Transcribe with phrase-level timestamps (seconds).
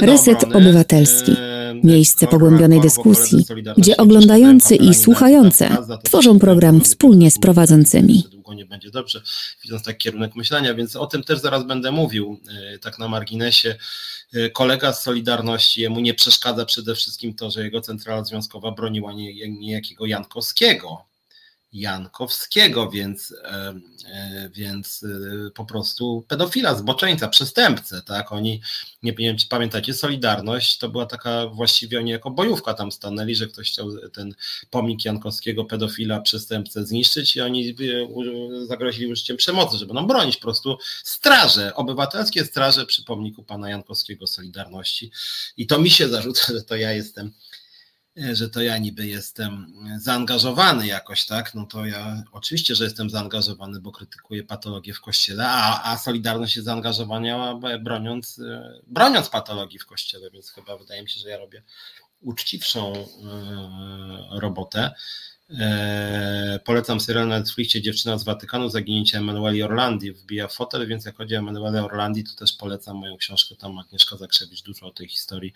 [0.00, 0.56] Reset obrony.
[0.68, 1.32] Obywatelski.
[1.32, 3.44] E, Miejsce pogłębionej dyskusji,
[3.76, 5.70] gdzie oglądający i to,
[6.04, 8.24] tworzą program wspólnie z prowadzącymi.
[8.54, 9.22] nie będzie dobrze,
[9.64, 12.40] widząc taki kierunek myślenia, więc o tym też zaraz będę mówił,
[12.74, 13.74] e, tak na marginesie.
[14.34, 19.12] E, Kolega z Solidarności, jemu nie przeszkadza przede wszystkim to, że jego centrala związkowa broniła
[19.12, 21.04] nie- niejakiego Jankowskiego,
[21.72, 23.74] Jankowskiego, więc, e,
[24.06, 28.32] e, więc e, po prostu pedofila, zboczeńca, przestępcę, tak?
[28.32, 28.60] Oni,
[29.02, 33.46] nie wiem czy pamiętacie, Solidarność to była taka właściwie oni jako bojówka tam stanęli, że
[33.46, 34.34] ktoś chciał ten
[34.70, 37.76] pomnik Jankowskiego, pedofila, przestępcę zniszczyć i oni
[38.66, 44.26] zagrozili użyciem przemocy, żeby nam bronić po prostu straże, obywatelskie straże przy pomniku pana Jankowskiego
[44.26, 45.10] Solidarności
[45.56, 47.32] i to mi się zarzuca, że to ja jestem
[48.16, 51.54] że to ja niby jestem zaangażowany jakoś, tak?
[51.54, 56.56] No to ja oczywiście, że jestem zaangażowany, bo krytykuję patologię w kościele, a, a Solidarność
[56.56, 61.28] jest zaangażowana b- broniąc, e, broniąc patologii w kościele, więc chyba wydaje mi się, że
[61.28, 61.62] ja robię
[62.20, 63.06] uczciwszą e,
[64.40, 64.90] robotę.
[65.60, 71.16] E, polecam serial na Netflixie Dziewczyna z Watykanu, zaginięcie Emanueli Orlandi wbija fotel, więc jak
[71.16, 75.08] chodzi o Emanuelę Orlandi, to też polecam moją książkę, tam Agnieszka Zakrzewicz dużo o tej
[75.08, 75.52] historii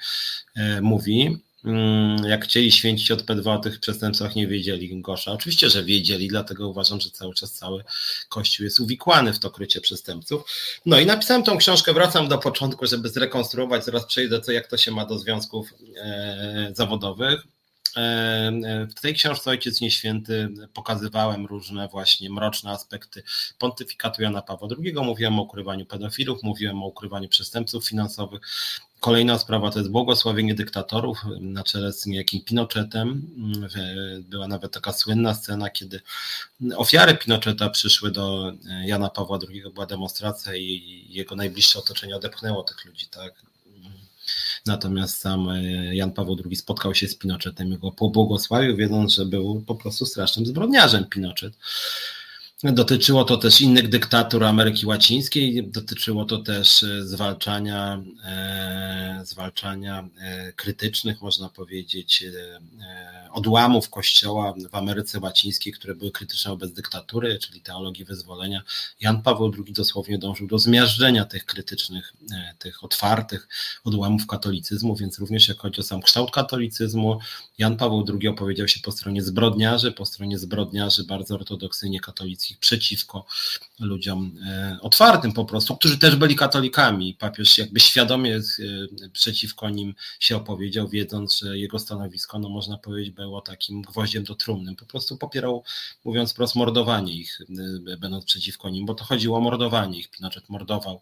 [0.57, 1.39] e, mówi.
[1.65, 5.33] Mm, Jak chcieli święcić od P2 o tych przestępstwach nie wiedzieli gorsza.
[5.33, 7.85] Oczywiście, że wiedzieli, dlatego uważam, że cały czas cały
[8.29, 10.43] Kościół jest uwikłany w to krycie przestępców.
[10.87, 14.77] No i napisałem tą książkę, wracam do początku, żeby zrekonstruować, zaraz przejdę co, jak to
[14.77, 17.47] się ma do związków e, zawodowych.
[17.97, 23.23] E, W tej książce Ojciec Nieświęty pokazywałem różne właśnie mroczne aspekty
[23.59, 24.95] pontyfikatu Jana Pawła II.
[24.95, 28.41] Mówiłem o ukrywaniu pedofilów, mówiłem o ukrywaniu przestępców finansowych.
[29.01, 33.31] Kolejna sprawa to jest błogosławienie dyktatorów na czele z niejakim Pinochetem.
[34.21, 36.01] Była nawet taka słynna scena, kiedy
[36.77, 38.53] ofiary Pinocheta przyszły do
[38.85, 43.35] Jana Pawła II, była demonstracja i jego najbliższe otoczenie odepchnęło tych ludzi, tak?
[44.67, 49.27] Natomiast sam e, Jan Paweł II spotkał się z Pinochetem i go pobłogosławił, wiedząc, że
[49.27, 51.59] był po prostu strasznym zbrodniarzem Pinochet.
[52.65, 60.53] Dotyczyło to też innych dyktatur Ameryki Łacińskiej, dotyczyło to też e, zwalczania, e, zwalczania e,
[60.53, 62.25] krytycznych, można powiedzieć,
[63.33, 68.63] odłamów kościoła w Ameryce Łacińskiej, które były krytyczne wobec dyktatury, czyli teologii wyzwolenia.
[69.01, 72.13] Jan Paweł II dosłownie dążył do zmiażdżenia tych krytycznych,
[72.59, 73.49] tych otwartych
[73.85, 77.21] odłamów katolicyzmu, więc również jak chodzi o sam kształt katolicyzmu,
[77.59, 83.27] Jan Paweł II opowiedział się po stronie zbrodniarzy, po stronie zbrodniarzy bardzo ortodoksyjnie katolickich przeciwko
[83.81, 87.15] ludziom e, otwartym po prostu, którzy też byli katolikami.
[87.15, 88.41] Papież jakby świadomie e,
[89.13, 94.35] przeciwko nim się opowiedział, wiedząc, że jego stanowisko, no można powiedzieć, było takim gwoździem do
[94.35, 94.77] trumny.
[94.77, 95.65] Po prostu popierał,
[96.05, 97.41] mówiąc wprost, mordowanie ich,
[97.91, 100.11] e, będąc przeciwko nim, bo to chodziło o mordowanie ich.
[100.11, 101.01] Pinochet mordował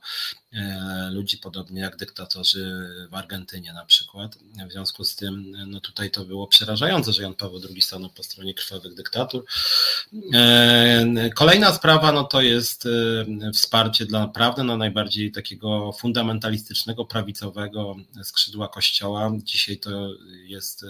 [1.11, 4.39] ludzi podobnie jak dyktatorzy w Argentynie na przykład.
[4.69, 8.23] W związku z tym, no tutaj to było przerażające, że Jan Paweł II stanął po
[8.23, 9.45] stronie krwawych dyktatur.
[11.35, 18.69] Kolejna sprawa, no to jest e, wsparcie dla naprawdę na najbardziej takiego fundamentalistycznego, prawicowego skrzydła
[18.69, 19.33] kościoła.
[19.43, 20.11] Dzisiaj to
[20.45, 20.89] jest e,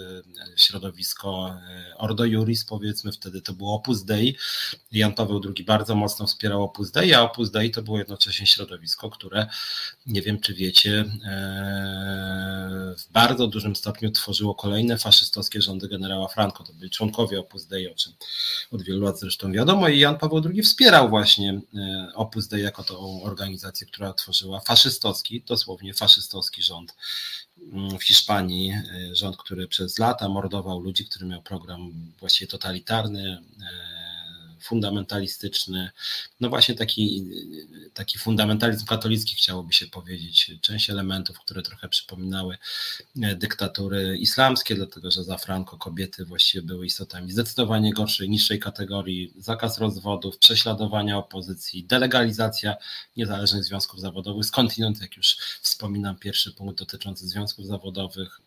[0.57, 4.37] środowisko e, Ordo Juris, powiedzmy, wtedy to było Opus Dei.
[4.93, 9.11] Jan Paweł II bardzo mocno wspierał Opus Dei, a Opus Dei to było jednocześnie środowisko,
[9.11, 9.47] które,
[10.07, 16.65] nie wiem czy wiecie, e, w bardzo dużym stopniu tworzyło kolejne faszystowskie rządy generała Franco.
[16.65, 18.13] To byli członkowie Opus Dei, o czym
[18.73, 21.61] od wielu lat zresztą wiadomo i Jan Paweł II wspierał właśnie
[22.15, 26.97] Opus Dei jako tą organizację, która tworzyła faszystowski, dosłownie faszystowski rząd
[27.73, 33.43] mm, w Hiszpanii, e, rząd, który przez lata mordował ludzi, który miał program właściwie totalitarny,
[33.63, 33.94] e,
[34.65, 35.91] fundamentalistyczny,
[36.41, 37.25] no właśnie taki,
[37.95, 42.59] taki fundamentalizm katolicki chciałoby się powiedzieć, część elementów, które trochę przypominały
[43.23, 49.33] e, dyktatury islamskie, dlatego że za Franco kobiety właściwie były istotami zdecydowanie gorszej, niższej kategorii,
[49.39, 52.77] zakaz rozwodów, prześladowania opozycji, delegalizacja
[53.17, 58.41] niezależnych związków zawodowych, skądinąd, jak już wspominam, pierwszy punkt dotyczący związków zawodowych,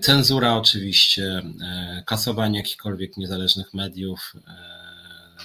[0.00, 4.81] cenzura oczywiście, e, kasowanie jakichkolwiek niezależnych mediów, e,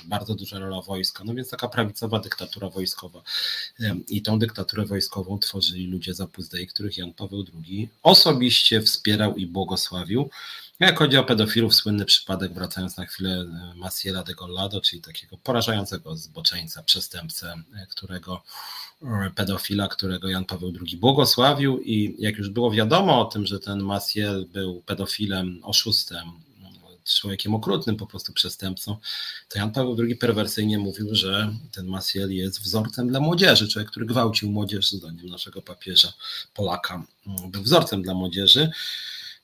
[0.06, 3.22] bardzo duża rola wojska, no więc taka prawicowa dyktatura wojskowa.
[4.08, 9.36] I tą dyktaturę wojskową tworzyli ludzie z Opus Dei, których Jan Paweł II osobiście wspierał
[9.36, 10.30] i błogosławił.
[10.80, 15.38] Jak chodzi o pedofilów, słynny przypadek, wracając na chwilę, e, Maciela de Gollado, czyli takiego
[15.38, 18.44] porażającego zboczeńca, przestępcę, e, którego
[19.02, 23.60] e, pedofila, którego Jan Paweł II błogosławił i jak już było wiadomo o tym, że
[23.60, 26.32] ten Maciel był pedofilem, oszustem,
[27.16, 28.98] człowiekiem okrutnym, po prostu przestępcą,
[29.50, 33.68] to Jan Paweł II perwersyjnie mówił, że ten Maciel jest wzorcem dla młodzieży.
[33.68, 36.14] Człowiek, który gwałcił młodzież, zdaniem naszego papieża
[36.54, 38.72] Polaka, mm, był wzorcem dla młodzieży.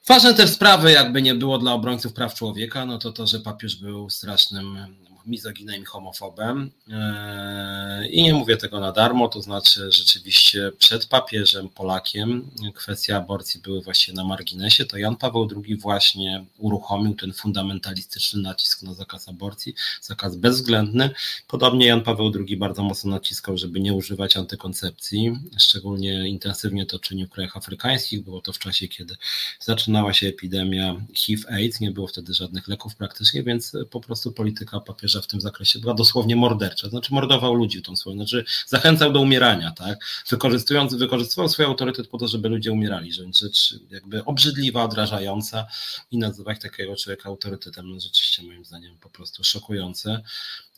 [0.07, 3.75] Ważne też sprawy, jakby nie było dla obrońców praw człowieka, no to to, że papież
[3.75, 4.77] był strasznym
[5.25, 6.71] mizoginem i homofobem.
[6.91, 13.61] Eee, I nie mówię tego na darmo, to znaczy rzeczywiście przed papieżem Polakiem kwestia aborcji
[13.61, 19.29] były właśnie na marginesie, to Jan Paweł II właśnie uruchomił ten fundamentalistyczny nacisk na zakaz
[19.29, 21.09] aborcji, zakaz bezwzględny.
[21.47, 27.27] Podobnie Jan Paweł II bardzo mocno naciskał, żeby nie używać antykoncepcji, szczególnie intensywnie to czynił
[27.27, 29.15] w krajach afrykańskich, było to w czasie, kiedy
[29.59, 35.12] zaczynała się epidemia HIV-AIDS, nie było wtedy żadnych leków praktycznie, więc po prostu polityka papieża
[35.13, 39.19] że w tym zakresie była dosłownie mordercza, znaczy mordował ludzi tą swoją, znaczy zachęcał do
[39.19, 44.83] umierania, tak, wykorzystując, wykorzystywał swój autorytet po to, żeby ludzie umierali, że rzecz jakby obrzydliwa,
[44.83, 45.65] odrażająca
[46.11, 50.21] i nazywać takiego człowieka autorytetem, no rzeczywiście moim zdaniem po prostu szokujące.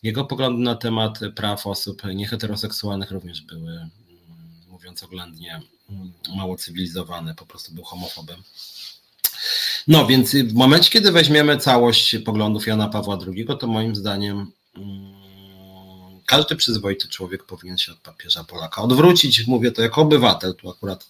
[0.03, 3.89] Jego poglądy na temat praw osób nieheteroseksualnych również były, mm,
[4.69, 8.43] mówiąc oględnie, mm, mało cywilizowane, po prostu był homofobem.
[9.87, 15.15] No więc w momencie, kiedy weźmiemy całość poglądów Jana Pawła II, to moim zdaniem mm,
[16.25, 19.47] każdy przyzwoity człowiek powinien się od papieża Polaka odwrócić.
[19.47, 21.07] Mówię to jako obywatel, tu akurat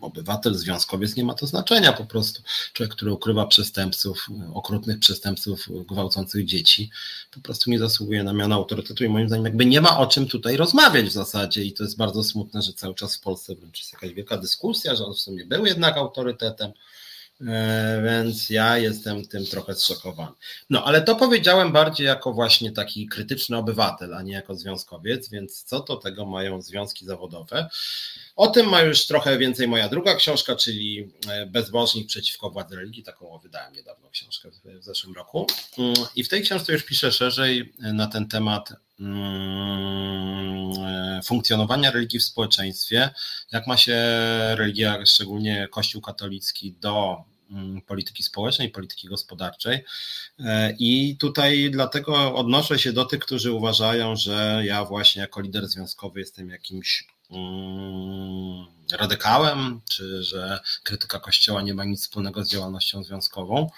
[0.00, 2.42] obywatel, związkowiec, nie ma to znaczenia po prostu.
[2.72, 6.90] Człowiek, który ukrywa przestępców, okrutnych przestępców gwałcących dzieci,
[7.30, 10.26] po prostu nie zasługuje na miano autorytetu i moim zdaniem jakby nie ma o czym
[10.26, 13.78] tutaj rozmawiać w zasadzie i to jest bardzo smutne, że cały czas w Polsce wręcz
[13.78, 16.72] jest jakaś wielka dyskusja, że on w sumie był jednak autorytetem.
[17.40, 20.32] E, więc ja jestem tym trochę zszokowany.
[20.70, 25.62] No, ale to powiedziałem bardziej jako właśnie taki krytyczny obywatel, a nie jako związkowiec, więc
[25.62, 27.68] co do tego mają związki zawodowe?
[28.36, 33.02] O tym ma już trochę więcej moja druga książka, czyli e, Bezbożnik przeciwko władzy religii.
[33.02, 35.46] Taką wydałem niedawno książkę w zeszłym roku.
[35.78, 38.72] Mm, I w tej książce już piszę szerzej e, na ten temat
[41.24, 43.10] funkcjonowania religii w społeczeństwie,
[43.52, 43.96] jak ma się
[44.54, 49.84] religia, szczególnie Kościół katolicki, do Mm, polityki społecznej, polityki gospodarczej.
[50.38, 55.68] E, I tutaj dlatego odnoszę się do tych, którzy uważają, że ja właśnie jako lider
[55.68, 63.04] związkowy jestem jakimś mm, radykałem, czy że krytyka Kościoła nie ma nic wspólnego z działalnością
[63.04, 63.70] związkową.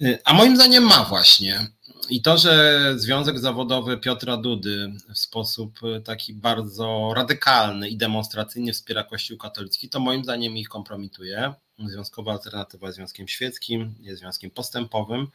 [0.00, 1.66] E, a moim zdaniem ma właśnie.
[2.10, 9.04] I to, że Związek Zawodowy Piotra Dudy w sposób taki bardzo radykalny i demonstracyjnie wspiera
[9.04, 11.54] Kościół katolicki, to moim zdaniem ich kompromituje.
[11.88, 15.26] Związkowa Alternatywa jest związkiem świeckim, jest związkiem postępowym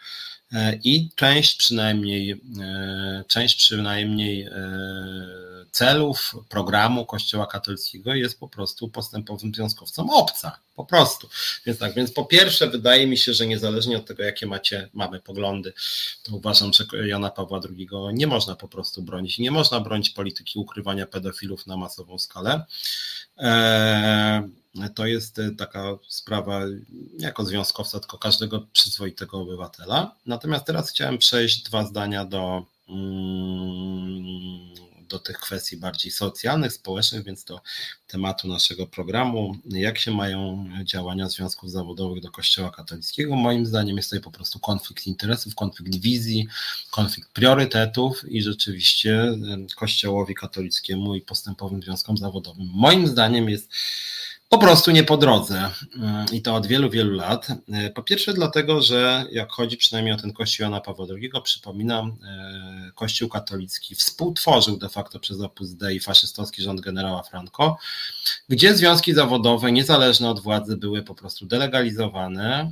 [0.54, 2.32] e, i część przynajmniej,
[2.62, 4.52] e, część przynajmniej e,
[5.72, 11.30] celów programu Kościoła katolickiego jest po prostu postępowym związkowcom obca, po prostu.
[11.66, 15.20] Więc tak, więc po pierwsze wydaje mi się, że niezależnie od tego, jakie macie, mamy
[15.20, 15.74] poglądy,
[16.24, 19.40] to uważam, że Jana Pawła II nie można po prostu bronić.
[19.40, 22.66] Nie można bronić polityki ukrywania pedofilów na masową skalę.
[24.96, 26.62] To jest e, taka sprawa
[27.20, 30.16] jako związkowca, tylko każdego przyzwoitego obywatela.
[30.26, 34.76] Natomiast teraz chciałem przejść dwa zdania do, mm,
[35.10, 37.62] do tych kwestii bardziej socjalnych, społecznych, więc do
[38.08, 39.56] tematu naszego programu.
[39.66, 43.36] Jak się mają działania związków zawodowych do Kościoła katolickiego?
[43.36, 46.48] Moim zdaniem jest tutaj po prostu konflikt interesów, konflikt wizji,
[46.92, 49.38] konflikt priorytetów i rzeczywiście e,
[49.76, 53.70] Kościołowi katolickiemu i postępowym związkom zawodowym, moim zdaniem jest
[54.50, 55.72] po prostu nie po drodze
[56.32, 57.48] i to od wielu, wielu lat.
[57.96, 62.92] Po pierwsze dlatego, że jak chodzi przynajmniej o ten kościół Jana Pawła II, przypominam, e,
[62.96, 67.78] kościół katolicki współtworzył de facto przez Opus Dei faszystowski rząd generała Franco,
[68.50, 72.72] gdzie związki zawodowe niezależne od władzy były po prostu delegalizowane,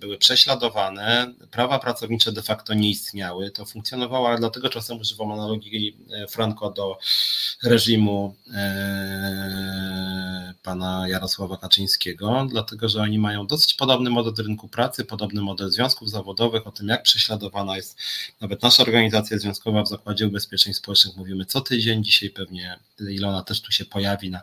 [0.00, 3.50] były prześladowane, prawa pracownicze de facto nie istniały.
[3.50, 6.98] To funkcjonowało, dlatego czasem używam analogii e, Franco do
[7.62, 15.42] reżimu e, pana Jarosława Kaczyńskiego, dlatego że oni mają dosyć podobny model rynku pracy, podobny
[15.42, 17.98] model związków zawodowych, o tym jak prześladowana jest
[18.40, 21.16] nawet nasza organizacja związkowa w Zakładzie Ubezpieczeń Społecznych.
[21.16, 24.42] Mówimy co tydzień, dzisiaj pewnie Ilona też tu się pojawi na,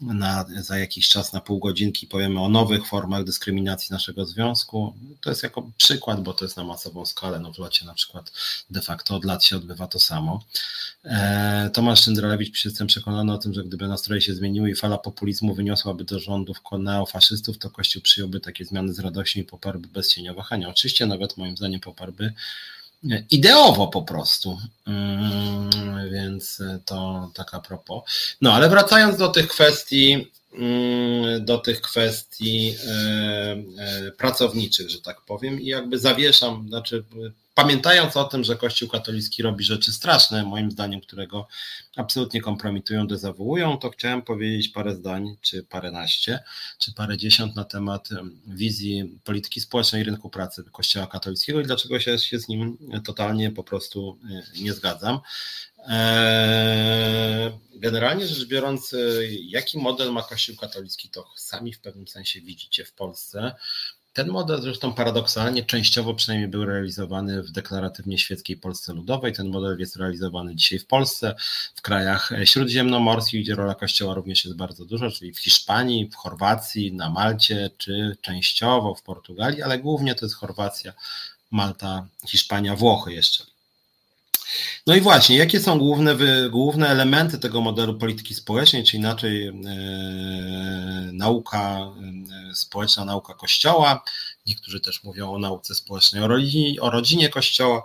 [0.00, 4.94] na, za jakiś czas, na pół godzinki, powiemy o nowych formach dyskryminacji naszego związku.
[5.20, 7.40] To jest jako przykład, bo to jest na masową skalę.
[7.40, 8.32] No w locie na przykład
[8.70, 10.44] de facto od lat się odbywa to samo.
[11.04, 15.47] E, Tomasz Szyndralewicz, jestem przekonany o tym, że gdyby nastroje się zmieniły i fala populizmu
[15.54, 20.34] wyniosłaby do rządów neofaszystów, to Kościół przyjąłby takie zmiany z radością i poparłby bez cienia
[20.34, 20.68] wahania.
[20.68, 22.32] Oczywiście nawet moim zdaniem poparłby
[23.30, 24.58] ideowo po prostu.
[24.86, 25.70] Mm,
[26.12, 28.02] więc to taka propos.
[28.40, 30.30] No ale wracając do tych kwestii
[31.40, 32.74] do tych kwestii
[34.18, 37.04] pracowniczych, że tak powiem, i jakby zawieszam, znaczy
[37.58, 41.48] pamiętając o tym, że Kościół katolicki robi rzeczy straszne, moim zdaniem, którego
[41.96, 46.40] absolutnie kompromitują, dezawuują, to chciałem powiedzieć parę zdań, czy paręnaście,
[46.78, 48.08] czy parędziesiąt na temat
[48.46, 53.50] wizji polityki społecznej i rynku pracy Kościoła katolickiego i dlaczego się, się z nim totalnie
[53.50, 55.20] po prostu e, nie zgadzam.
[55.88, 58.98] E, generalnie rzecz biorąc, e,
[59.48, 63.54] jaki model ma Kościół katolicki, to sami w pewnym sensie widzicie w Polsce.
[64.12, 69.32] Ten model zresztą paradoksalnie częściowo przynajmniej był realizowany w deklaratywnie świeckiej Polsce Ludowej.
[69.32, 71.34] Ten model jest realizowany dzisiaj w Polsce,
[71.74, 76.92] w krajach śródziemnomorskich, gdzie rola Kościoła również jest bardzo duża, czyli w Hiszpanii, w Chorwacji,
[76.92, 80.92] na Malcie, czy częściowo w Portugalii, ale głównie to jest Chorwacja,
[81.50, 83.57] Malta, Hiszpania, Włochy jeszcze.
[84.86, 86.16] No i właśnie, jakie są główne,
[86.50, 89.52] główne elementy tego modelu polityki społecznej, czy inaczej e,
[91.12, 91.78] nauka
[92.50, 94.04] e, społeczna, nauka Kościoła.
[94.46, 96.26] Niektórzy też mówią o nauce społecznej, o
[96.80, 97.82] o rodzinie Kościoła.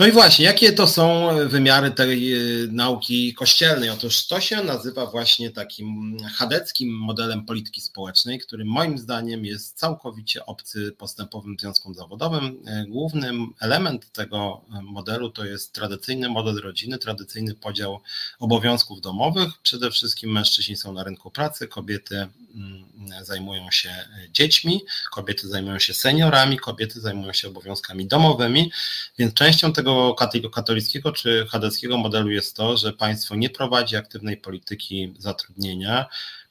[0.00, 2.38] No i właśnie, jakie to są wymiary tej e,
[2.70, 3.90] nauki kościelnej?
[3.90, 10.46] Otóż to się nazywa właśnie takim chadeckim modelem polityki społecznej, który moim zdaniem jest całkowicie
[10.46, 12.62] obcy postępowym związkom zawodowym.
[12.66, 18.00] E, Głównym element tego modelu to jest tradycyjny model rodziny, tradycyjny podział
[18.38, 19.48] obowiązków domowych.
[19.62, 22.16] Przede wszystkim mężczyźni są na rynku pracy, kobiety
[22.54, 22.84] mm,
[23.22, 23.90] zajmują się
[24.30, 24.80] dziećmi,
[25.12, 28.72] kobiety zajmują się seniorami, kobiety zajmują się obowiązkami domowymi,
[29.18, 29.89] więc częścią tego
[30.32, 36.06] tego katolickiego czy chadeckiego modelu jest to, że państwo nie prowadzi aktywnej polityki zatrudnienia,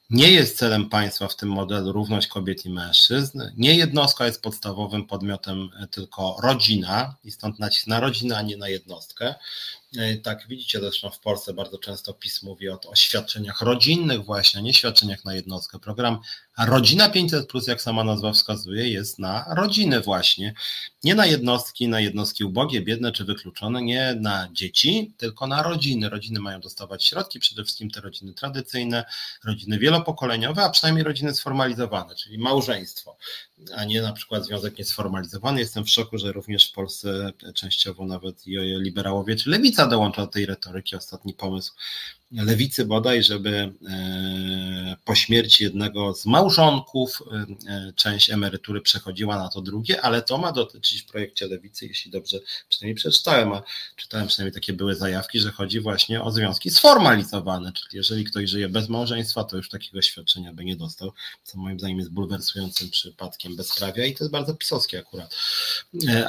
[0.10, 3.42] nie jest celem państwa w tym modelu równość kobiet i mężczyzn.
[3.58, 8.70] Nie jednostka jest podstawowym podmiotem, tylko rodzina i stąd nacisk na rodzinę, a nie na
[8.70, 9.36] jednostkę.
[9.98, 14.62] E, tak, widzicie zresztą w Polsce bardzo często PiS mówi o, o świadczeniach rodzinnych właśnie,
[14.62, 15.80] nie świadczeniach na jednostkę.
[15.80, 16.20] Program
[16.68, 20.54] Rodzina 500+, jak sama nazwa wskazuje, jest na rodziny właśnie.
[21.04, 26.10] Nie na jednostki, na jednostki ubogie, biedne czy wykluczone, nie na dzieci, tylko na rodziny.
[26.10, 29.06] Rodziny mają dostawać środki, przede wszystkim te rodziny tradycyjne,
[29.46, 33.18] rodziny wielopokoleniowe, a przynajmniej rodziny sformalizowane, czyli małżeństwo
[33.76, 35.60] a nie na przykład związek niesformalizowany.
[35.60, 38.46] Jestem w szoku, że również w Polsce częściowo nawet
[38.80, 40.96] liberałowie czy lewica dołącza do tej retoryki.
[40.96, 41.74] Ostatni pomysł
[42.32, 49.50] lewicy bodaj, żeby e, po śmierci jednego z małżonków e, e, część emerytury przechodziła na
[49.50, 53.64] to drugie, ale to ma dotyczyć w projekcie lewicy, jeśli dobrze przynajmniej przeczytałem, a
[53.96, 58.70] czytałem przynajmniej takie były zajawki, że chodzi właśnie o związki sformalizowane, czyli jeżeli ktoś żyje
[58.70, 63.56] bez małżeństwa, to już takiego świadczenia by nie dostał, co moim zdaniem jest bulwersującym przypadkiem
[63.56, 65.36] bezprawia i to jest bardzo pisowskie akurat.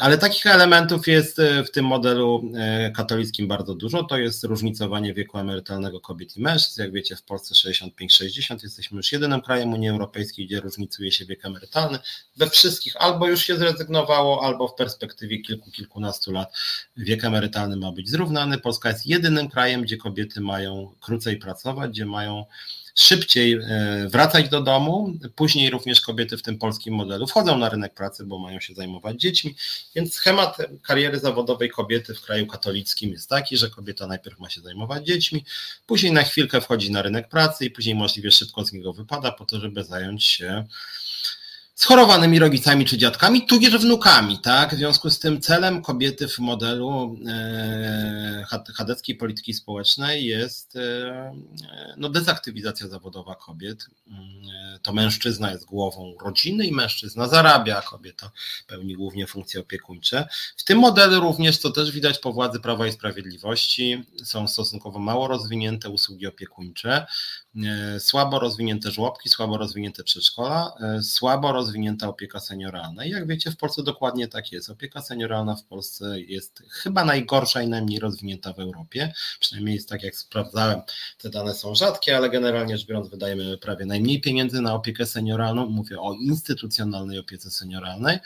[0.01, 2.53] Ale takich elementów jest w tym modelu
[2.97, 6.83] katolickim bardzo dużo, to jest różnicowanie wieku emerytalnego kobiet i mężczyzn.
[6.83, 11.45] Jak wiecie, w Polsce 65-60 jesteśmy już jedynym krajem Unii Europejskiej, gdzie różnicuje się wiek
[11.45, 11.99] emerytalny.
[12.37, 16.53] We wszystkich albo już się zrezygnowało, albo w perspektywie kilku, kilkunastu lat
[16.97, 18.59] wiek emerytalny ma być zrównany.
[18.59, 22.45] Polska jest jedynym krajem, gdzie kobiety mają krócej pracować, gdzie mają
[22.95, 25.13] szybciej e, wracać do domu.
[25.37, 29.21] Później również kobiety w tym polskim modelu wchodzą na rynek pracy, bo mają się zajmować
[29.21, 29.55] dziećmi.
[29.95, 34.61] Więc schemat kariery zawodowej kobiety w kraju katolickim jest taki, że kobieta najpierw ma się
[34.61, 35.45] zajmować dziećmi,
[35.87, 39.45] później na chwilkę wchodzi na rynek pracy i później możliwie szybko z niego wypada po
[39.45, 40.65] to, żeby zająć się
[41.81, 44.75] schorowanymi rodzicami czy dziadkami, tudzież wnukami, tak?
[44.75, 48.45] W związku z tym celem kobiety w modelu e,
[48.75, 51.33] chadeckiej polityki społecznej jest e,
[51.97, 53.87] no, dezaktywizacja zawodowa kobiet.
[54.11, 58.31] E, to mężczyzna jest głową rodziny i mężczyzna zarabia, a kobieta
[58.67, 60.29] pełni głównie funkcje opiekuńcze.
[60.57, 65.29] W tym modelu również, co też widać po władzy Prawa i Sprawiedliwości, są stosunkowo mało
[65.29, 67.07] rozwinięte usługi opiekuńcze,
[67.99, 73.05] słabo rozwinięte żłobki, słabo rozwinięte przedszkola, słabo rozwinięte rozwinięta opieka senioralna.
[73.05, 74.71] I jak wiecie, w Polsce dokładnie tak jest.
[74.71, 79.13] Opieka senioralna w Polsce jest chyba najgorsza i najmniej rozwinięta w Europie.
[79.41, 80.81] Przynajmniej jest tak, jak sprawdzałem.
[81.19, 85.67] Te dane są rzadkie, ale generalnie rzecz biorąc, wydajemy prawie najmniej pieniędzy na opiekę senioralną.
[85.67, 88.19] Mówię o instytucjonalnej opiece senioralnej.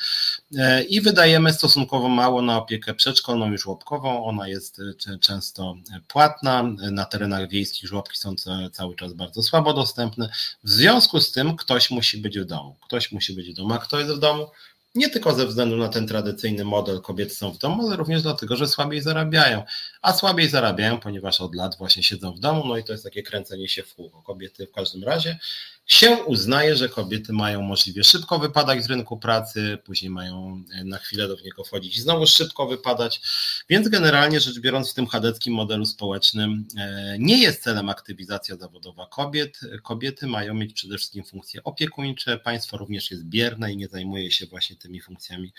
[0.57, 4.25] E, I wydajemy stosunkowo mało na opiekę przedszkolną i żłobkową.
[4.25, 5.77] Ona jest e, często
[6.09, 6.63] płatna.
[6.91, 8.35] Na terenach wiejskich żłobki są
[8.73, 10.29] cały czas bardzo słabo dostępne.
[10.65, 12.77] W związku z tym ktoś musi być w domu.
[12.85, 13.75] Ktoś musi być w domu.
[13.75, 14.47] A kto jest w domu?
[14.95, 18.57] Nie tylko ze względu na ten tradycyjny model kobiety są w domu, ale również dlatego,
[18.57, 19.63] że słabiej zarabiają.
[20.03, 23.23] A słabiej zarabiają, ponieważ od lat właśnie siedzą w domu, no i to jest takie
[23.23, 24.23] kręcenie się w kółko.
[24.23, 25.39] Kobiety w każdym razie
[25.87, 30.99] się uznaje, że kobiety mają możliwie szybko wypadać z rynku pracy, później mają e, na
[30.99, 33.21] chwilę do niego wchodzić i znowu szybko wypadać.
[33.69, 39.07] Więc generalnie rzecz biorąc, w tym chadeckim modelu społecznym e, nie jest celem aktywizacja zawodowa
[39.07, 39.61] kobiet.
[39.83, 44.47] Kobiety mają mieć przede wszystkim funkcje opiekuńcze, państwo również jest bierne i nie zajmuje się
[44.47, 45.53] właśnie tymi funkcjami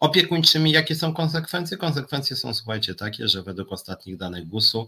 [0.00, 0.70] opiekuńczymi.
[0.70, 1.76] Jakie są konsekwencje?
[1.76, 4.86] Konsekwencje są, słuchajcie, takie, że według ostatnich danych GUS-u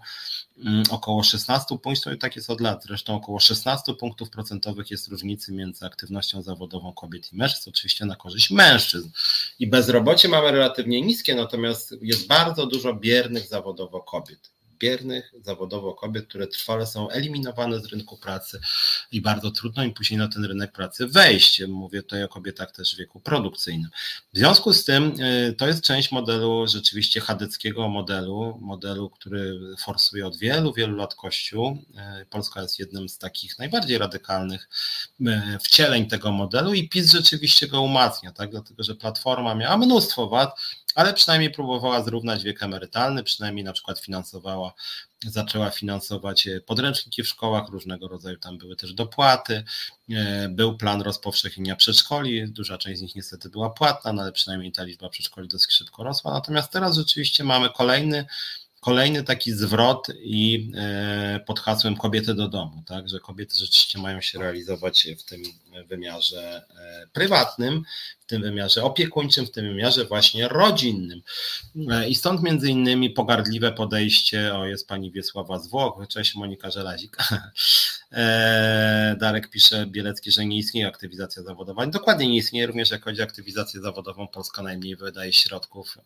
[0.65, 5.53] mm, około 16 punktów, tak jest od lat, zresztą około 16 punktów procentowych jest różnicy
[5.53, 9.11] między aktywnością zawodową kobiet i mężczyzn, oczywiście na korzyść mężczyzn.
[9.59, 14.51] I bezrobocie mamy relatywnie niskie, natomiast jest bardzo dużo biernych zawodowo kobiet
[14.81, 18.61] biernych zawodowo kobiet, które trwale są eliminowane z rynku pracy
[19.13, 21.63] i bardzo trudno im później na ten rynek pracy wejść.
[21.69, 23.91] Mówię tutaj o kobietach też w wieku produkcyjnym.
[24.35, 30.27] W związku z tym y, to jest część modelu rzeczywiście chadeckiego modelu, modelu, który forsuje
[30.27, 31.79] od wielu, wielu lat Kościół.
[32.23, 34.69] Y, Polska jest jednym z takich najbardziej radykalnych
[35.21, 38.51] y, wcieleń tego modelu i PiS rzeczywiście go umacnia, tak?
[38.51, 40.61] dlatego że Platforma miała mnóstwo wad,
[40.95, 44.70] ale przynajmniej próbowała zrównać wiek emerytalny, przynajmniej na przykład finansowała,
[45.27, 49.65] zaczęła finansować e, podręczniki w szkołach, różnego rodzaju tam były też dopłaty,
[50.11, 54.73] e, był plan rozpowszechnienia przedszkoli, duża część z nich niestety była płatna, no ale przynajmniej
[54.73, 58.27] ta liczba przedszkoli dosyć szybko rosła, natomiast teraz rzeczywiście mamy kolejny
[58.81, 64.21] kolejny taki zwrot i e, pod hasłem kobiety do domu, tak, że kobiety rzeczywiście mają
[64.21, 65.43] się realizować w tym
[65.89, 67.83] wymiarze e, prywatnym,
[68.21, 71.23] w tym wymiarze opiekuńczym, w tym wymiarze właśnie rodzinnym.
[71.91, 76.71] E, I stąd między innymi pogardliwe podejście, o jest pani Wiesława z Włoch, cześć Monika
[76.71, 77.17] Żelazik,
[79.17, 81.87] Darek pisze Bielecki, że nie istnieje aktywizacja zawodowa.
[81.87, 85.99] Dokładnie nie istnieje, również jak chodzi o aktywizację zawodową, Polska najmniej wydaje środków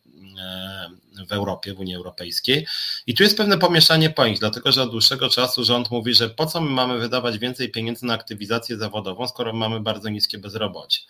[1.28, 2.66] w Europie, w Unii Europejskiej.
[3.06, 6.46] I tu jest pewne pomieszanie pojęć, dlatego że od dłuższego czasu rząd mówi, że po
[6.46, 11.00] co my mamy wydawać więcej pieniędzy na aktywizację zawodową, skoro mamy bardzo niskie bezrobocie.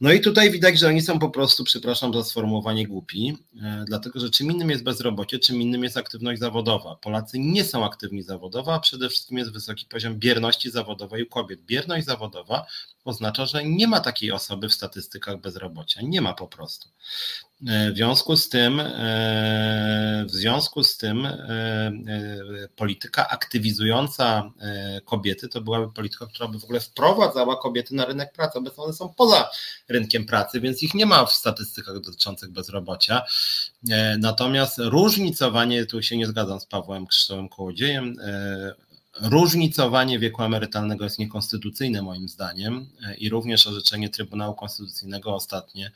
[0.00, 4.20] No i tutaj widać, że oni są po prostu, przepraszam za sformułowanie, głupi, e, dlatego
[4.20, 6.96] że czym innym jest bezrobocie, czym innym jest aktywność zawodowa.
[6.96, 11.62] Polacy nie są aktywni zawodowo, a przede wszystkim jest wysoki poziom bierności zawodowej u kobiet.
[11.62, 12.66] Bierność zawodowa
[13.04, 16.00] oznacza, że nie ma takiej osoby w statystykach bezrobocia.
[16.02, 16.88] Nie ma po prostu.
[17.64, 21.92] E, w związku z tym, e, w związku z tym e,
[22.76, 24.50] polityka aktywizująca
[25.04, 28.58] kobiety to byłaby polityka, która by w ogóle wprowadzała kobiety na rynek pracy.
[28.58, 29.50] Obecnie one są poza
[29.88, 33.22] rynkiem pracy, więc ich nie ma w statystykach dotyczących bezrobocia.
[34.18, 38.16] Natomiast różnicowanie, tu się nie zgadzam z Pawłem Krzysztofem Kołodziejem,
[39.20, 42.86] Różnicowanie wieku emerytalnego jest niekonstytucyjne moim zdaniem
[43.18, 45.92] i również orzeczenie Trybunału Konstytucyjnego ostatnie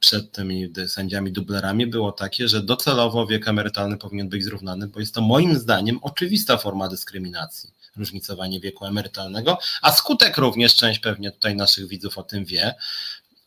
[0.00, 5.14] przed tymi sędziami dublerami było takie, że docelowo wiek emerytalny powinien być zrównany, bo jest
[5.14, 11.56] to moim zdaniem oczywista forma dyskryminacji, różnicowanie wieku emerytalnego, a skutek również, część pewnie tutaj
[11.56, 12.74] naszych widzów o tym wie,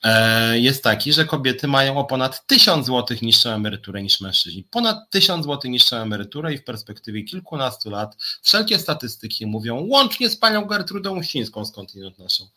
[0.04, 4.64] E, jest taki, że kobiety mają o ponad 1000 zł niższą emeryturę niż mężczyźni.
[4.64, 10.38] Ponad 1000 zł niższą emeryturę i w perspektywie kilkunastu lat wszelkie statystyki mówią, łącznie z
[10.38, 12.48] panią Gertrudą Uścińską skądinąd naszą,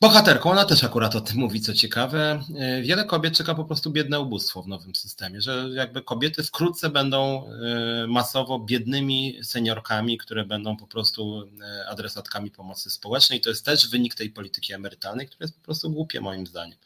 [0.00, 0.50] bohaterką.
[0.50, 2.42] Ona też akurat o tym mówi, co ciekawe.
[2.58, 6.90] E, wiele kobiet czeka po prostu biedne ubóstwo w nowym systemie, że jakby kobiety wkrótce
[6.90, 13.40] będą e, masowo biednymi seniorkami, które będą po prostu e, adresatkami pomocy społecznej.
[13.40, 16.78] To jest też wynik tej polityki emerytalnej, która jest po prostu głupie moim zdaniem.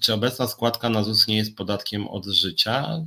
[0.00, 3.04] Czy obecna składka na ZUS nie jest podatkiem od życia?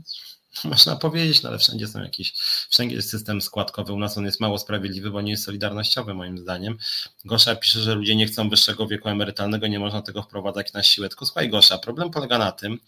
[0.64, 2.34] Można powiedzieć, no ale wszędzie są jakieś,
[2.70, 3.94] wszędzie jest system składkowy.
[3.94, 6.78] U nas on jest mało sprawiedliwy, bo nie jest solidarnościowy, moim zdaniem.
[7.26, 11.10] Gosza pisze, że ludzie nie chcą wyższego wieku emerytalnego, nie można tego wprowadzać na siłę.
[11.10, 12.80] Tylko słuchaj, Gosza, problem polega na tym,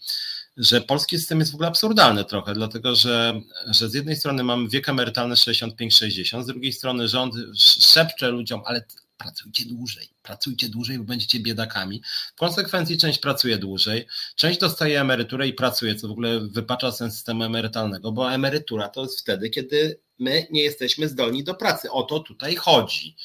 [0.56, 4.68] że polski system jest w ogóle absurdalny trochę, dlatego że, że z jednej strony mamy
[4.68, 7.34] wiek emerytalny 65-60, z drugiej strony rząd
[7.80, 8.84] szepcze ludziom, ale
[9.18, 12.02] pracujcie dłużej, pracujcie dłużej, bo będziecie biedakami.
[12.32, 17.14] W konsekwencji część pracuje dłużej, część dostaje emeryturę i pracuje, co w ogóle wypacza sens
[17.14, 21.90] systemu emerytalnego, bo emerytura to jest wtedy, kiedy my nie jesteśmy zdolni do pracy.
[21.90, 23.16] O to tutaj chodzi.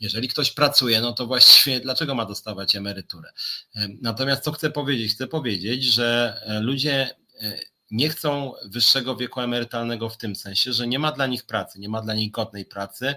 [0.00, 3.30] Jeżeli ktoś pracuje, no to właściwie dlaczego ma dostawać emeryturę?
[4.02, 5.12] Natomiast co chcę powiedzieć?
[5.12, 7.58] Chcę powiedzieć, że e, ludzie e,
[7.90, 11.88] nie chcą wyższego wieku emerytalnego w tym sensie, że nie ma dla nich pracy, nie
[11.88, 13.14] ma dla nich godnej pracy,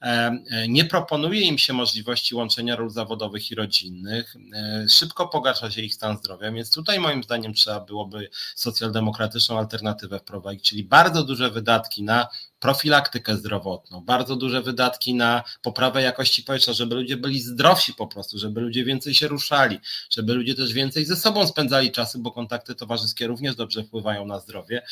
[0.00, 5.82] e, nie proponuje im się możliwości łączenia ról zawodowych i rodzinnych, e, szybko pogarsza się
[5.82, 11.50] ich stan zdrowia, więc tutaj moim zdaniem trzeba byłoby socjaldemokratyczną alternatywę wprowadzić, czyli bardzo duże
[11.50, 12.28] wydatki na
[12.62, 18.38] profilaktykę zdrowotną, bardzo duże wydatki na poprawę jakości powietrza, żeby ludzie byli zdrowsi po prostu,
[18.38, 22.74] żeby ludzie więcej się ruszali, żeby ludzie też więcej ze sobą spędzali czasy, bo kontakty
[22.74, 24.82] towarzyskie również dobrze wpływają na zdrowie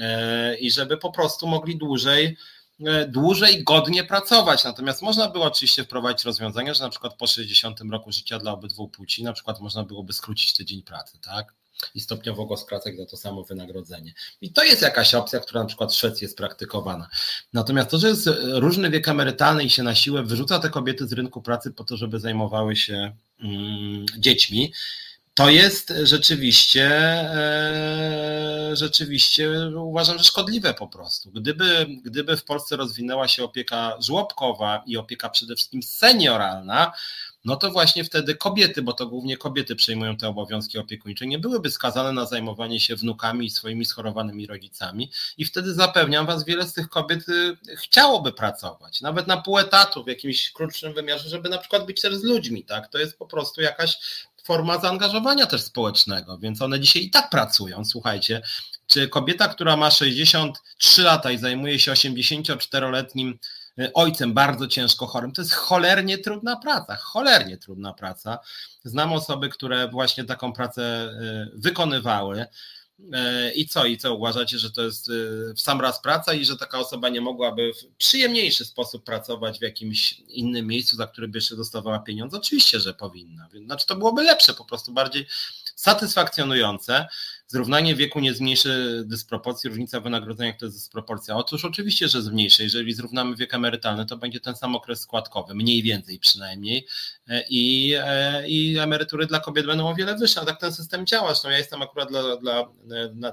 [0.00, 2.36] e, i żeby po prostu mogli dłużej
[2.86, 4.64] e, dłużej godnie pracować.
[4.64, 8.88] Natomiast można było oczywiście wprowadzić rozwiązania, że na przykład po 60 roku życia dla obydwu
[8.88, 11.54] płci na przykład można byłoby skrócić tydzień pracy, tak?
[11.94, 14.12] I stopniowo go skracać za to samo wynagrodzenie.
[14.40, 17.08] I to jest jakaś opcja, która na przykład w Szwecji jest praktykowana.
[17.52, 21.12] Natomiast to, że jest różny wiek emerytalny i się na siłę wyrzuca te kobiety z
[21.12, 24.72] rynku pracy po to, żeby zajmowały się mm, dziećmi,
[25.34, 31.30] to jest rzeczywiście, e, rzeczywiście uważam, że szkodliwe po prostu.
[31.30, 36.92] Gdyby, gdyby w Polsce rozwinęła się opieka żłobkowa i opieka przede wszystkim senioralna,
[37.44, 41.70] no to właśnie wtedy kobiety, bo to głównie kobiety przejmują te obowiązki opiekuńcze, nie byłyby
[41.70, 46.72] skazane na zajmowanie się wnukami i swoimi schorowanymi rodzicami i wtedy zapewniam Was, wiele z
[46.72, 51.58] tych kobiet y, chciałoby pracować, nawet na pół etatu w jakimś krótszym wymiarze, żeby na
[51.58, 52.88] przykład być też z ludźmi, tak?
[52.88, 53.98] To jest po prostu jakaś
[54.44, 57.84] forma zaangażowania też społecznego, więc one dzisiaj i tak pracują.
[57.84, 58.42] Słuchajcie,
[58.86, 63.38] czy kobieta, która ma 63 lata i zajmuje się 84-letnim y,
[63.94, 68.38] ojcem bardzo ciężko chorym, to jest cholernie trudna praca, cholernie trudna praca.
[68.84, 71.10] Znam osoby, które właśnie taką pracę
[71.54, 72.46] y, wykonywały.
[73.12, 73.84] E, I co?
[73.84, 77.08] I co uważacie, że to jest e, w sam raz praca i że taka osoba
[77.08, 81.98] nie mogłaby w przyjemniejszy sposób pracować w jakimś innym miejscu, za które by jeszcze dostawała
[81.98, 82.36] pieniądze?
[82.36, 83.48] Oczywiście, że powinna.
[83.66, 85.26] Znaczy to byłoby lepsze, po prostu bardziej
[85.76, 87.06] satysfakcjonujące.
[87.46, 91.36] Zrównanie wieku nie zmniejszy dysproporcji, różnica w wynagrodzeniach to jest dysproporcja.
[91.36, 92.62] Otóż oczywiście, że zmniejszy.
[92.62, 96.86] Jeżeli zrównamy wiek emerytalny, to będzie ten sam okres składkowy, mniej więcej przynajmniej
[97.28, 100.40] e, i, e, i emerytury dla kobiet będą o wiele wyższe.
[100.40, 101.28] A tak ten system działa.
[101.28, 102.68] Zresztą ja jestem akurat dla, dla,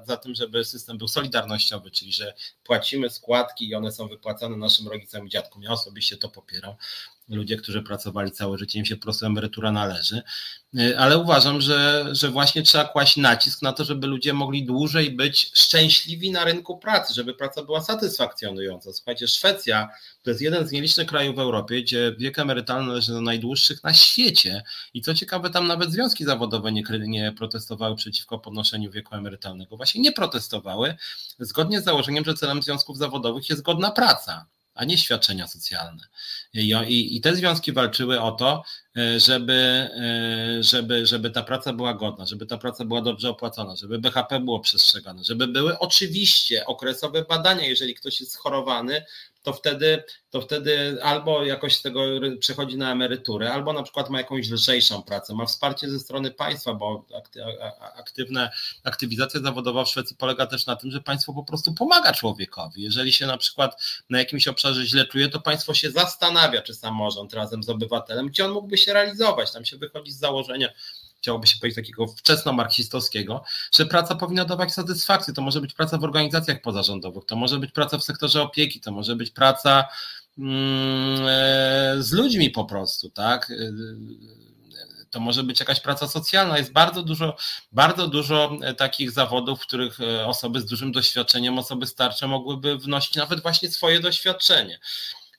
[0.06, 4.88] za tym, żeby system był solidarnościowy, czyli że płacimy składki i one są wypłacane naszym
[4.88, 5.64] rodzicom i dziadkom.
[5.64, 6.76] Ja osobiście to popieram
[7.30, 10.22] ludzie, którzy pracowali całe życie, im się po prostu emerytura należy.
[10.80, 15.12] Y, ale uważam, że, że właśnie trzeba kłaść nacisk na to, żeby ludzie mogli dłużej
[15.12, 18.94] być szczęśliwi na rynku pracy, żeby praca była satysfakcjonująca.
[18.94, 19.90] Słuchajcie, Szwecja
[20.24, 23.94] to jest jeden z nielicznych krajów w Europie, gdzie wiek emerytalny należy do najdłuższych na
[23.94, 24.64] świecie.
[24.94, 29.78] I co ciekawe, tam nawet związki zawodowe nie, nie protestowały przeciwko podnoszeniu wieku emerytalnego.
[29.78, 30.96] Właśnie nie protestowały,
[31.40, 36.04] zgodnie z założeniem, że celem związków zawodowych jest godna praca a nie świadczenia socjalne.
[36.54, 38.64] I, i, I, te związki walczyły o to,
[39.18, 44.00] żeby, e, żeby, żeby ta praca była godna, żeby ta praca była dobrze opłacona, żeby
[44.00, 49.06] BHP było przestrzegane, żeby były oczywiście okresowe badania, jeżeli ktoś jest schorowany,
[49.44, 52.02] to wtedy, to wtedy albo jakoś z tego
[52.40, 56.74] przechodzi na emeryturę, albo na przykład ma jakąś lżejszą pracę, ma wsparcie ze strony państwa,
[56.74, 57.06] bo
[57.96, 58.52] aktywne,
[58.84, 62.84] aktywizacja zawodowa w Szwecji polega też na tym, że państwo po prostu pomaga człowiekowi.
[62.84, 67.34] Jeżeli się na przykład na jakimś obszarze źle czuje, to państwo się zastanawia, czy samorząd
[67.34, 69.52] razem z obywatelem, gdzie on mógłby się realizować.
[69.52, 70.70] Tam się wychodzi z założenia,
[71.18, 73.42] chciałoby się powiedzieć takiego wczesno-marksistowskiego,
[73.76, 75.34] że praca powinna dawać satysfakcję.
[75.34, 78.92] To może być praca w organizacjach pozarządowych, to może być praca w sektorze opieki, to
[78.92, 79.88] może być praca
[80.38, 83.52] mm, e, z ludźmi po prostu, tak?
[83.52, 83.56] E,
[85.12, 86.58] to może być jakaś praca socjalna.
[86.58, 87.36] Jest bardzo dużo,
[87.72, 93.16] bardzo dużo takich zawodów, w których e, osoby z dużym doświadczeniem, osoby starsze mogłyby wnosić
[93.16, 94.80] nawet właśnie swoje doświadczenie.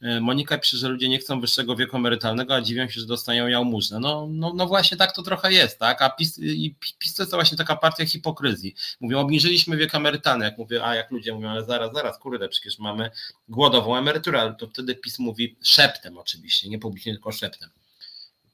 [0.03, 3.47] E, Monika pisze, że ludzie nie chcą wyższego wieku emerytalnego, a dziwią się, że dostają
[3.47, 4.01] jałmużnę.
[4.01, 6.03] No, no, no właśnie tak to trochę jest, tak?
[6.03, 8.75] A PiS, i PiS to jest właśnie taka partia hipokryzji.
[9.01, 12.79] Mówią, obniżyliśmy wiek emerytalny, jak mówię, a jak ludzie mówią, ale zaraz, zaraz, kurde, przecież
[12.79, 13.11] mamy
[13.49, 17.71] głodową emeryturę, ale to wtedy PiS mówi szeptem oczywiście, nie publicznie, tylko szeptem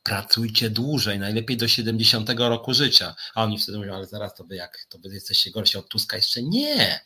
[0.03, 3.15] pracujcie dłużej, najlepiej do 70 roku życia.
[3.35, 6.17] A oni wtedy mówią, ale zaraz to wy jak, to wy jesteście gorsi od Tuska.
[6.17, 7.01] Jeszcze nie,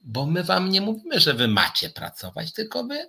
[0.00, 3.08] bo my wam nie mówimy, że wy macie pracować, tylko wy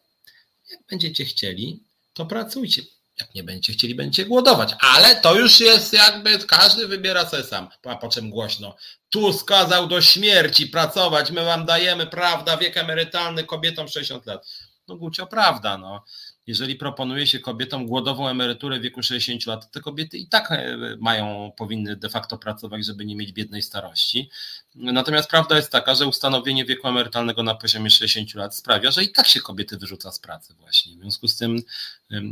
[0.75, 1.83] jak będziecie chcieli,
[2.13, 2.81] to pracujcie.
[3.19, 4.75] Jak nie będziecie chcieli, będziecie głodować.
[4.79, 7.69] Ale to już jest jakby każdy wybiera sobie sam.
[7.83, 8.75] A po czym głośno.
[9.09, 14.47] Tu skazał do śmierci pracować, my wam dajemy, prawda, wiek emerytalny kobietom 60 lat.
[14.87, 16.03] No Gucio, prawda, no
[16.47, 20.77] jeżeli proponuje się kobietom głodową emeryturę w wieku 60 lat, te kobiety i tak e,
[20.99, 24.29] mają, powinny de facto pracować, żeby nie mieć biednej starości.
[24.75, 29.11] Natomiast prawda jest taka, że ustanowienie wieku emerytalnego na poziomie 60 lat sprawia, że i
[29.11, 30.95] tak się kobiety wyrzuca z pracy właśnie.
[30.95, 31.61] W związku z tym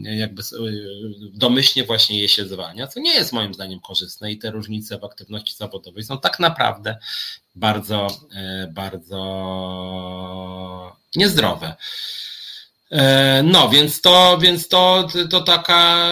[0.03, 0.45] jakby e,
[1.33, 5.03] domyślnie właśnie je się zwalnia, co nie jest moim zdaniem korzystne i te różnice w
[5.03, 6.97] aktywności zawodowej są tak naprawdę
[7.55, 9.19] bardzo, e, bardzo
[11.15, 11.75] niezdrowe.
[12.93, 16.09] E, no, więc to, więc to, to taka,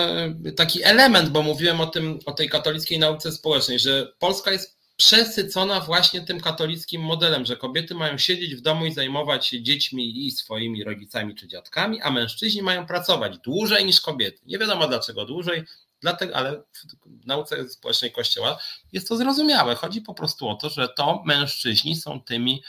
[0.55, 5.79] taki element, bo mówiłem o tym, o tej katolickiej nauce społecznej, że Polska jest przesycona
[5.79, 10.31] właśnie tym katolickim modelem, że kobiety mają siedzieć w domu i zajmować się dziećmi i
[10.31, 14.39] swoimi rodzicami czy dziadkami, a mężczyźni mają pracować dłużej niż kobiety.
[14.45, 15.63] Nie wiadomo dlaczego dłużej,
[16.01, 16.61] dlatego, ale
[17.05, 18.59] w nauce społecznej Kościoła
[18.91, 19.75] jest to zrozumiałe.
[19.75, 22.63] Chodzi po prostu o to, że to mężczyźni są tymi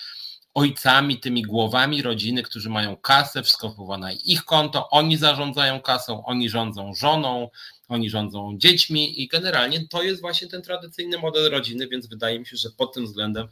[0.54, 6.24] ojcami, tymi głowami rodziny, którzy mają kasę, wszystko wpływa na ich konto, oni zarządzają kasą,
[6.24, 7.48] oni rządzą żoną,
[7.88, 12.46] oni rządzą dziećmi i generalnie to jest właśnie ten tradycyjny model rodziny, więc wydaje mi
[12.46, 13.48] się, że pod tym względem,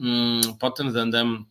[0.00, 1.44] mm, pod tym względem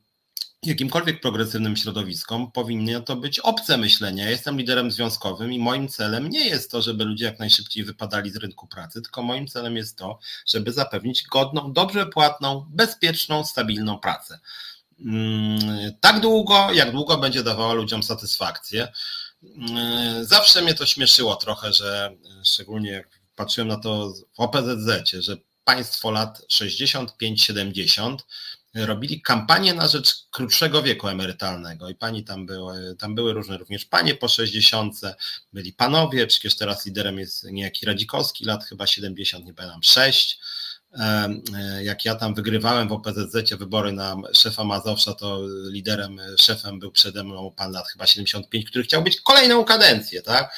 [0.66, 4.24] jakimkolwiek progresywnym środowiskom powinno to być obce myślenie.
[4.24, 8.32] Ja jestem liderem związkowym i moim celem nie jest to, żeby ludzie jak najszybciej wypadali
[8.32, 14.00] z rynku pracy, tylko moim celem jest to, żeby zapewnić godną, dobrze płatną, bezpieczną, stabilną
[14.00, 14.40] pracę.
[16.00, 18.88] Tak długo, jak długo będzie dawała ludziom satysfakcję.
[20.22, 26.12] Zawsze mnie to śmieszyło trochę, że szczególnie jak patrzyłem na to w OPZZ, że państwo
[26.12, 28.18] lat 65-70
[28.76, 33.86] robili kampanię na rzecz krótszego wieku emerytalnego i pani tam były, tam były różne również
[33.86, 34.96] panie po 60,
[35.54, 40.40] byli panowie, przecież teraz liderem jest niejaki Radzikowski, lat chyba 70, nie pamiętam, 6.
[40.94, 41.30] E,
[41.84, 47.24] jak ja tam wygrywałem w OPZZ wybory na szefa Mazowsza, to liderem, szefem był przede
[47.24, 50.56] mną pan lat chyba 75, który chciał być kolejną kadencję, tak?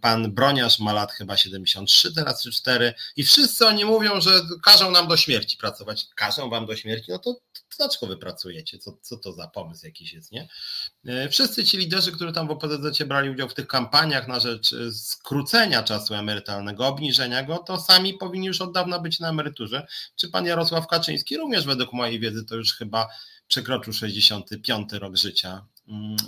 [0.00, 4.90] Pan Broniarz ma lat chyba 73 teraz czy 4 i wszyscy oni mówią, że każą
[4.90, 6.06] nam do śmierci pracować.
[6.14, 8.78] Każą wam do śmierci, no to, to dlaczego wy pracujecie?
[8.78, 10.48] Co, co to za pomysł jakiś jest, nie?
[11.06, 14.72] E, wszyscy ci liderzy, którzy tam w OPZZ brali udział w tych kampaniach na rzecz
[14.72, 19.86] e, skrócenia czasu emerytalnego, obniżenia go, to sami powinni już od dawna być na emeryturze.
[20.16, 23.08] Czy pan Jarosław Kaczyński również według mojej wiedzy to już chyba
[23.48, 25.66] przekroczył 65 rok życia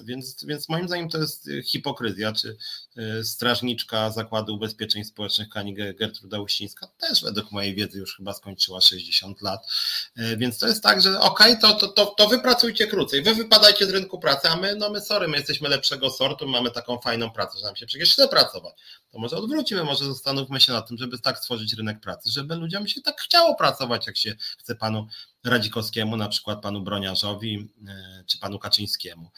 [0.05, 2.57] więc, więc moim zdaniem to jest y, hipokryzja, czy
[3.21, 8.81] y, strażniczka Zakładu Ubezpieczeń Społecznych Kani Gertruda Uścińska też według mojej wiedzy już chyba skończyła
[8.81, 9.67] 60 lat.
[10.19, 13.23] Y, więc to jest tak, że okej, okay, to, to, to, to wy pracujcie krócej,
[13.23, 16.71] wy wypadajcie z rynku pracy, a my, no my sorry, my jesteśmy lepszego sortu, mamy
[16.71, 18.75] taką fajną pracę, że nam się przecież chce pracować.
[19.11, 22.89] To może odwrócimy, może zastanówmy się nad tym, żeby tak stworzyć rynek pracy, żeby ludziom
[22.89, 25.07] się tak chciało pracować, jak się chce panu
[25.45, 29.31] Radzikowskiemu, na przykład panu Broniarzowi e, czy panu Kaczyńskiemu.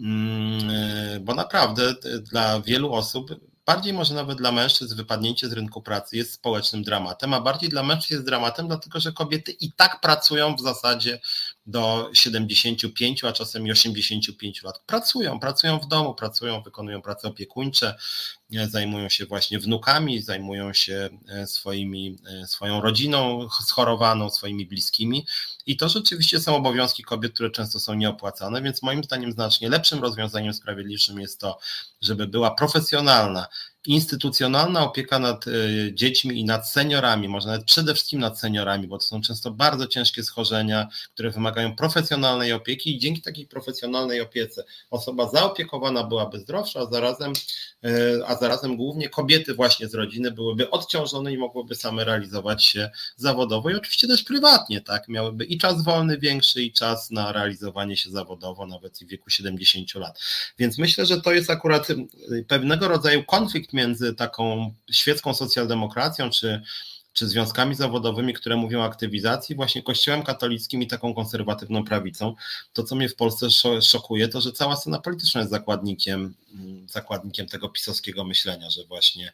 [0.00, 3.30] Mm, e, bo naprawdę dla wielu osób
[3.66, 7.82] bardziej może nawet dla mężczyzn wypadnięcie z rynku pracy jest społecznym dramatem, a bardziej dla
[7.82, 11.20] mężczyzn jest dramatem, dlatego że kobiety i tak pracują w zasadzie
[11.66, 14.78] do 75, a czasem i 85 lat.
[14.86, 17.94] Pracują, pracują w domu, pracują, wykonują prace opiekuńcze,
[18.56, 25.26] e, zajmują się właśnie wnukami, zajmują się e, swoimi, e, swoją rodziną schorowaną, swoimi bliskimi.
[25.66, 30.00] I to rzeczywiście są obowiązki kobiet, które często są nieopłacane, więc moim zdaniem znacznie lepszym
[30.00, 31.58] rozwiązaniem sprawiedliwszym jest to,
[32.00, 33.46] żeby była profesjonalna
[33.86, 35.50] instytucjonalna opieka nad e,
[35.94, 39.86] dziećmi i nad seniorami, może nawet przede wszystkim nad seniorami, bo to są często bardzo
[39.86, 46.80] ciężkie schorzenia, które wymagają profesjonalnej opieki i dzięki takiej profesjonalnej opiece osoba zaopiekowana byłaby zdrowsza,
[46.80, 47.32] a zarazem,
[47.84, 47.90] e,
[48.26, 53.70] a zarazem głównie kobiety właśnie z rodziny byłyby odciążone i mogłyby same realizować się zawodowo
[53.70, 58.10] i oczywiście też prywatnie, tak, miałyby i czas wolny większy i czas na realizowanie się
[58.10, 60.20] zawodowo, nawet w wieku 70 lat.
[60.58, 61.94] Więc myślę, że to jest akurat e,
[62.48, 66.62] pewnego rodzaju konflikt między taką świecką socjaldemokracją czy,
[67.12, 72.34] czy związkami zawodowymi, które mówią o aktywizacji, właśnie Kościołem katolickim i taką konserwatywną prawicą.
[72.72, 73.46] To, co mnie w Polsce
[73.82, 76.34] szokuje, to że cała scena polityczna jest zakładnikiem,
[76.86, 79.32] zakładnikiem tego pisowskiego myślenia, że właśnie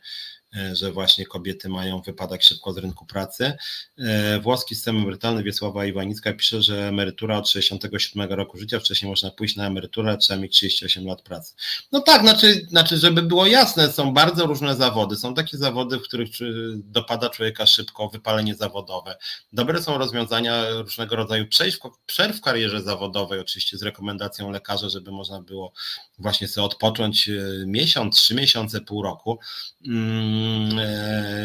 [0.72, 3.52] że właśnie kobiety mają wypadać szybko z rynku pracy.
[3.98, 9.30] E, włoski system emerytalny Wiesława Iwanicka pisze, że emerytura od 67 roku życia, wcześniej można
[9.30, 11.54] pójść na emeryturę, trzeba mieć 38 lat pracy.
[11.92, 15.16] No tak, znaczy, znaczy, żeby było jasne, są bardzo różne zawody.
[15.16, 16.30] Są takie zawody, w których
[16.74, 19.16] dopada człowieka szybko wypalenie zawodowe.
[19.52, 21.46] Dobre są rozwiązania różnego rodzaju
[22.06, 25.72] przerw w karierze zawodowej, oczywiście z rekomendacją lekarza, żeby można było
[26.18, 27.32] właśnie sobie odpocząć e,
[27.66, 29.38] miesiąc, trzy miesiące, pół roku.
[29.86, 30.39] Mm, e,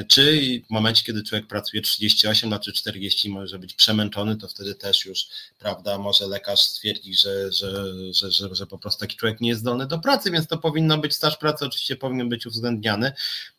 [0.08, 4.75] czy w momencie, kiedy człowiek pracuje 38 lat czy 40, może być przemęczony, to wtedy
[4.75, 5.27] też już,
[5.60, 9.88] prawda, może lekarz stwierdzić, że, że, że, że po prostu taki człowiek nie jest zdolny
[9.88, 13.13] do pracy, więc to powinno być, staż pracy oczywiście powinien być uwzględniany.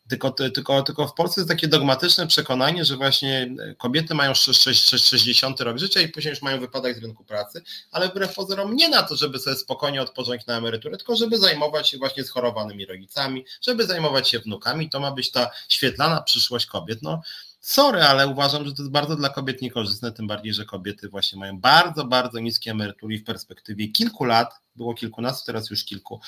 [0.09, 5.77] Tylko, tylko, tylko w Polsce jest takie dogmatyczne przekonanie, że właśnie kobiety mają 60 rok
[5.77, 9.15] życia i później już mają wypadać z rynku pracy, ale wbrew pozorom nie na to,
[9.15, 14.29] żeby sobie spokojnie odpocząć na emeryturę, tylko żeby zajmować się właśnie schorowanymi rodzicami, żeby zajmować
[14.29, 14.89] się wnukami.
[14.89, 16.99] To ma być ta świetlana przyszłość kobiet.
[17.01, 17.21] No,
[17.59, 21.39] sorry, ale uważam, że to jest bardzo dla kobiet niekorzystne, tym bardziej, że kobiety właśnie
[21.39, 26.19] mają bardzo, bardzo niskie emerytury i w perspektywie kilku lat, było kilkunastu, teraz już kilku,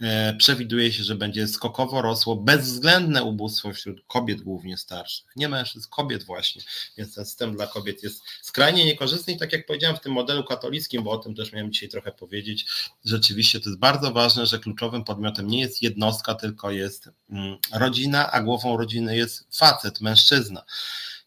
[0.00, 5.88] e, przewiduje się, że będzie skokowo rosło bezwzględne ubóstwo wśród kobiet głównie starszych, nie mężczyzn,
[5.90, 6.62] kobiet właśnie,
[6.98, 9.32] więc ten system dla kobiet jest skrajnie niekorzystny.
[9.32, 12.12] I tak jak powiedziałem w tym modelu katolickim, bo o tym też miałem dzisiaj trochę
[12.12, 12.66] powiedzieć,
[13.04, 18.32] rzeczywiście to jest bardzo ważne, że kluczowym podmiotem nie jest jednostka, tylko jest mm, rodzina,
[18.32, 20.64] a głową rodziny jest facet, mężczyzna.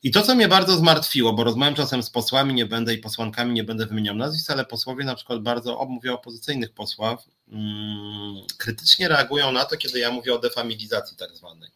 [0.03, 3.53] I to, co mnie bardzo zmartwiło, bo rozmawiam czasem z posłami, nie będę i posłankami,
[3.53, 7.19] nie będę wymieniał nazwisk, ale posłowie na przykład bardzo, mówię o opozycyjnych posłach,
[7.51, 11.69] mm, krytycznie reagują na to, kiedy ja mówię o defamilizacji tak zwanej.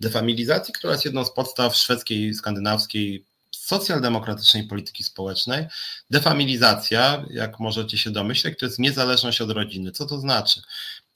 [0.00, 5.66] Defamilizacji, która jest jedną z podstaw szwedzkiej, skandynawskiej socjaldemokratycznej polityki społecznej.
[6.10, 9.92] Defamilizacja, jak możecie się domyśleć, to jest niezależność od rodziny.
[9.92, 10.62] Co to znaczy?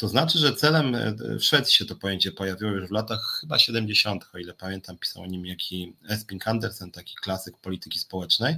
[0.01, 4.25] To znaczy, że celem, w Szwecji się to pojęcie pojawiło już w latach chyba 70.,
[4.35, 8.57] o ile pamiętam, pisał o nim jaki Esping Andersen, taki klasyk polityki społecznej.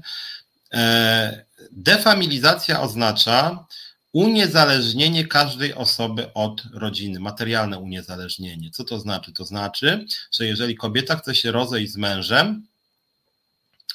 [0.72, 3.66] E, defamilizacja oznacza
[4.12, 8.70] uniezależnienie każdej osoby od rodziny, materialne uniezależnienie.
[8.70, 9.32] Co to znaczy?
[9.32, 12.66] To znaczy, że jeżeli kobieta chce się rozejść z mężem,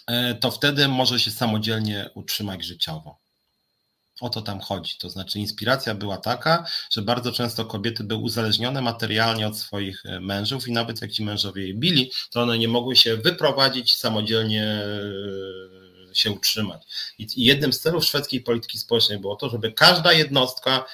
[0.07, 3.17] E, to wtedy może się samodzielnie utrzymać życiowo.
[4.21, 4.97] O to tam chodzi.
[4.97, 10.19] To znaczy, inspiracja była taka, że bardzo często kobiety były uzależnione materialnie od swoich e,
[10.19, 14.63] mężów, i nawet jak ci mężowie je bili, to one nie mogły się wyprowadzić, samodzielnie
[14.63, 16.81] e, się utrzymać.
[17.19, 20.85] I jednym z celów szwedzkiej polityki społecznej było to, żeby każda jednostka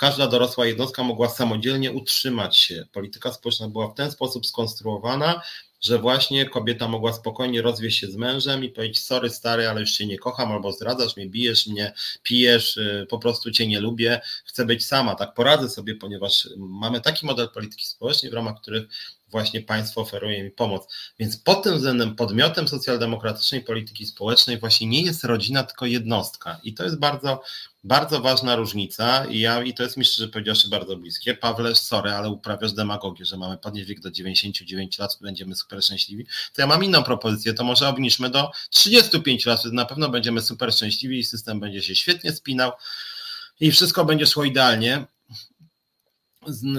[0.00, 2.86] każda dorosła jednostka mogła samodzielnie utrzymać się.
[2.92, 5.42] Polityka społeczna była w ten sposób skonstruowana,
[5.80, 9.92] że właśnie kobieta mogła spokojnie rozwieść się z mężem i powiedzieć: Sorry, stary, ale już
[9.92, 14.20] cię nie kocham, albo zdradzasz mnie, bijesz mnie, pijesz, y, po prostu cię nie lubię,
[14.44, 15.14] chcę być sama.
[15.14, 18.88] Tak poradzę sobie, ponieważ mamy taki model polityki społecznej, w ramach których
[19.30, 20.94] właśnie państwo oferuje mi pomoc.
[21.18, 26.60] Więc pod tym względem podmiotem socjaldemokratycznej polityki społecznej właśnie nie jest rodzina, tylko jednostka.
[26.62, 27.42] I to jest bardzo,
[27.84, 31.34] bardzo ważna różnica i, ja, i to jest mi szczerze powiedziawszy bardzo bliskie.
[31.34, 36.26] Pawle, sorry, ale uprawiasz demagogię, że mamy podnieść wiek do 99 lat, będziemy super szczęśliwi.
[36.54, 40.40] To ja mam inną propozycję, to może obniżmy do 35 lat, wtedy na pewno będziemy
[40.40, 42.72] super szczęśliwi i system będzie się świetnie spinał
[43.60, 45.04] i wszystko będzie szło idealnie.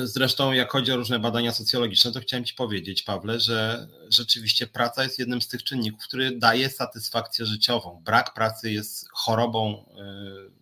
[0.04, 5.04] Zresztą, jak chodzi o różne badania socjologiczne, to chciałem Ci powiedzieć, Pawle, że rzeczywiście praca
[5.04, 8.02] jest jednym z tych czynników, który daje satysfakcję życiową.
[8.06, 9.86] Brak pracy jest chorobą,
[10.58, 10.62] y,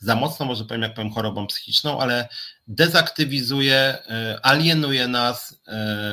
[0.00, 2.28] za mocno może powiem, jak powiem, chorobą psychiczną, ale
[2.66, 3.98] dezaktywizuje,
[4.34, 5.52] y, alienuje nas,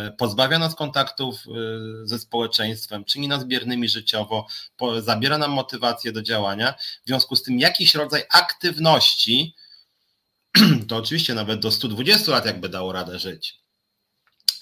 [0.07, 1.43] y, pozbawia nas kontaktów
[2.03, 4.47] ze społeczeństwem, czyni nas biernymi życiowo,
[4.99, 6.73] zabiera nam motywację do działania.
[7.03, 9.55] W związku z tym jakiś rodzaj aktywności,
[10.87, 13.61] to oczywiście nawet do 120 lat jakby dało radę żyć.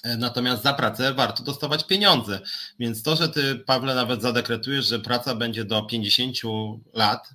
[0.04, 2.39] E, natomiast za pracę warto dostawać pieniądze.
[2.80, 6.38] Więc to, że ty, Pawle, nawet zadekretujesz, że praca będzie do 50
[6.93, 7.30] lat,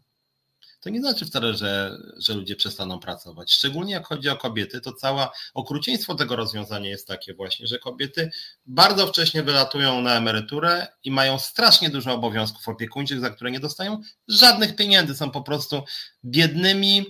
[0.85, 3.53] to nie znaczy wcale, że, że ludzie przestaną pracować.
[3.53, 8.31] Szczególnie jak chodzi o kobiety, to całe okrucieństwo tego rozwiązania jest takie właśnie, że kobiety
[8.67, 14.01] bardzo wcześnie wylatują na emeryturę i mają strasznie dużo obowiązków opiekuńczych, za które nie dostają
[14.29, 15.83] żadnych pieniędzy, są po prostu
[16.25, 17.07] biednymi,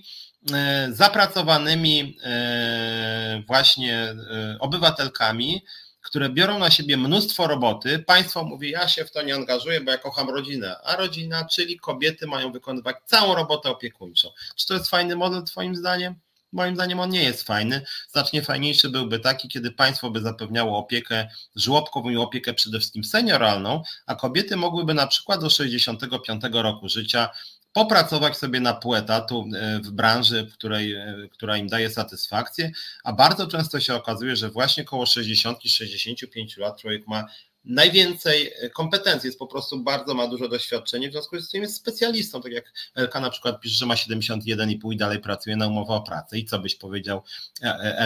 [0.92, 5.64] zapracowanymi e, właśnie e, obywatelkami,
[6.02, 7.98] które biorą na siebie mnóstwo roboty.
[7.98, 11.78] Państwo mówi, ja się w to nie angażuję, bo ja kocham rodzinę, a rodzina, czyli
[11.78, 14.28] kobiety mają wykonywać całą robotę opiekuńczą.
[14.56, 16.14] Czy to jest fajny model Twoim zdaniem?
[16.52, 17.82] Moim zdaniem on nie jest fajny.
[18.12, 23.82] Znacznie fajniejszy byłby taki, kiedy państwo by zapewniało opiekę żłobkową i opiekę przede wszystkim senioralną,
[24.06, 27.30] a kobiety mogłyby na przykład do 65 roku życia
[27.74, 32.70] popracować sobie na pół etatu e, w branży, w której, e, która im daje satysfakcję,
[33.04, 37.24] a bardzo często się okazuje, że właśnie około 60-65 lat człowiek ma
[37.64, 41.76] najwięcej e, kompetencji, jest po prostu bardzo ma dużo doświadczenia, w związku z tym jest
[41.76, 45.94] specjalistą, tak jak LK na przykład pisze, że ma 71,5 i dalej pracuje na umowę
[45.94, 46.38] o pracę.
[46.38, 47.22] I co byś powiedział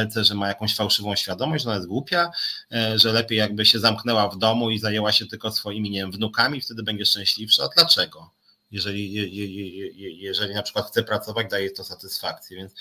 [0.04, 2.31] LC, że ma jakąś fałszywą świadomość, że ona jest głupia,
[2.94, 6.61] że lepiej jakby się zamknęła w domu i zajęła się tylko swoimi, nie wiem, wnukami,
[6.61, 7.68] wtedy będzie szczęśliwsza.
[7.76, 8.38] Dlaczego?
[8.70, 9.12] Jeżeli,
[10.20, 12.57] jeżeli na przykład chce pracować, daje to satysfakcję.
[12.57, 12.72] Więc,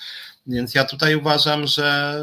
[0.48, 2.18] więc ja tutaj uważam, że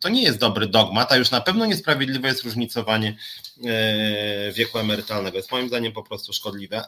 [0.00, 3.16] to nie jest dobry dogmat, a już na pewno niesprawiedliwe jest różnicowanie
[3.66, 5.36] e, wieku emerytalnego.
[5.36, 6.84] Jest moim zdaniem po prostu szkodliwe.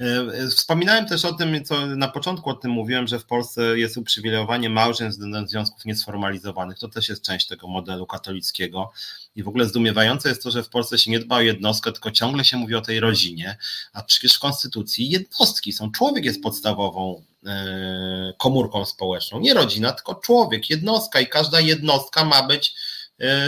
[0.00, 3.96] E, wspominałem też o tym, co na początku o tym mówiłem, że w Polsce jest
[3.96, 6.78] uprzywilejowanie małżeństw względem związków niesformalizowanych.
[6.78, 8.92] To też jest część tego modelu katolickiego.
[9.36, 12.10] I w ogóle zdumiewające jest to, że w Polsce się nie dba o jednostkę, tylko
[12.10, 13.56] ciągle się mówi o tej rodzinie,
[13.92, 15.92] a przecież w Konstytucji jednostki są.
[15.92, 19.40] Człowiek jest podstawową e, komórką społeczną.
[19.40, 22.74] Nie rodzina, tylko człowiek, jednostka i każda jednostka ma być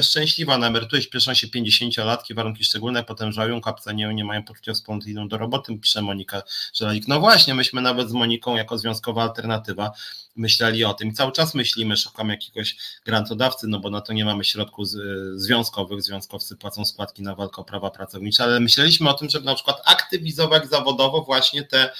[0.03, 5.11] szczęśliwa na emeryturze, śpieszą się 50-latki, warunki szczególne, potem żałują, kapce nie, mają poczucia wspólnoty,
[5.11, 6.43] idą do roboty, pisze Monika
[6.75, 7.09] Żelalik.
[7.09, 9.93] No właśnie, myśmy nawet z Moniką jako związkowa alternatywa
[10.37, 14.25] myśleli o tym i cały czas myślimy, szukamy jakiegoś grantodawcy, no bo na to nie
[14.25, 14.89] mamy środków
[15.35, 19.55] związkowych, związkowcy płacą składki na walkę o prawa pracownicze, ale myśleliśmy o tym, żeby na
[19.55, 21.93] przykład aktywizować zawodowo właśnie te e, e,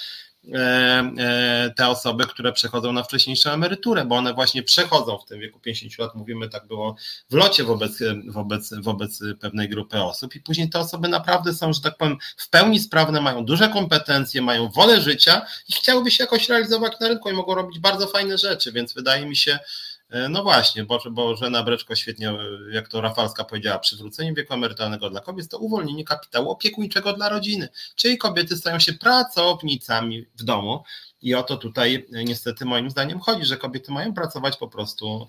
[1.75, 5.99] te osoby, które przechodzą na wcześniejszą emeryturę, bo one właśnie przechodzą w tym wieku 50
[5.99, 6.95] lat, mówimy tak było
[7.29, 11.81] w locie wobec, wobec, wobec pewnej grupy osób i później te osoby naprawdę są, że
[11.81, 16.49] tak powiem, w pełni sprawne, mają duże kompetencje, mają wolę życia i chciałyby się jakoś
[16.49, 19.92] realizować na rynku i mogą robić bardzo fajne rzeczy, więc wydaje mi się, E,
[20.29, 22.37] no właśnie, bo, bo Żena Breczko świetnie, e,
[22.71, 27.69] jak to Rafalska powiedziała, przywrócenie wieku emerytalnego dla kobiet to uwolnienie kapitału opiekuńczego dla rodziny,
[27.95, 30.83] czyli kobiety stają się pracownicami w domu.
[31.21, 35.27] I o to tutaj e, niestety moim zdaniem chodzi, że kobiety mają pracować po prostu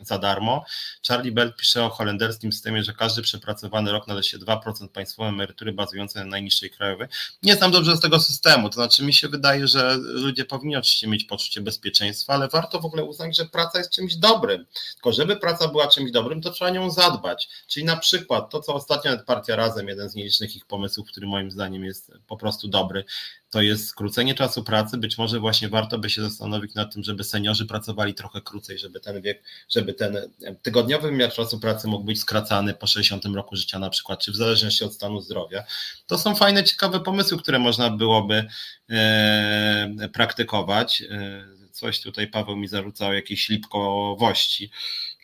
[0.00, 0.64] za darmo.
[1.08, 5.72] Charlie Bell pisze o holenderskim systemie, że każdy przepracowany rok należy się 2% państwowej emerytury
[5.72, 7.08] bazującej na najniższej krajowej.
[7.42, 11.06] Nie znam dobrze z tego systemu, to znaczy mi się wydaje, że ludzie powinni oczywiście
[11.06, 14.66] mieć poczucie bezpieczeństwa, ale warto w ogóle uznać, że praca jest czymś dobrym.
[14.94, 17.48] Tylko żeby praca była czymś dobrym, to trzeba nią zadbać.
[17.66, 21.50] Czyli na przykład to, co ostatnio Partia Razem, jeden z nielicznych ich pomysłów, który moim
[21.50, 23.04] zdaniem jest po prostu dobry,
[23.50, 24.98] to jest skrócenie czasu pracy.
[24.98, 29.00] Być może właśnie warto by się zastanowić nad tym, żeby seniorzy pracowali trochę krócej, żeby
[29.00, 30.16] ten wiek, żeby ten
[30.62, 34.36] tygodniowy wymiar czasu pracy mógł być skracany po 60 roku życia na przykład, czy w
[34.36, 35.64] zależności od stanu zdrowia.
[36.06, 38.46] To są fajne, ciekawe pomysły, które można byłoby
[38.90, 41.02] e, praktykować.
[41.10, 44.70] E, coś tutaj Paweł mi zarzucał jakieś lipkowości.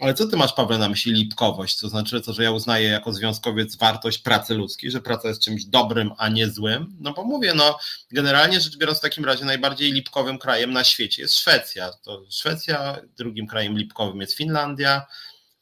[0.01, 1.79] Ale co ty masz, Paweł, na myśli lipkowość?
[1.79, 5.65] To znaczy to, że ja uznaję jako związkowiec wartość pracy ludzkiej, że praca jest czymś
[5.65, 6.97] dobrym, a nie złym?
[7.01, 7.79] No bo mówię, no
[8.11, 11.93] generalnie rzecz biorąc w takim razie najbardziej lipkowym krajem na świecie jest Szwecja.
[11.93, 15.07] To Szwecja, drugim krajem lipkowym jest Finlandia,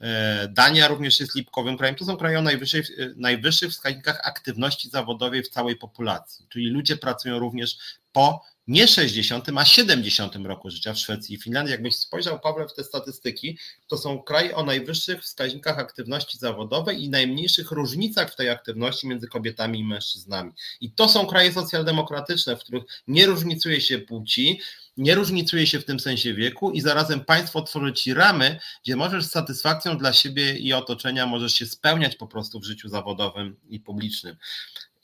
[0.01, 1.97] e, Dania również jest lipkowym krajem.
[1.97, 6.47] To są kraje o najwyższych, najwyższych wskaźnikach aktywności zawodowej w całej populacji.
[6.49, 7.79] Czyli ludzie pracują również
[8.13, 11.73] po nie 60, a 70 roku życia w Szwecji i Finlandii.
[11.73, 17.11] Jakbyś spojrzał, Paweł, w te statystyki, to są kraje o najwyższych wskaźnikach aktywności zawodowej i
[17.11, 20.53] najmniejszych różnicach w tej aktywności między kobietami i mężczyznami.
[20.81, 24.61] I to są kraje socjaldemokratyczne, w których nie różnicuje się płci,
[24.97, 29.25] nie różnicuje się w tym sensie wieku i zarazem państwo tworzy ci ramy, gdzie możesz
[29.25, 33.81] z satysfakcją dla siebie i otoczenia możesz się spełniać po prostu w życiu zawodowym i
[33.81, 34.37] publicznym.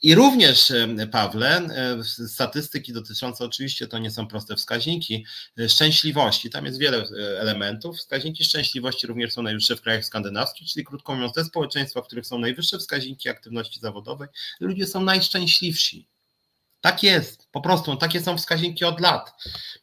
[0.01, 0.73] I również,
[1.11, 1.67] Pawle,
[2.27, 5.25] statystyki dotyczące, oczywiście to nie są proste wskaźniki,
[5.59, 7.97] e, szczęśliwości, tam jest wiele e, elementów.
[7.97, 12.27] Wskaźniki szczęśliwości również są najwyższe w krajach skandynawskich, czyli krótko mówiąc, te społeczeństwa, w których
[12.27, 14.27] są najwyższe wskaźniki aktywności zawodowej,
[14.59, 16.07] ludzie są najszczęśliwsi.
[16.81, 19.33] Tak jest, po prostu, takie są wskaźniki od lat.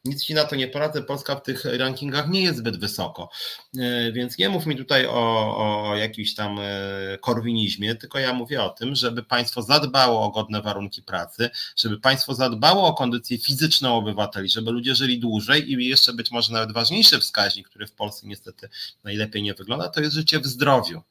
[0.05, 3.31] Nic ci na to nie poradzę, Polska w tych rankingach nie jest zbyt wysoko.
[3.79, 5.57] E, więc nie mów mi tutaj o,
[5.91, 10.63] o jakimś tam e, korwinizmie, tylko ja mówię o tym, żeby państwo zadbało o godne
[10.63, 16.13] warunki pracy, żeby państwo zadbało o kondycję fizyczną obywateli, żeby ludzie żyli dłużej i jeszcze
[16.13, 18.69] być może nawet ważniejszy wskaźnik, który w Polsce niestety
[19.05, 21.03] najlepiej nie wygląda, to jest życie w zdrowiu.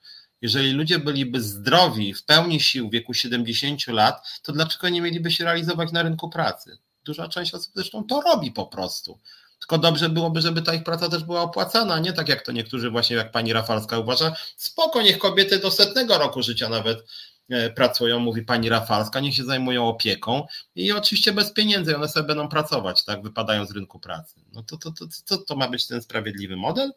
[0.41, 5.31] Jeżeli ludzie byliby zdrowi, w pełni sił w wieku 70 lat, to dlaczego nie mieliby
[5.31, 6.77] się realizować na rynku pracy?
[7.03, 9.19] Duża część osób zresztą to robi po prostu.
[9.59, 12.89] Tylko dobrze byłoby, żeby ta ich praca też była opłacana, nie tak jak to niektórzy
[12.89, 17.05] właśnie, jak pani Rafalska uważa, spoko, niech kobiety do setnego roku życia nawet
[17.49, 22.27] e, pracują, mówi pani Rafalska, niech się zajmują opieką i oczywiście bez pieniędzy one sobie
[22.27, 24.41] będą pracować, tak, wypadają z rynku pracy.
[24.53, 26.91] No to, to, to, to, to ma być ten sprawiedliwy model?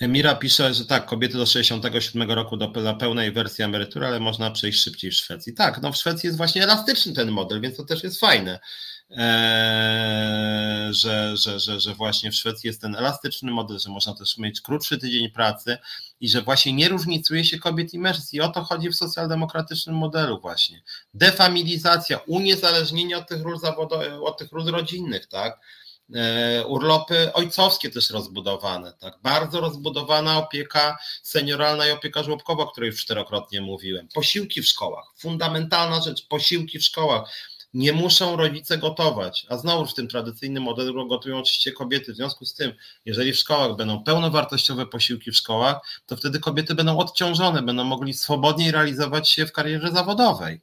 [0.00, 4.82] Mira pisze, że tak, kobiety do 67 roku do pełnej wersji emerytury, ale można przejść
[4.82, 5.54] szybciej w Szwecji.
[5.54, 8.58] Tak, no w Szwecji jest właśnie elastyczny ten model, więc to też jest fajne.
[9.16, 14.38] Eee, że, że, że, że właśnie w Szwecji jest ten elastyczny model, że można też
[14.38, 15.78] mieć krótszy tydzień pracy
[16.20, 18.36] i że właśnie nie różnicuje się kobiet i mężczyzn.
[18.36, 20.82] I o to chodzi w socjaldemokratycznym modelu właśnie.
[21.14, 23.58] Defamilizacja, uniezależnienie od tych ról
[24.22, 25.60] od tych ról rodzinnych, tak?
[26.14, 29.18] E, urlopy ojcowskie też rozbudowane, tak?
[29.22, 34.08] Bardzo rozbudowana opieka senioralna i opieka żłobkowa, o której już czterokrotnie mówiłem.
[34.14, 37.30] Posiłki w szkołach, fundamentalna rzecz, posiłki w szkołach.
[37.74, 42.12] Nie muszą rodzice gotować, a znowu w tym tradycyjnym modelu gotują oczywiście kobiety.
[42.12, 42.72] W związku z tym,
[43.04, 48.14] jeżeli w szkołach będą pełnowartościowe posiłki w szkołach, to wtedy kobiety będą odciążone, będą mogli
[48.14, 50.60] swobodniej realizować się w karierze zawodowej.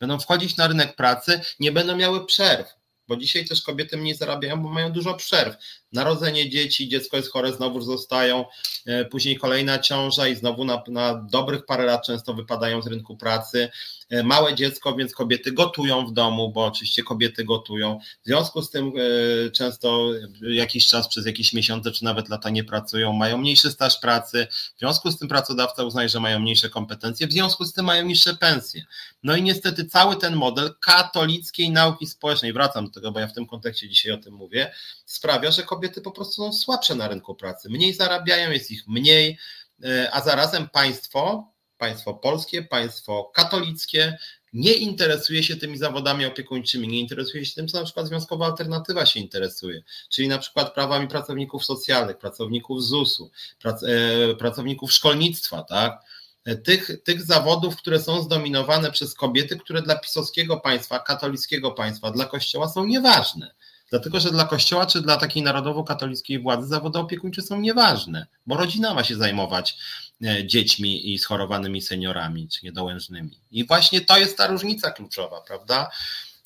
[0.00, 2.81] Będą wchodzić na rynek pracy, nie będą miały przerw
[3.12, 5.56] bo dzisiaj też kobiety mniej zarabiają, bo mają dużo przerw.
[5.92, 8.44] Narodzenie dzieci, dziecko jest chore, znowu zostają,
[8.86, 13.16] e, później kolejna ciąża i znowu na, na dobrych parę lat często wypadają z rynku
[13.16, 13.70] pracy.
[14.12, 17.98] E, małe dziecko, więc kobiety gotują w domu, bo oczywiście kobiety gotują.
[18.22, 20.10] W związku z tym e, często
[20.42, 24.46] jakiś czas, przez jakieś miesiące czy nawet lata nie pracują, mają mniejszy staż pracy.
[24.76, 28.04] W związku z tym pracodawca uznaje, że mają mniejsze kompetencje, w związku z tym mają
[28.04, 28.84] niższe pensje.
[29.22, 33.32] No i niestety cały ten model katolickiej nauki społecznej, wracam do tego, bo ja w
[33.32, 34.72] tym kontekście dzisiaj o tym mówię,
[35.04, 39.38] sprawia, że kobiety po prostu są słabsze na rynku pracy, mniej zarabiają, jest ich mniej,
[39.84, 44.18] e, a zarazem państwo, państwo polskie, państwo katolickie
[44.52, 49.06] nie interesuje się tymi zawodami opiekuńczymi, nie interesuje się tym, co na przykład Związkowa Alternatywa
[49.06, 53.30] się interesuje, czyli na przykład prawami pracowników socjalnych, pracowników ZUS-u,
[53.62, 53.88] prac, e,
[54.34, 56.02] pracowników szkolnictwa, tak?
[56.44, 62.10] E, tych, tych zawodów, które są zdominowane przez kobiety, które dla pisowskiego państwa, katolickiego państwa,
[62.10, 63.54] dla Kościoła są nieważne.
[63.92, 68.94] Dlatego, że dla Kościoła czy dla takiej narodowo-katolickiej władzy zawody opiekuńcze są nieważne, bo rodzina
[68.94, 69.76] ma się zajmować
[70.24, 73.38] e, dziećmi i schorowanymi seniorami czy niedołężnymi.
[73.50, 75.90] I właśnie to jest ta różnica kluczowa, prawda?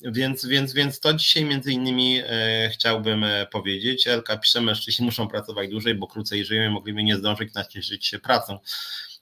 [0.01, 4.07] Więc, więc, więc to dzisiaj między innymi e, chciałbym e, powiedzieć.
[4.07, 8.19] Elka pisze, mężczyźni muszą pracować dłużej, bo krócej żyją i mogliby nie zdążyć nacieszyć się
[8.19, 8.59] pracą.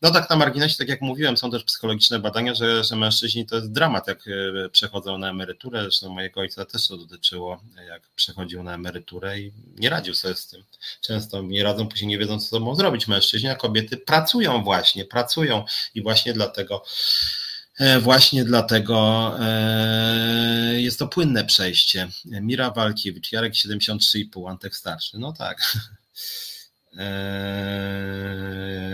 [0.02, 3.56] No tak na marginesie, tak jak mówiłem, są też psychologiczne badania, że, że mężczyźni to
[3.56, 5.82] jest dramat, jak e, przechodzą na emeryturę.
[5.82, 10.48] Zresztą mojego ojca też to dotyczyło, jak przechodził na emeryturę i nie radził sobie z
[10.48, 10.64] tym.
[11.02, 15.66] Często nie radzą, później nie wiedzą, co sobą zrobić mężczyźni, a kobiety pracują właśnie, pracują
[15.96, 16.84] i właśnie dlatego
[17.80, 22.08] e, Właśnie dlatego e, jest to płynne przejście.
[22.26, 25.20] Mira Walkiewicz, Jarek 73,5, Antek starszy.
[25.20, 25.58] No tak.
[26.98, 28.86] Eee,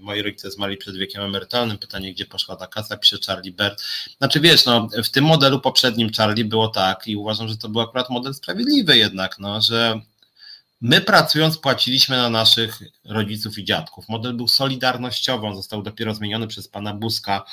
[0.00, 1.78] moi rodzice zmarli przed wiekiem emerytalnym.
[1.78, 3.82] Pytanie, gdzie poszła ta kasa, pisze Charlie Bert.
[4.18, 7.80] Znaczy wiesz, no, w tym modelu poprzednim Charlie było tak i uważam, że to był
[7.80, 10.00] akurat model sprawiedliwy jednak, no, że
[10.80, 14.08] my pracując płaciliśmy na naszych rodziców i dziadków.
[14.08, 17.44] Model był solidarnościowy, on został dopiero zmieniony przez pana Buska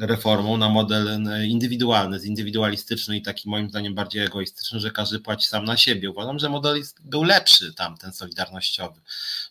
[0.00, 5.64] reformą na model indywidualny, zindywidualistyczny i taki moim zdaniem bardziej egoistyczny, że każdy płaci sam
[5.64, 6.10] na siebie.
[6.10, 9.00] Uważam, że model był lepszy tamten solidarnościowy,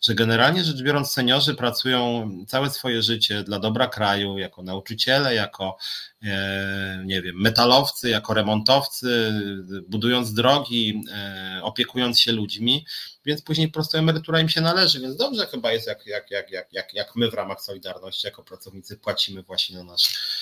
[0.02, 5.76] że generalnie rzecz biorąc seniorzy pracują całe swoje życie dla dobra kraju, jako nauczyciele, jako
[6.22, 9.32] e, nie wiem, metalowcy, jako remontowcy,
[9.88, 12.86] budując drogi, e, opiekując się ludźmi,
[13.24, 16.50] więc później po prostu emerytura im się należy, więc dobrze chyba jest, jak, jak, jak,
[16.50, 20.37] jak, jak, jak my w ramach Solidarności jako pracownicy płacimy właśnie na nasz, e,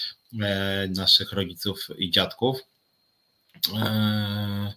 [0.88, 2.60] naszych rodziców i dziadków.
[3.74, 4.72] E,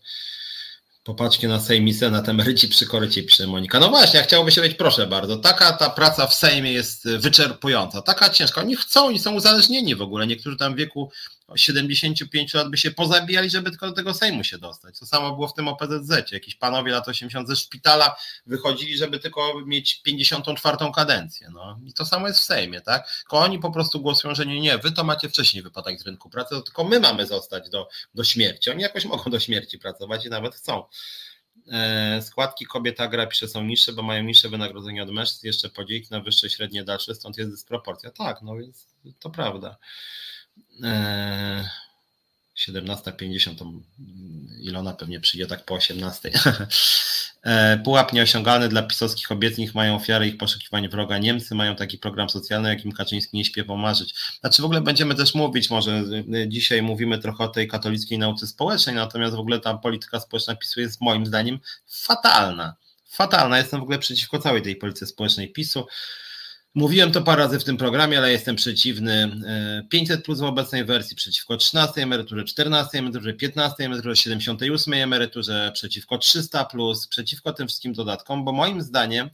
[1.03, 3.79] Popatrzcie na Sejm i Senat, emeryci przy korycie, pisze Monika.
[3.79, 8.01] No właśnie, ja chciałoby się powiedzieć, proszę bardzo, taka ta praca w Sejmie jest wyczerpująca,
[8.01, 8.61] taka ciężka.
[8.61, 10.27] Oni chcą, oni są uzależnieni w ogóle.
[10.27, 11.11] Niektórzy tam w wieku
[11.55, 14.99] 75 lat by się pozabijali, żeby tylko do tego Sejmu się dostać.
[14.99, 16.31] To samo było w tym OPZZ.
[16.31, 21.49] Jakiś panowie lat 80 ze szpitala wychodzili, żeby tylko mieć 54 kadencję.
[21.53, 21.79] No.
[21.85, 23.07] I to samo jest w Sejmie, tak?
[23.19, 26.29] Tylko oni po prostu głosują, że nie, nie, wy to macie wcześniej wypadać z rynku
[26.29, 28.69] pracy, to tylko my mamy zostać do, do śmierci.
[28.69, 30.83] Oni jakoś mogą do śmierci pracować i nawet chcą.
[31.71, 36.07] E, składki kobiet Agra pisze są niższe, bo mają niższe wynagrodzenie od mężczyzn, jeszcze podzieliki
[36.11, 38.11] na wyższe, średnie, dalsze, stąd jest dysproporcja.
[38.11, 38.87] Tak, no więc
[39.19, 39.77] to prawda.
[42.67, 43.65] 17.50 to
[44.61, 46.31] Ilona pewnie przyjdzie tak po 18.
[47.43, 51.17] E, pułap nieosiągalny dla pisowskich obietnic mają ofiary ich poszukiwań wroga.
[51.17, 54.15] Niemcy mają taki program socjalny, jakim Kaczyński nie śpiewał marzyć.
[54.39, 58.47] Znaczy w ogóle będziemy też mówić, może e, dzisiaj mówimy trochę o tej katolickiej nauce
[58.47, 62.75] społecznej, natomiast w ogóle ta polityka społeczna PiSu jest moim zdaniem fatalna.
[63.05, 63.57] Fatalna.
[63.57, 65.87] Jestem w ogóle przeciwko całej tej polityce społecznej PiSu.
[66.75, 69.41] Mówiłem to parę razy w tym programie, ale jestem przeciwny
[69.89, 75.71] 500 e, plus w obecnej wersji, przeciwko 13 emeryturze, 14 emeryturze, 15 emeryturze, 78 emeryturze,
[75.73, 79.29] przeciwko 300 plus, przeciwko tym wszystkim dodatkom, bo moim zdaniem,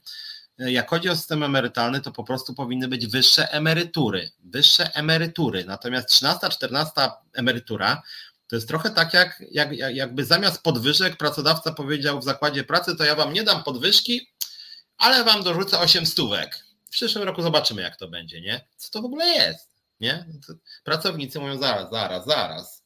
[0.60, 5.66] e, jak chodzi o system emerytalny, to po prostu powinny być wyższe emerytury, wyższe emerytury.
[5.66, 6.92] Natomiast 13, 14
[7.34, 8.02] emerytura
[8.48, 13.04] to jest trochę tak, jak, jak jakby zamiast podwyżek pracodawca powiedział w zakładzie pracy, to
[13.04, 14.30] ja wam nie dam podwyżki,
[14.98, 16.65] ale wam dorzucę 8 stówek
[16.96, 18.68] przyszłym roku zobaczymy, jak to będzie, nie?
[18.78, 19.70] Co to w ogóle jest,
[20.00, 20.26] nie?
[20.84, 22.84] Pracownicy mówią zaraz, zaraz, zaraz.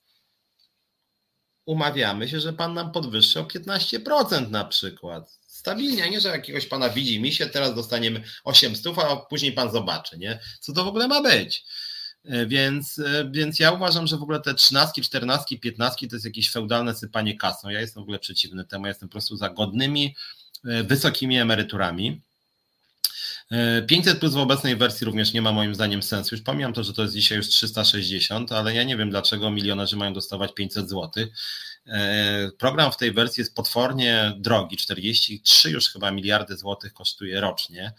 [1.65, 5.39] Umawiamy się, że pan nam podwyższy o 15% na przykład.
[5.47, 10.17] Stabilnie, nie, że jakiegoś pana widzi mi się, teraz dostaniemy 800, a później pan zobaczy,
[10.17, 10.39] nie?
[10.59, 11.65] Co to w ogóle ma być?
[12.25, 16.25] E, więc, e, więc ja uważam, że w ogóle te 13, 14, 15 to jest
[16.25, 17.69] jakieś feudalne sypanie kasą.
[17.69, 20.15] Ja jestem w ogóle przeciwny temu, ja jestem po prostu za godnymi,
[20.65, 22.21] e, wysokimi emeryturami
[23.87, 26.35] 500 plus w obecnej wersji również nie ma moim zdaniem sensu.
[26.35, 29.97] Już pomijam to, że to jest dzisiaj już 360, ale ja nie wiem, dlaczego milionerzy
[29.97, 31.25] mają dostawać 500 zł.
[31.87, 37.93] E, program w tej wersji jest potwornie drogi, 43 już chyba miliardy złotych kosztuje rocznie.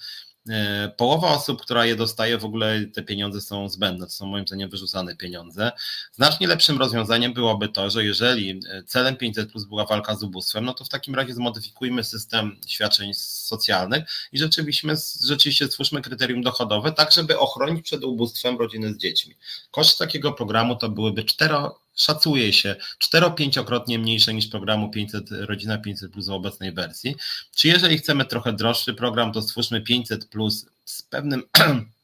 [0.49, 4.47] E, połowa osób, która je dostaje, w ogóle te pieniądze są zbędne, to są moim
[4.47, 5.73] zdaniem wyrzucane pieniądze.
[6.13, 10.65] Znacznie lepszym rozwiązaniem byłoby to, że jeżeli e, celem 500 plus była walka z ubóstwem,
[10.65, 14.89] no to w takim razie zmodyfikujmy system świadczeń socjalnych i rzeczywiście,
[15.25, 19.35] rzeczywiście stwórzmy kryterium dochodowe, tak żeby ochronić przed ubóstwem rodziny z dziećmi.
[19.71, 26.13] Koszt takiego programu to byłyby cztero szacuje się 4-5-krotnie mniejsze niż programu 500, Rodzina 500
[26.13, 27.17] Plus w obecnej wersji.
[27.57, 31.43] Czy jeżeli chcemy trochę droższy program, to stwórzmy 500 Plus z pewnym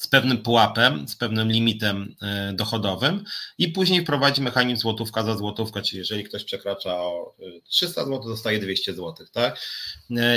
[0.00, 3.24] z pewnym pułapem, z pewnym limitem e, dochodowym
[3.58, 7.36] i później wprowadzi mechanizm złotówka za złotówkę, czyli jeżeli ktoś przekracza o
[7.68, 9.60] 300 zł, dostaje 200 zł, tak?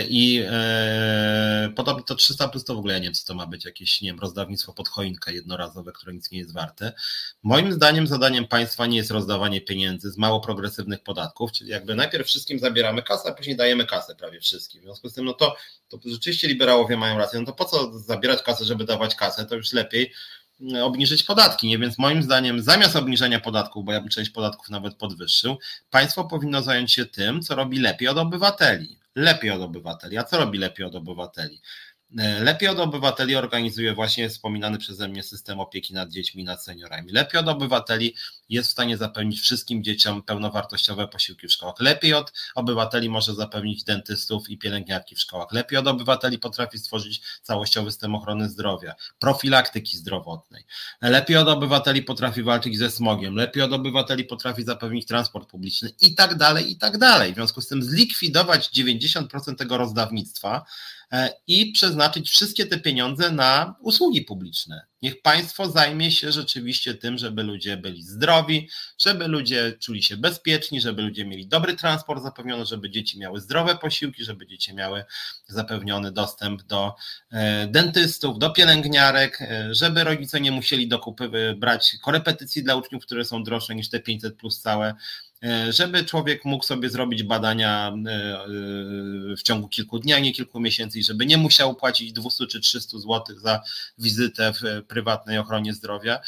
[0.09, 3.47] I e, podobnie to 300 plus to w ogóle ja nie wiem, co to ma
[3.47, 6.93] być, jakieś, nie wiem, rozdawnictwo pod choinkę jednorazowe, które nic nie jest warte.
[7.43, 12.27] Moim zdaniem zadaniem państwa nie jest rozdawanie pieniędzy z mało progresywnych podatków, czyli jakby najpierw
[12.27, 14.81] wszystkim zabieramy kasę, a później dajemy kasę prawie wszystkim.
[14.81, 15.55] W związku z tym, no to,
[15.89, 19.57] to rzeczywiście liberałowie mają rację, no to po co zabierać kasę, żeby dawać kasę, to
[19.57, 20.13] już lepiej
[20.61, 21.79] mm, obniżyć podatki, nie?
[21.79, 25.57] Więc moim zdaniem zamiast obniżenia podatków, bo ja bym część podatków nawet podwyższył,
[25.89, 28.97] państwo powinno zająć się tym, co robi lepiej od obywateli.
[29.15, 30.17] Lepiej od obywateli.
[30.17, 31.61] A co robi lepiej od obywateli?
[32.15, 37.11] Lepiej od obywateli organizuje właśnie wspominany przeze mnie system opieki nad dziećmi, nad seniorami.
[37.11, 38.15] Lepiej od obywateli
[38.49, 41.75] jest w stanie zapewnić wszystkim dzieciom pełnowartościowe posiłki w szkołach.
[41.79, 45.51] Lepiej od obywateli może zapewnić dentystów i pielęgniarki w szkołach.
[45.51, 50.63] Lepiej od obywateli potrafi stworzyć całościowy system ochrony zdrowia, profilaktyki zdrowotnej.
[51.01, 53.35] Lepiej od obywateli potrafi walczyć ze smogiem.
[53.35, 57.31] Lepiej od obywateli potrafi zapewnić transport publiczny i tak dalej, i tak dalej.
[57.31, 60.65] W związku z tym zlikwidować 90% tego rozdawnictwa,
[61.47, 64.85] i przeznaczyć wszystkie te pieniądze na usługi publiczne.
[65.01, 70.81] Niech państwo zajmie się rzeczywiście tym, żeby ludzie byli zdrowi, żeby ludzie czuli się bezpieczni,
[70.81, 75.03] żeby ludzie mieli dobry transport zapewniony, żeby dzieci miały zdrowe posiłki, żeby dzieci miały
[75.47, 76.95] zapewniony dostęp do
[77.31, 83.25] e, dentystów, do pielęgniarek, e, żeby rodzice nie musieli dokupy brać korepetycji dla uczniów, które
[83.25, 84.93] są droższe niż te 500 plus całe
[85.32, 85.32] E,
[85.69, 88.47] żeby człowiek mógł sobie zrobić badania e, e,
[89.37, 92.59] w ciągu kilku dni, a nie kilku miesięcy i żeby nie musiał płacić 200 czy
[92.59, 93.61] 300 zł za
[93.97, 96.19] wizytę w prywatnej ochronie zdrowia.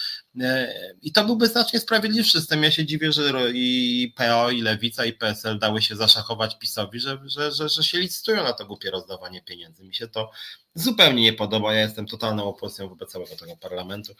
[1.02, 2.64] I to byłby znacznie sprawiedliwszy system.
[2.64, 7.20] Ja się dziwię, że i PO, i Lewica, i PSL dały się zaszachować PiSowi, że,
[7.26, 9.84] że, że, że się licytują na to głupie rozdawanie pieniędzy.
[9.84, 10.32] Mi się to
[10.74, 11.74] zupełnie nie podoba.
[11.74, 14.16] Ja jestem totalną opozycją wobec całego tego parlamentu.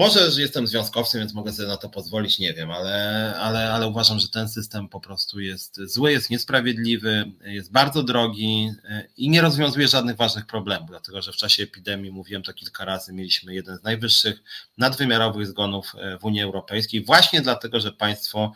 [0.00, 3.86] Może, że jestem związkowcem, więc mogę sobie na to pozwolić, nie wiem, ale, ale, ale
[3.86, 9.28] uważam, że ten system po prostu jest zły, jest niesprawiedliwy, jest bardzo drogi e, i
[9.30, 13.54] nie rozwiązuje żadnych ważnych problemów, dlatego że w czasie epidemii, mówiłem to kilka razy, mieliśmy
[13.54, 14.42] jeden z najwyższych
[14.78, 18.52] nadwymiarowych zgonów e, w Unii Europejskiej, właśnie dlatego, że państwo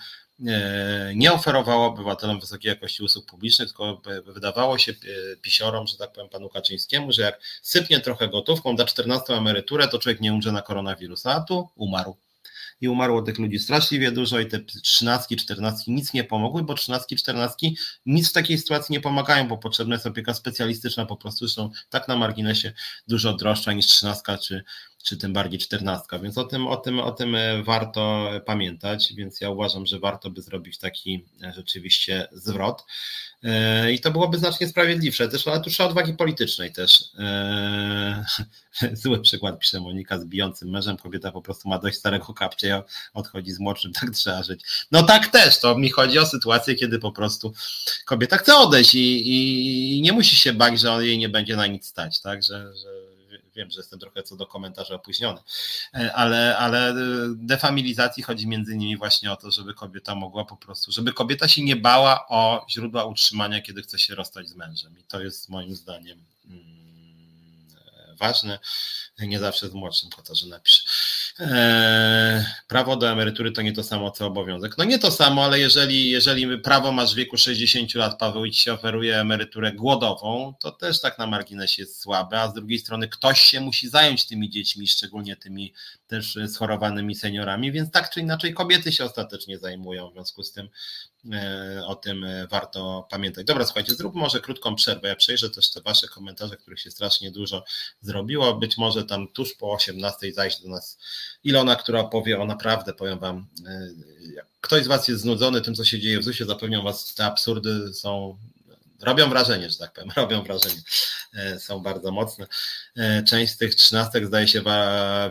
[1.15, 6.29] nie oferowało obywatelom wysokiej jakości usług publicznych, tylko wydawało się e, pisiorom, że tak powiem
[6.29, 10.63] panu Kaczyńskiemu, że jak sypnie trochę gotówką, da 14 emeryturę, to człowiek nie umrze na
[10.63, 12.17] koronawirusa, a tu umarł.
[12.81, 17.17] I umarło tych ludzi straszliwie dużo i te trzynastki, czternastki nic nie pomogły, bo trzynastki,
[17.17, 17.77] czternastki
[18.07, 22.09] nic w takiej sytuacji nie pomagają, bo potrzebna jest opieka specjalistyczna, po prostu są tak
[22.09, 22.73] na marginesie
[23.09, 24.65] dużo droższa niż trzynastka czy
[25.05, 29.41] czy tym bardziej czternastka, więc o tym, o, tym, o tym e, warto pamiętać, więc
[29.41, 32.85] ja uważam, że warto by zrobić taki e, rzeczywiście zwrot
[33.43, 37.05] e, i to byłoby znacznie sprawiedliwsze też, ale tu trzeba odwagi politycznej też.
[38.93, 42.83] Zły przykład pisze Monika z bijącym mężem, kobieta po prostu ma dość starego kapcia,
[43.15, 44.65] odchodzi z młodszym, tak trzeba żyć.
[44.93, 47.53] No tak też, to mi chodzi o sytuację, kiedy po prostu
[48.05, 51.67] kobieta chce odejść i, i nie musi się bać, że on jej nie będzie na
[51.67, 53.04] nic stać, tak, że, że
[53.55, 55.41] wiem, że jestem trochę co do komentarzy opóźniony,
[55.95, 56.95] e, ale, ale
[57.37, 61.63] defamilizacji chodzi między innymi właśnie o to, żeby kobieta mogła po prostu, żeby kobieta się
[61.63, 64.99] nie bała o źródła utrzymania, kiedy chce się rozstać z mężem.
[65.01, 66.75] I to jest moim zdaniem mm,
[68.17, 68.59] ważne.
[69.19, 70.84] Nie zawsze z młodszym Katarzyna napisze.
[71.41, 74.79] Eee, prawo do emerytury to nie to samo co obowiązek.
[74.79, 78.51] No nie to samo, ale jeżeli, jeżeli prawo masz w wieku 60 lat, Paweł, i
[78.53, 82.79] ci się oferuje emeryturę głodową, to też tak na marginesie jest słabe, a z drugiej
[82.79, 85.73] strony ktoś się musi zająć tymi dziećmi, szczególnie tymi
[86.07, 90.69] też schorowanymi seniorami, więc tak czy inaczej kobiety się ostatecznie zajmują, w związku z tym
[91.87, 93.47] o tym e, warto pamiętać.
[93.47, 95.09] Dobra, słuchajcie, zrób może krótką przerwę.
[95.09, 97.65] Ja przejrzę też te Wasze komentarze, których się strasznie dużo
[98.01, 98.55] zrobiło.
[98.55, 100.99] Być może tam tuż po 18 zajść do nas
[101.45, 103.89] Ilona, która powie o naprawdę, powiem Wam, e,
[104.61, 107.93] ktoś z Was jest znudzony tym, co się dzieje w ZUS-ie, zapewniam Was, te absurdy
[107.93, 108.39] są
[109.03, 110.81] robią wrażenie, że tak powiem, robią wrażenie,
[111.35, 112.47] e, są bardzo mocne.
[112.97, 114.63] E, część z tych trzynastek zdaje się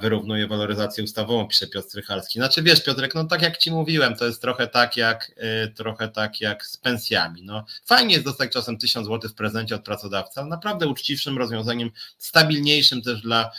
[0.01, 2.39] wyrównuje waloryzację ustawową, pisze Piotr Strychalski.
[2.39, 6.09] Znaczy wiesz Piotrek, no tak jak Ci mówiłem, to jest trochę tak jak, e, trochę
[6.09, 7.43] tak jak z pensjami.
[7.43, 11.91] No, fajnie jest dostać czasem tysiąc złotych w prezencie od pracodawcy, ale naprawdę uczciwszym rozwiązaniem,
[12.17, 13.51] stabilniejszym też dla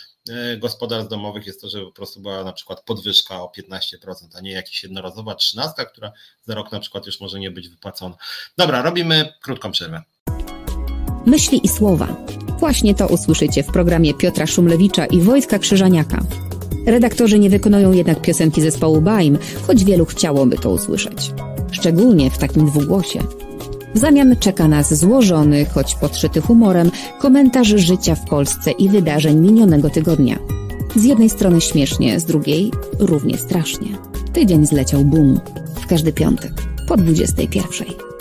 [0.59, 3.67] gospodarstw domowych jest to, że po prostu była na przykład podwyżka o 15%,
[4.35, 6.13] a nie jakaś jednorazowa trzynastka, która
[6.43, 8.17] za rok na przykład już może nie być wypłacona.
[8.59, 10.03] Dobra, robimy krótką przerwę.
[11.27, 12.17] Myśli i słowa.
[12.59, 16.21] Właśnie to usłyszycie w programie Piotra Szumlewicza i Wojtka Krzyżaniaka.
[16.87, 21.31] Redaktorzy nie wykonują jednak piosenki zespołu Baim, choć wielu chciałoby to usłyszeć.
[21.73, 23.21] Szczególnie w takim dwugłosie.
[23.95, 29.91] W zamian czeka nas złożony, choć podszyty humorem, komentarz życia w Polsce i wydarzeń minionego
[29.91, 30.39] tygodnia.
[30.97, 33.89] Z jednej strony śmiesznie, z drugiej równie strasznie.
[34.33, 35.41] Tydzień zleciał bum.
[35.75, 36.53] W każdy piątek
[36.89, 38.14] po 21.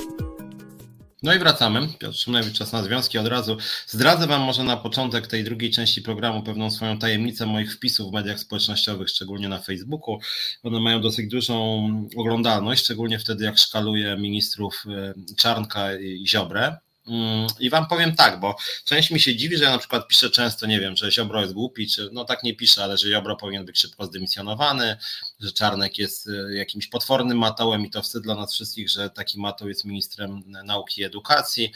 [1.23, 1.87] No i wracamy.
[1.99, 3.17] Piotr Szymlewicz, czas na związki.
[3.17, 3.57] Od razu
[3.87, 8.13] zdradzę Wam może na początek tej drugiej części programu pewną swoją tajemnicę moich wpisów w
[8.13, 10.19] mediach społecznościowych, szczególnie na Facebooku.
[10.63, 11.85] One mają dosyć dużą
[12.17, 16.77] oglądalność, szczególnie wtedy jak szkaluję ministrów y, Czarnka i Ziobrę.
[17.07, 20.29] Mm, I wam powiem tak, bo część mi się dziwi, że ja na przykład piszę
[20.29, 23.35] często, nie wiem, że Ziobro jest głupi, czy no tak nie piszę, ale że Ziobro
[23.35, 24.97] powinien być szybko zdymisjonowany,
[25.39, 29.39] że Czarnek jest y, jakimś potwornym matołem i to wstyd dla nas wszystkich, że taki
[29.39, 31.71] matoł jest ministrem nauki i edukacji.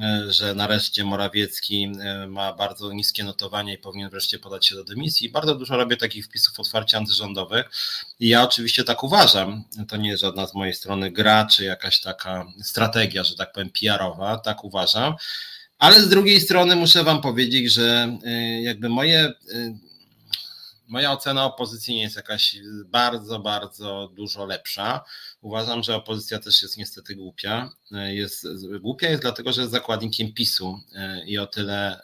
[0.00, 4.84] E, że nareszcie Morawiecki e, ma bardzo niskie notowanie i powinien wreszcie podać się do
[4.84, 5.28] dymisji.
[5.28, 7.70] Bardzo dużo robię takich wpisów otwarcie antyrządowych
[8.20, 9.64] i ja oczywiście tak uważam.
[9.88, 13.70] To nie jest żadna z mojej strony gra, czy jakaś taka strategia, że tak powiem,
[13.70, 15.14] PR-owa, tak uważam.
[15.78, 19.32] Ale z drugiej strony muszę Wam powiedzieć, że e, jakby moje
[20.92, 25.04] Moja ocena opozycji nie jest jakaś bardzo, bardzo dużo lepsza.
[25.40, 27.70] Uważam, że opozycja też jest niestety głupia.
[27.90, 28.46] Jest,
[28.80, 30.80] głupia jest dlatego, że jest zakładnikiem PiSu
[31.26, 32.00] i o tyle,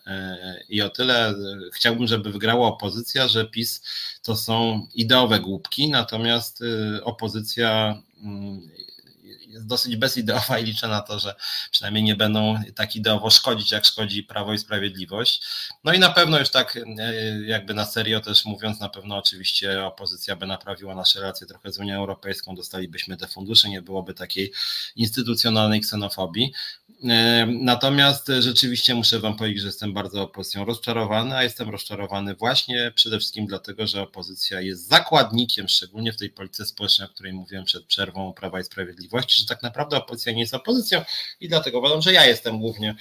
[0.68, 1.34] i o tyle
[1.74, 3.82] chciałbym, żeby wygrała opozycja, że PiS
[4.22, 6.64] to są ideowe głupki, natomiast
[7.02, 8.70] opozycja mm,
[9.60, 11.34] dosyć bezideowa i liczę na to, że
[11.70, 15.42] przynajmniej nie będą tak ideowo szkodzić, jak szkodzi Prawo i Sprawiedliwość.
[15.84, 17.12] No i na pewno już tak e,
[17.46, 21.78] jakby na serio też mówiąc, na pewno oczywiście opozycja by naprawiła nasze relacje trochę z
[21.78, 24.52] Unią Europejską, dostalibyśmy te fundusze, nie byłoby takiej
[24.96, 26.52] instytucjonalnej ksenofobii.
[27.04, 32.92] E, natomiast rzeczywiście muszę Wam powiedzieć, że jestem bardzo opozycją rozczarowany, a jestem rozczarowany właśnie
[32.94, 37.64] przede wszystkim dlatego, że opozycja jest zakładnikiem, szczególnie w tej polityce społecznej, o której mówiłem
[37.64, 41.04] przed przerwą Prawa i Sprawiedliwości, tak naprawdę opozycja nie jest opozycją
[41.40, 42.94] i dlatego uważam, że ja jestem głównie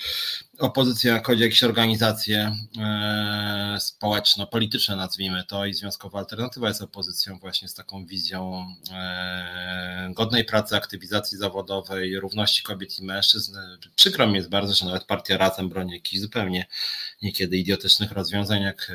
[0.59, 7.39] opozycją, jak chodzi o jakieś organizacje e, społeczno-polityczne, nazwijmy to, i Związkowa Alternatywa jest opozycją
[7.39, 13.57] właśnie z taką wizją e, godnej pracy, aktywizacji zawodowej, równości kobiet i mężczyzn.
[13.95, 16.65] Przykro mi jest bardzo, że nawet partia Razem broni jakichś zupełnie
[17.21, 18.91] niekiedy idiotycznych rozwiązań, jak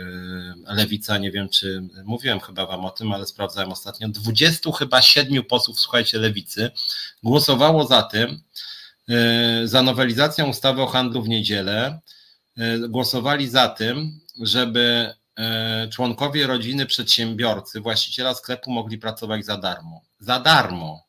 [0.69, 5.03] e, Lewica, nie wiem czy mówiłem chyba wam o tym, ale sprawdzałem ostatnio, 20 chyba
[5.03, 6.71] 7 posłów, słuchajcie, Lewicy
[7.23, 8.43] głosowało za tym,
[9.09, 12.01] E, za nowelizacją ustawy o handlu w niedzielę
[12.57, 15.15] e, głosowali za tym, żeby
[15.91, 20.03] członkowie rodziny przedsiębiorcy, właściciela sklepu mogli pracować za darmo.
[20.19, 21.07] Za darmo.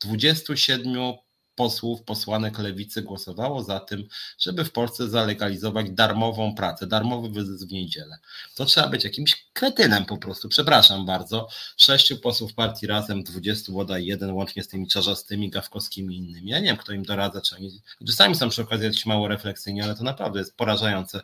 [0.00, 1.14] 27
[1.54, 7.72] posłów, posłanek lewicy głosowało za tym, żeby w Polsce zalegalizować darmową pracę, darmowy wyzysk w
[7.72, 8.18] niedzielę.
[8.54, 11.48] To trzeba być jakimś kretynem po prostu, przepraszam bardzo.
[11.76, 16.50] Sześciu posłów partii razem, dwudziestu bodaj jeden, łącznie z tymi czarzastymi, gawkowskimi i innymi.
[16.50, 19.82] Ja nie wiem, kto im doradza, czy oni, czasami są przy okazji jakieś mało refleksyjni,
[19.82, 21.20] ale to naprawdę jest porażające,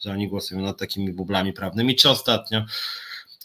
[0.00, 1.96] że oni głosują nad takimi bublami prawnymi.
[1.96, 2.64] Czy ostatnio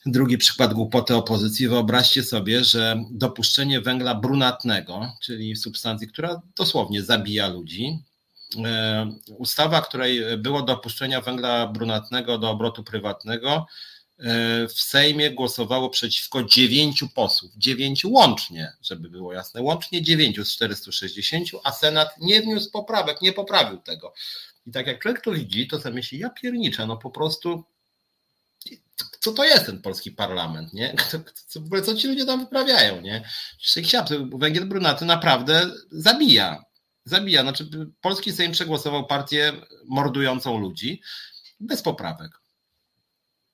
[0.09, 1.67] Drugi przykład głupoty opozycji.
[1.67, 7.99] Wyobraźcie sobie, że dopuszczenie węgla brunatnego, czyli substancji, która dosłownie zabija ludzi,
[8.65, 13.65] e, ustawa, której było dopuszczenia węgla brunatnego do obrotu prywatnego,
[14.19, 20.51] e, w Sejmie głosowało przeciwko dziewięciu posłów, dziewięciu łącznie, żeby było jasne, łącznie dziewięciu z
[20.51, 24.13] 460, a Senat nie wniósł poprawek, nie poprawił tego.
[24.67, 27.63] I tak jak człowiek to widzi, to sobie myśli, ja pierniczę, no po prostu
[29.19, 30.95] co to jest ten polski parlament, nie?
[31.11, 33.29] Co, co, co ci ludzie tam wyprawiają, nie?
[34.33, 36.63] Węgiel brunaty naprawdę zabija.
[37.05, 37.41] Zabija.
[37.41, 37.69] Znaczy,
[38.01, 39.53] polski Sejm przegłosował partię
[39.85, 41.01] mordującą ludzi
[41.59, 42.31] bez poprawek.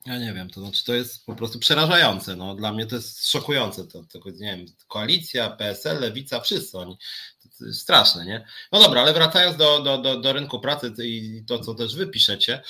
[0.05, 2.35] Ja nie wiem, to znaczy to jest po prostu przerażające.
[2.35, 3.87] No, dla mnie to jest szokujące.
[3.87, 6.97] To, to, nie wiem, koalicja, PSL, Lewica, wszyscy oni
[7.71, 8.45] straszne, nie?
[8.71, 12.07] No dobra, ale wracając do, do, do, do rynku pracy i to, co też wy
[12.07, 12.61] piszecie,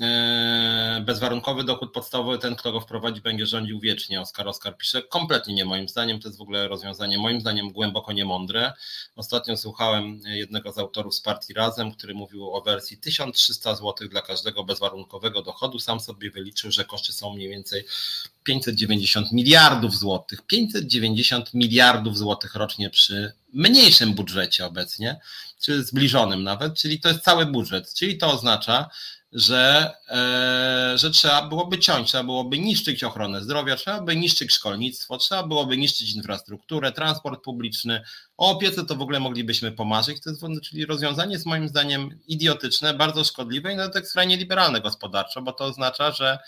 [0.00, 4.20] e, bezwarunkowy dochód podstawowy, ten, kto go wprowadzi, będzie rządził wiecznie.
[4.20, 8.12] Oskar Oskar pisze, kompletnie nie moim zdaniem, to jest w ogóle rozwiązanie moim zdaniem głęboko
[8.12, 8.72] niemądre.
[9.16, 14.22] Ostatnio słuchałem jednego z autorów z partii Razem, który mówił o wersji 1300 zł dla
[14.22, 15.78] każdego bezwarunkowego dochodu.
[15.78, 17.84] Sam sobie wyliczył, że koszty są mniej więcej
[18.42, 20.42] 590 miliardów złotych.
[20.46, 25.20] 590 miliardów złotych rocznie przy mniejszym budżecie obecnie,
[25.60, 27.94] czy zbliżonym nawet, czyli to jest cały budżet.
[27.94, 28.88] Czyli to oznacza,
[29.36, 35.18] że, e, że trzeba byłoby ciąć, trzeba byłoby niszczyć ochronę zdrowia, trzeba by niszczyć szkolnictwo,
[35.18, 38.02] trzeba byłoby niszczyć infrastrukturę, transport publiczny.
[38.36, 42.94] O opiece to w ogóle moglibyśmy pomarzyć, to jest, czyli rozwiązanie jest moim zdaniem idiotyczne,
[42.94, 46.38] bardzo szkodliwe i nawet skrajnie liberalne gospodarczo, bo to oznacza, że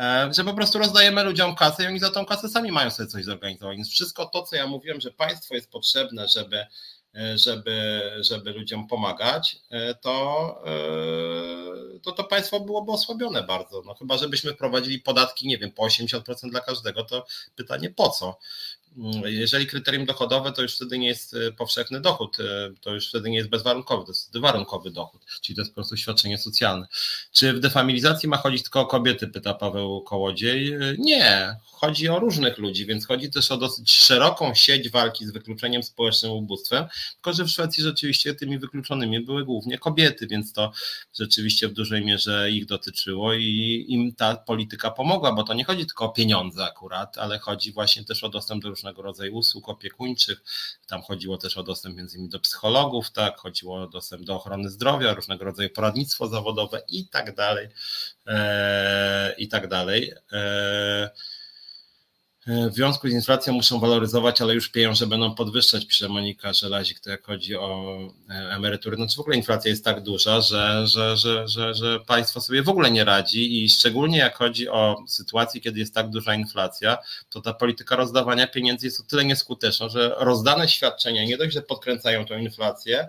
[0.00, 3.06] E, że po prostu rozdajemy ludziom kasę i oni za tą kasę sami mają sobie
[3.06, 3.76] coś zorganizować.
[3.76, 6.66] Więc wszystko to, co ja mówiłem, że państwo jest potrzebne, żeby
[7.34, 9.56] żeby, żeby ludziom pomagać,
[10.00, 10.62] to,
[12.02, 13.82] to to państwo byłoby osłabione bardzo.
[13.86, 18.38] No chyba, żebyśmy wprowadzili podatki, nie wiem, po 80% dla każdego, to pytanie po co?
[19.24, 22.44] Jeżeli kryterium dochodowe, to już wtedy nie jest e, powszechny dochód, e,
[22.80, 25.96] to już wtedy nie jest bezwarunkowy, to jest warunkowy dochód, czyli to jest po prostu
[25.96, 26.86] świadczenie socjalne.
[27.32, 30.72] Czy w defamilizacji ma chodzić tylko o kobiety, pyta Paweł Kołodziej?
[30.72, 35.30] E, nie, chodzi o różnych ludzi, więc chodzi też o dosyć szeroką sieć walki z
[35.30, 36.84] wykluczeniem społecznym ubóstwem,
[37.14, 40.72] tylko że w Szwecji rzeczywiście tymi wykluczonymi były głównie kobiety, więc to
[41.18, 45.86] rzeczywiście w dużej mierze ich dotyczyło i im ta polityka pomogła, bo to nie chodzi
[45.86, 50.42] tylko o pieniądze akurat, ale chodzi właśnie też o dostęp do różnego rodzaju usług opiekuńczych.
[50.86, 54.70] Tam chodziło też o dostęp między innymi do psychologów, tak, chodziło o dostęp do ochrony
[54.70, 57.68] zdrowia, różnego rodzaju poradnictwo zawodowe i tak dalej.
[58.26, 60.12] E, I tak dalej.
[60.32, 61.10] E,
[62.70, 67.10] w związku z inflacją muszą waloryzować, ale już pieniądze będą podwyższać, pisze Monika Żelazik, to
[67.10, 67.98] jak chodzi o
[68.30, 68.96] e, emerytury.
[68.96, 72.68] Znaczy w ogóle inflacja jest tak duża, że, że, że, że, że państwo sobie w
[72.68, 76.98] ogóle nie radzi i szczególnie jak chodzi o sytuację, kiedy jest tak duża inflacja,
[77.30, 81.62] to ta polityka rozdawania pieniędzy jest o tyle nieskuteczna, że rozdane świadczenia nie dość, że
[81.62, 83.08] podkręcają tą inflację,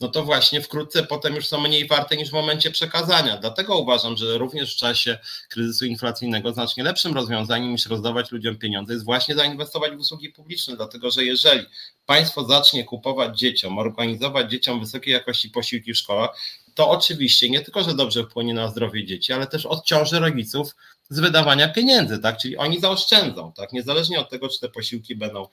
[0.00, 3.36] no to właśnie wkrótce potem już są mniej warte niż w momencie przekazania.
[3.36, 8.92] Dlatego uważam, że również w czasie kryzysu inflacyjnego znacznie lepszym rozwiązaniem niż rozdawać ludziom pieniądze
[8.92, 11.66] jest właśnie zainwestować w usługi publiczne, dlatego że jeżeli
[12.06, 16.30] państwo zacznie kupować dzieciom, organizować dzieciom wysokiej jakości posiłki w szkołach,
[16.74, 20.76] to oczywiście nie tylko, że dobrze wpłynie na zdrowie dzieci, ale też odciąży rodziców
[21.12, 22.38] z wydawania pieniędzy, tak?
[22.38, 23.72] Czyli oni zaoszczędzą, tak?
[23.72, 25.46] Niezależnie od tego, czy te posiłki będą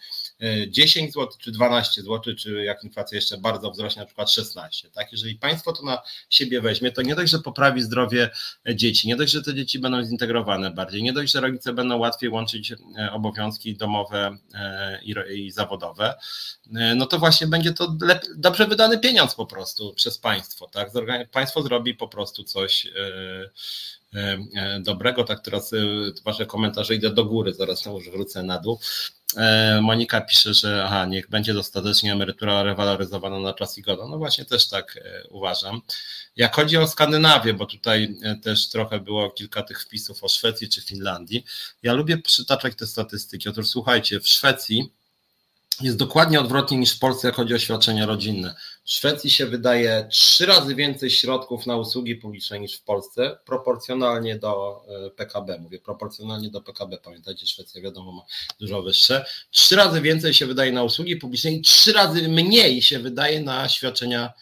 [0.68, 4.89] 10 e, zł, czy 12 zł, czy jak inflacja jeszcze bardzo wzrośnie, na przykład 16,
[4.91, 5.12] tak?
[5.12, 8.30] Jeżeli państwo to na siebie weźmie, to nie dość, że poprawi zdrowie
[8.76, 12.30] dzieci, nie dość, że te dzieci będą zintegrowane bardziej, nie dość, że rodzice będą łatwiej
[12.30, 14.99] łączyć e, obowiązki domowe e,
[15.34, 16.14] i, zawodowe,
[16.95, 17.95] no to właśnie będzie to
[18.36, 20.89] dobrze wydany pieniądz po prostu przez państwo, tak?
[21.32, 22.88] Państwo zrobi po prostu coś
[24.80, 25.24] dobrego.
[25.24, 25.78] Tak teraz e,
[26.26, 28.80] wasze komentarze idę do góry, zaraz już wrócę na dół.
[29.82, 34.07] Monika pisze, że aha, niech będzie dostatecznie emerytura rewaloryzowana na czas i goda.
[34.07, 34.99] No właśnie też tak
[35.30, 35.82] uważam.
[36.36, 40.82] Jak chodzi o Skandynawię, bo tutaj też trochę było kilka tych wpisów o Szwecji czy
[40.82, 41.45] Finlandii,
[41.84, 43.49] ja lubię przytaczać te statystyki.
[43.49, 44.91] Otóż słuchajcie, w Szwecji
[45.82, 48.56] jest dokładnie odwrotnie niż w Polsce, jak chodzi o świadczenia rodzinne.
[48.84, 54.36] W Szwecji się wydaje trzy razy więcej środków na usługi publiczne niż w Polsce, proporcjonalnie
[54.36, 55.60] do e, PKB.
[55.60, 56.98] Mówię proporcjonalnie do PKB.
[56.98, 58.22] Pamiętajcie, Szwecja wiadomo ma
[58.60, 59.26] dużo wyższe.
[59.52, 63.70] Trzy razy więcej się wydaje na usługi publiczne i trzy razy mniej się wydaje na
[63.70, 64.34] świadczenia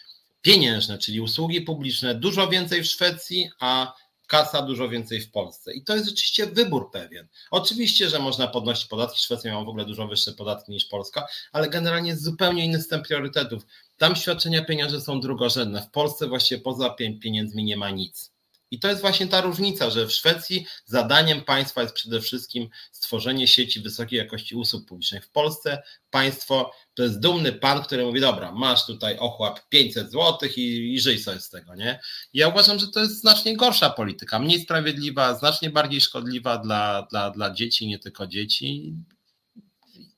[0.41, 2.15] pieniężne, czyli usługi publiczne.
[2.15, 3.93] Dużo więcej w Szwecji, a
[4.27, 5.73] kasa dużo więcej w Polsce.
[5.73, 7.27] I to jest rzeczywiście wybór pewien.
[7.51, 9.19] Oczywiście, że można podnosić podatki.
[9.19, 13.03] Szwecja ma w ogóle dużo wyższe podatki niż Polska, ale generalnie jest zupełnie inny system
[13.03, 13.63] priorytetów.
[13.97, 15.81] Tam świadczenia pieniężne są drugorzędne.
[15.81, 16.89] W Polsce właściwie poza
[17.21, 18.36] pieniędzmi nie ma nic.
[18.71, 23.47] I to jest właśnie ta różnica, że w Szwecji zadaniem państwa jest przede wszystkim stworzenie
[23.47, 25.25] sieci wysokiej jakości usług publicznych.
[25.25, 30.49] W Polsce państwo to jest dumny pan, który mówi: Dobra, masz tutaj ochłap 500 zł
[30.55, 31.99] i, i żyj sobie z tego, nie?
[32.33, 37.31] ja uważam, że to jest znacznie gorsza polityka, mniej sprawiedliwa, znacznie bardziej szkodliwa dla, dla,
[37.31, 38.93] dla dzieci, nie tylko dzieci.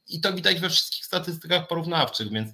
[0.07, 2.49] I to widać we wszystkich statystykach porównawczych, więc,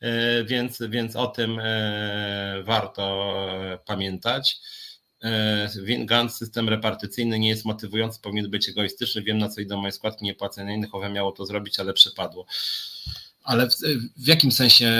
[0.00, 3.34] e, więc, więc o tym e, warto
[3.86, 4.60] pamiętać.
[5.98, 9.22] Gans system repartycyjny nie jest motywujący, powinien być egoistyczny.
[9.22, 12.46] Wiem, na co idą moje składki niepłacone innych, owe miało to zrobić, ale przepadło.
[13.42, 13.74] Ale w,
[14.16, 14.92] w, jakim sensie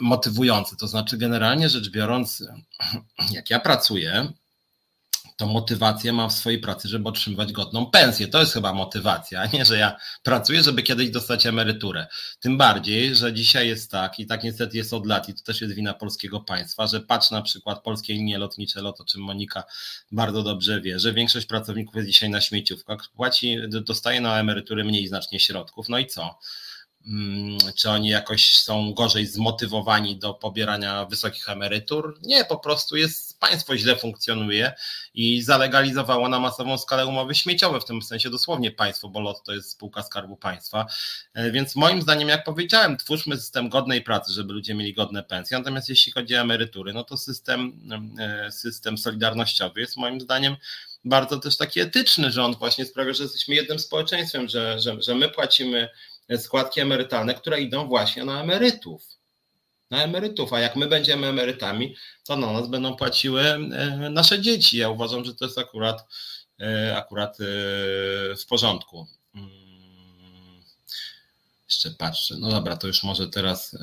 [0.00, 0.76] motywujący?
[0.76, 2.44] To znaczy, generalnie rzecz biorąc,
[3.32, 4.32] jak ja pracuję,
[5.42, 8.28] to mam w swojej pracy, żeby otrzymywać godną pensję.
[8.28, 12.06] To jest chyba motywacja, nie, że ja pracuję, żeby kiedyś dostać emeryturę.
[12.40, 15.60] Tym bardziej, że dzisiaj jest tak i tak niestety jest od lat i to też
[15.60, 19.64] jest wina polskiego państwa, że patrz na przykład polskie linie lotnicze, LOT, o czym Monika
[20.12, 25.08] bardzo dobrze wie, że większość pracowników jest dzisiaj na śmieciówkach, płaci, dostaje na emerytury mniej
[25.08, 25.88] znacznie środków.
[25.88, 26.38] No i co?
[27.06, 32.18] Mm, czy oni jakoś są gorzej zmotywowani do pobierania wysokich emerytur?
[32.22, 34.72] Nie, po prostu jest państwo źle funkcjonuje
[35.14, 39.52] i zalegalizowało na masową skalę umowy śmieciowe, w tym sensie dosłownie państwo, bo LOT to
[39.52, 40.86] jest spółka Skarbu Państwa.
[41.34, 45.58] E, więc moim zdaniem, jak powiedziałem, twórzmy system godnej pracy, żeby ludzie mieli godne pensje.
[45.58, 47.72] Natomiast jeśli chodzi o emerytury, no to system,
[48.18, 50.56] e, system solidarnościowy jest moim zdaniem
[51.04, 55.14] bardzo też taki etyczny, że on właśnie sprawia, że jesteśmy jednym społeczeństwem, że, że, że
[55.14, 55.88] my płacimy
[56.36, 59.02] składki emerytalne, które idą właśnie na emerytów.
[59.90, 63.60] Na emerytów, a jak my będziemy emerytami, to na nas będą płaciły e,
[64.10, 64.76] nasze dzieci.
[64.76, 66.06] Ja uważam, że to jest akurat,
[66.60, 67.44] e, akurat e,
[68.36, 69.06] w porządku.
[69.34, 69.50] Mm.
[71.64, 72.34] Jeszcze patrzę.
[72.38, 73.76] No dobra, to już może teraz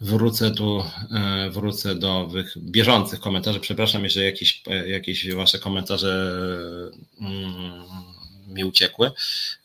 [0.00, 0.84] wrócę tu,
[1.50, 3.60] wrócę do bieżących komentarzy.
[3.60, 6.32] Przepraszam, jeżeli jakieś, jakieś wasze komentarze
[7.20, 7.84] mm,
[8.50, 9.10] mi uciekły.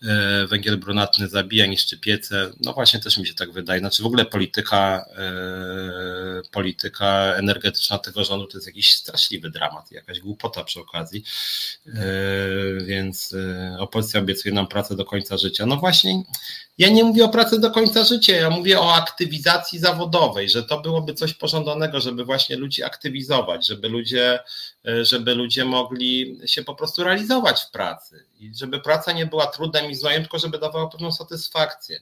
[0.03, 2.51] E, węgiel brunatny zabija, niszczy piece.
[2.61, 3.79] No właśnie też mi się tak wydaje.
[3.79, 10.19] Znaczy w ogóle polityka, e, polityka energetyczna tego rządu to jest jakiś straszliwy dramat, jakaś
[10.19, 11.23] głupota przy okazji.
[11.87, 11.91] E,
[12.85, 13.35] więc
[13.79, 15.65] opozycja obiecuje nam pracę do końca życia.
[15.65, 16.23] No właśnie
[16.77, 20.81] ja nie mówię o pracy do końca życia, ja mówię o aktywizacji zawodowej, że to
[20.81, 24.39] byłoby coś pożądanego, żeby właśnie ludzi aktywizować, żeby ludzie,
[25.01, 29.91] żeby ludzie mogli się po prostu realizować w pracy i żeby praca nie była trudem
[29.91, 32.01] i znojem, tylko żeby dawała pewną satysfakcję.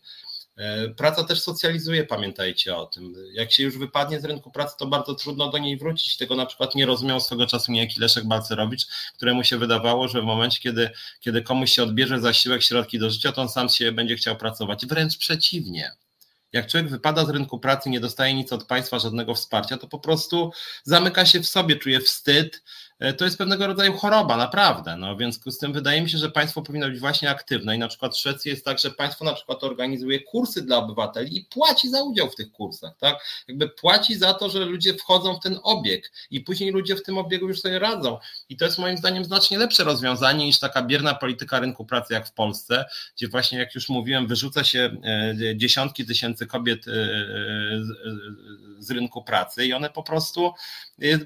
[0.58, 3.16] E, praca też socjalizuje, pamiętajcie o tym.
[3.34, 6.18] Jak się już wypadnie z rynku pracy, to bardzo trudno do niej wrócić.
[6.18, 10.26] Tego na przykład nie rozumiał swego czasu niejaki Leszek Balcerowicz, któremu się wydawało, że w
[10.26, 14.16] momencie, kiedy, kiedy komuś się odbierze zasiłek, środki do życia, to on sam się będzie
[14.16, 14.86] chciał pracować.
[14.86, 15.92] Wręcz przeciwnie.
[16.54, 20.00] Jak człowiek wypada z rynku pracy, nie dostaje nic od państwa, żadnego wsparcia, to po
[20.00, 20.52] prostu
[20.84, 22.64] zamyka się w sobie, czuje wstyd,
[23.18, 24.98] to jest pewnego rodzaju choroba, naprawdę.
[24.98, 27.80] No, w związku z tym wydaje mi się, że państwo powinno być właśnie aktywne i
[27.80, 31.46] na przykład w Szwecji jest tak, że państwo na przykład organizuje kursy dla obywateli i
[31.46, 33.44] płaci za udział w tych kursach, tak?
[33.48, 37.18] Jakby płaci za to, że ludzie wchodzą w ten obieg i później ludzie w tym
[37.18, 38.18] obiegu już sobie radzą.
[38.50, 42.28] I to jest moim zdaniem znacznie lepsze rozwiązanie niż taka bierna polityka rynku pracy jak
[42.28, 42.86] w Polsce,
[43.16, 46.92] gdzie właśnie jak już mówiłem, wyrzuca się e, dziesiątki tysięcy kobiet e,
[48.80, 50.54] z rynku pracy i one po prostu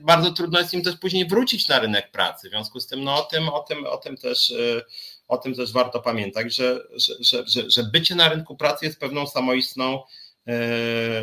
[0.02, 2.48] bardzo trudno jest im też później wrócić na rynek pracy.
[2.48, 4.50] W związku z tym, no o tym, o tym, o tym też.
[4.50, 4.86] Y,
[5.28, 6.80] o tym też warto pamiętać, że,
[7.20, 10.04] że, że, że bycie na rynku pracy jest pewną samoistną,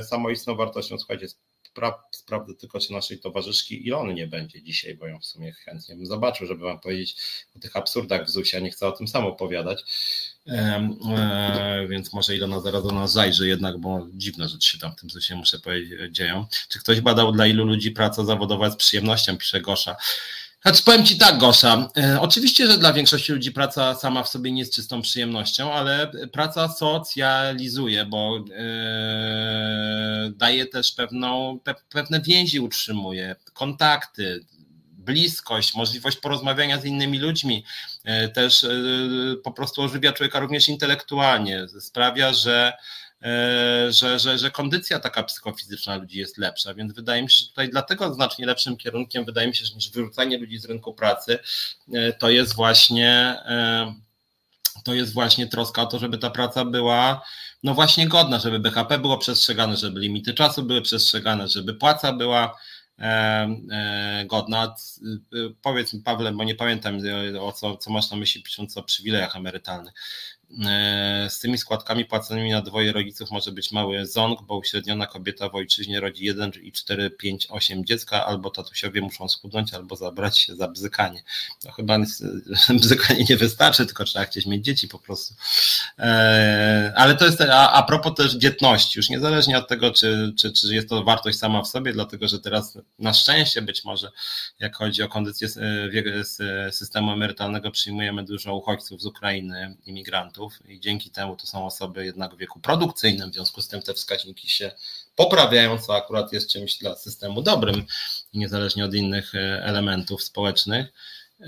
[0.00, 0.98] y, samoistną wartością.
[0.98, 1.26] Słuchajcie,
[1.74, 5.96] spra sprawdzę tylko, czy naszej towarzyszki Ilony nie będzie dzisiaj, bo ją w sumie chętnie
[5.96, 7.16] bym zobaczył, żeby wam powiedzieć
[7.56, 9.84] o tych absurdach w ZUS-ie, nie chcę o tym sam opowiadać.
[10.46, 15.00] E, więc może Ilona zaraz do nas zajrzy jednak, bo dziwne rzeczy się tam w
[15.00, 16.46] tym ZUS-ie, muszę powiedzieć, dzieją.
[16.68, 19.96] Czy ktoś badał, dla ilu ludzi praca zawodowa jest przyjemnością, pisze Gosza.
[20.66, 21.90] Znaczy powiem Ci tak, Gosza.
[21.96, 26.10] E, oczywiście, że dla większości ludzi praca sama w sobie nie jest czystą przyjemnością, ale
[26.32, 34.44] praca socjalizuje, bo e, daje też pewną, pe, pewne więzi utrzymuje, kontakty,
[34.92, 37.64] bliskość, możliwość porozmawiania z innymi ludźmi,
[38.04, 38.66] e, też
[39.44, 43.03] po prostu ożywia człowieka również intelektualnie, sprawia, że E,
[43.90, 47.70] że, że, że kondycja taka psychofizyczna ludzi jest lepsza, więc wydaje mi się, że tutaj
[47.70, 51.38] dlatego znacznie lepszym kierunkiem wydaje mi się, że niż wyrzucanie ludzi z rynku pracy,
[51.94, 53.10] e, to jest właśnie
[53.46, 53.94] e,
[54.84, 57.22] to jest właśnie troska o to, żeby ta praca była
[57.62, 62.58] no właśnie godna, żeby BHP było przestrzegane, żeby limity czasu były przestrzegane, żeby płaca była
[64.26, 64.74] godna.
[65.62, 66.98] Powiedz mi Pawle, bo nie pamiętam
[67.40, 69.94] o co, co masz na myśli pisząc o przywilejach emerytalnych.
[70.66, 75.48] E, z tymi składkami płaconymi na dwoje rodziców może być mały ząg, bo uśredniona kobieta
[75.48, 80.38] w ojczyźnie rodzi 1 i 4, 5, 8 dziecka, albo tatusiowie muszą schudnąć, albo zabrać
[80.38, 81.22] się za bzykanie.
[81.64, 81.98] No chyba
[82.80, 85.34] bzykanie nie wystarczy, tylko trzeba chcieć mieć dzieci po prostu.
[85.98, 90.52] E, ale to jest, a, a propos też dzietności, już niezależnie od tego, czy, czy,
[90.52, 94.10] czy jest to wartość sama w sobie, dlatego że teraz na szczęście być może,
[94.58, 95.48] jak chodzi o kondycję
[96.40, 100.33] e, systemu emerytalnego, przyjmujemy dużo uchodźców z Ukrainy, imigrantów,
[100.68, 103.94] i dzięki temu to są osoby jednak w wieku produkcyjnym, w związku z tym te
[103.94, 104.72] wskaźniki się
[105.16, 107.84] poprawiają, co akurat jest czymś dla systemu dobrym,
[108.34, 110.86] niezależnie od innych e, elementów społecznych.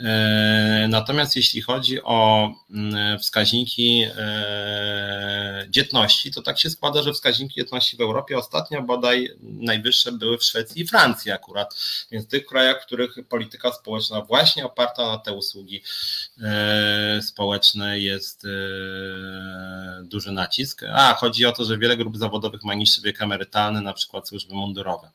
[0.04, 7.54] E, natomiast jeśli chodzi o mm, wskaźniki e, dzietności, to tak się składa, że wskaźniki
[7.54, 11.74] dzietności w Europie ostatnio bodaj najwyższe były w Szwecji i Francji akurat,
[12.10, 15.82] więc w tych krajach, w których polityka społeczna właśnie oparta na te usługi
[16.42, 18.46] e, społeczne jest
[20.02, 20.82] duży nacisk.
[20.92, 24.54] A, chodzi o to, że wiele grup zawodowych ma niższy wiek emerytalny, na przykład służby
[24.54, 25.10] mundurowe.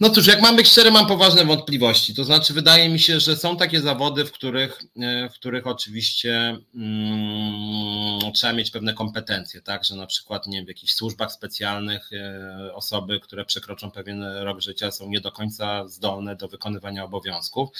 [0.00, 2.14] No cóż, jak mam być szczery, mam poważne wątpliwości.
[2.14, 6.56] To znaczy, wydaje mi się, że są takie zawody, w których, e, w których oczywiście
[6.74, 9.84] mm, trzeba mieć pewne kompetencje, tak?
[9.84, 14.60] Że na przykład nie wiem, w jakichś służbach specjalnych e, osoby, które przekroczą pewien rok
[14.60, 17.70] życia, są nie do końca zdolne do wykonywania obowiązków.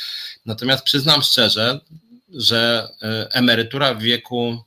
[0.47, 1.81] Natomiast przyznam szczerze,
[2.35, 4.65] że e, emerytura w wieku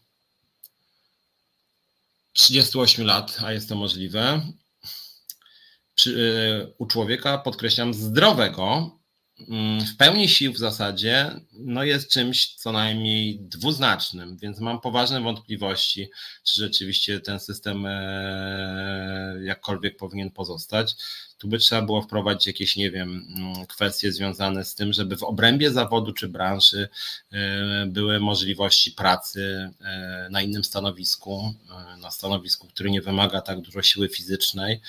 [2.34, 4.42] 38 lat, a jest to możliwe,
[5.96, 6.34] przy,
[6.70, 8.92] e, u człowieka, podkreślam, zdrowego,
[9.50, 15.22] mm, w pełni sił w zasadzie, no jest czymś co najmniej dwuznacznym, więc mam poważne
[15.22, 16.10] wątpliwości,
[16.44, 20.96] czy rzeczywiście ten system e, jakkolwiek powinien pozostać.
[21.44, 25.24] Tu by trzeba było wprowadzić jakieś, nie wiem, mm, kwestie związane z tym, żeby w
[25.24, 26.90] obrębie zawodu czy branży
[27.88, 29.70] były możliwości pracy
[30.30, 31.54] na innym stanowisku,
[32.02, 34.82] na stanowisku, który nie wymaga tak dużo siły fizycznej,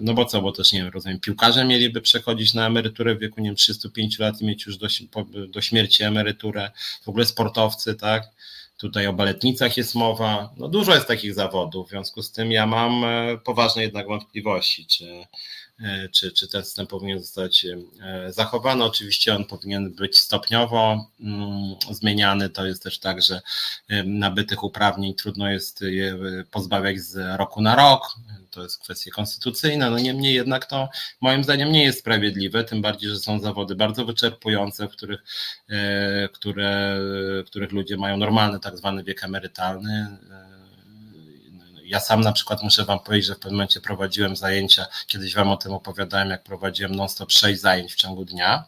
[0.00, 3.40] no bo co, bo też nie wiem, rozumiem, piłkarze mieliby przechodzić na emeryturę w wieku
[3.40, 4.88] nie wiem, 35 lat i mieć już do,
[5.48, 6.70] do śmierci emeryturę,
[7.02, 8.24] w ogóle sportowcy, tak?
[8.78, 10.50] Tutaj o baletnicach jest mowa.
[10.56, 14.86] No dużo jest takich zawodów, w związku z tym ja mam e, poważne jednak wątpliwości,
[14.86, 15.26] czy,
[15.80, 18.84] e, czy, czy ten system powinien zostać e, zachowany.
[18.84, 22.50] Oczywiście on powinien być stopniowo mm, zmieniany.
[22.50, 23.40] To jest też tak, że
[24.04, 26.18] nabytych uprawnień trudno jest je
[26.50, 28.14] pozbawiać z roku na rok.
[28.50, 29.90] To jest kwestia konstytucyjna.
[29.90, 30.88] No niemniej jednak to
[31.20, 35.20] moim zdaniem nie jest sprawiedliwe, tym bardziej, że są zawody bardzo wyczerpujące, w których,
[36.32, 37.00] które,
[37.46, 40.18] których ludzie mają normalny tak zwany wiek emerytalny
[41.88, 45.48] ja sam na przykład muszę Wam powiedzieć, że w pewnym momencie prowadziłem zajęcia, kiedyś Wam
[45.48, 48.64] o tym opowiadałem, jak prowadziłem non-stop 6 zajęć w ciągu dnia.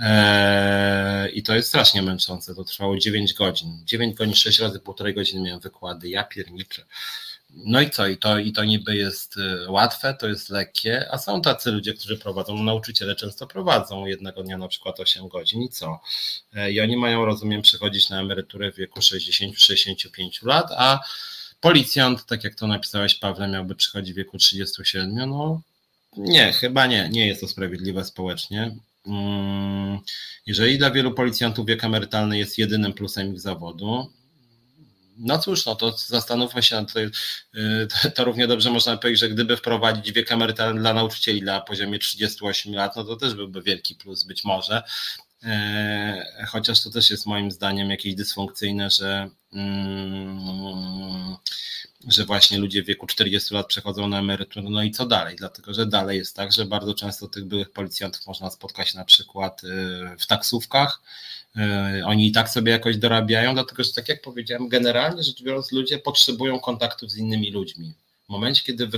[0.00, 2.54] Eee, I to jest strasznie męczące.
[2.54, 3.82] To trwało 9 godzin.
[3.84, 6.08] 9 godzin, 6 razy półtorej godziny miałem wykłady.
[6.08, 6.84] Ja pierniczę.
[7.56, 8.06] No i co?
[8.06, 11.94] I to, I to niby jest y, łatwe, to jest lekkie, a są tacy ludzie,
[11.94, 16.00] którzy prowadzą, nauczyciele często prowadzą jednego dnia na przykład 8 godzin i co?
[16.54, 21.00] E, I oni mają, rozumiem, przychodzić na emeryturę w wieku 60-65 lat, a
[21.60, 25.30] Policjant, tak jak to napisałeś, Pawle, miałby przychodzić w wieku 37.
[25.30, 25.60] No
[26.16, 28.76] nie, chyba nie, nie jest to sprawiedliwe społecznie.
[29.06, 29.98] Mm,
[30.46, 34.12] jeżeli dla wielu policjantów wiek emerytalny jest jedynym plusem ich zawodu,
[35.18, 39.56] no cóż, no to zastanówmy się, to, y, to równie dobrze można powiedzieć, że gdyby
[39.56, 44.24] wprowadzić wiek emerytalny dla nauczycieli na poziomie 38 lat, no to też byłby wielki plus
[44.24, 44.82] być może.
[45.46, 51.36] E, chociaż to też jest moim zdaniem jakieś dysfunkcyjne, że, mm,
[52.08, 55.36] że właśnie ludzie w wieku 40 lat przechodzą na emeryturę, no i co dalej?
[55.36, 59.64] Dlatego, że dalej jest tak, że bardzo często tych byłych policjantów można spotkać na przykład
[59.64, 59.68] y,
[60.18, 61.02] w taksówkach,
[62.00, 65.72] y, oni i tak sobie jakoś dorabiają, dlatego że tak jak powiedziałem, generalnie rzecz biorąc
[65.72, 67.94] ludzie potrzebują kontaktów z innymi ludźmi.
[68.26, 68.88] W momencie, kiedy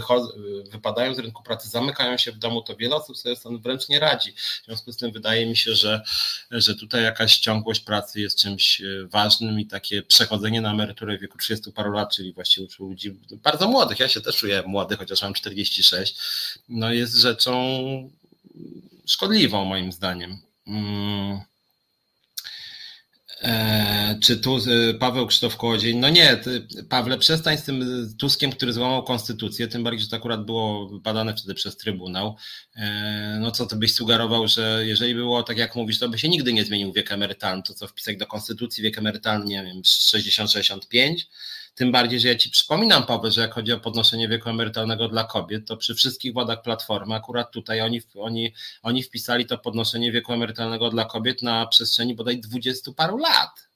[0.71, 4.01] wypadają z rynku pracy, zamykają się w domu, to wiele osób sobie tym wręcz nie
[4.01, 4.33] radzi.
[4.33, 6.03] W związku z tym wydaje mi się, że,
[6.51, 11.21] że tutaj jakaś ciągłość pracy jest czymś e, ważnym i takie przechodzenie na emeryturę w
[11.21, 14.97] wieku 30 paru lat, czyli właściwie u ludzi bardzo młodych, ja się też czuję młody,
[14.97, 16.17] chociaż mam 46,
[16.69, 18.11] no jest rzeczą
[19.07, 20.39] szkodliwą moim zdaniem.
[20.67, 21.41] Hmm.
[23.43, 25.97] E, czy tu e, Paweł Krzysztof Kołodziej?
[25.97, 26.41] No nie,
[26.89, 31.37] Pawle, przestań z tym Tuskiem, który złamał konstytucję, tym bardziej, że to akurat było badane
[31.37, 32.37] wtedy przez Trybunał.
[32.77, 36.29] E, no co ty byś sugerował, że jeżeli było tak jak mówisz, to by się
[36.29, 41.15] nigdy nie zmienił wiek emerytalny, to co wpisać do konstytucji wiek emerytalny, nie wiem, 60-65,
[41.79, 45.25] tym bardziej, że ja Ci przypominam, Paweł, że jak chodzi o podnoszenie wieku emerytalnego dla
[45.25, 50.33] kobiet, to przy wszystkich władach Platformy, akurat tutaj oni, oni, oni wpisali to podnoszenie wieku
[50.33, 53.69] emerytalnego dla kobiet na przestrzeni bodaj dwudziestu paru lat.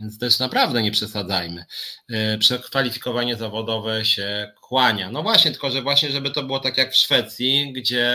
[0.00, 1.64] Więc też naprawdę nie przesadzajmy.
[2.10, 5.10] E, przekwalifikowanie zawodowe się kłania.
[5.10, 8.06] No właśnie, tylko że właśnie, żeby to było tak jak w Szwecji, gdzie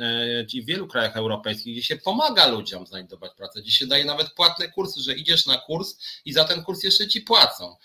[0.00, 4.04] e, i w wielu krajach europejskich, gdzie się pomaga ludziom znajdować pracę, gdzie się daje
[4.04, 7.76] nawet płatne kursy, że idziesz na kurs i za ten kurs jeszcze ci płacą.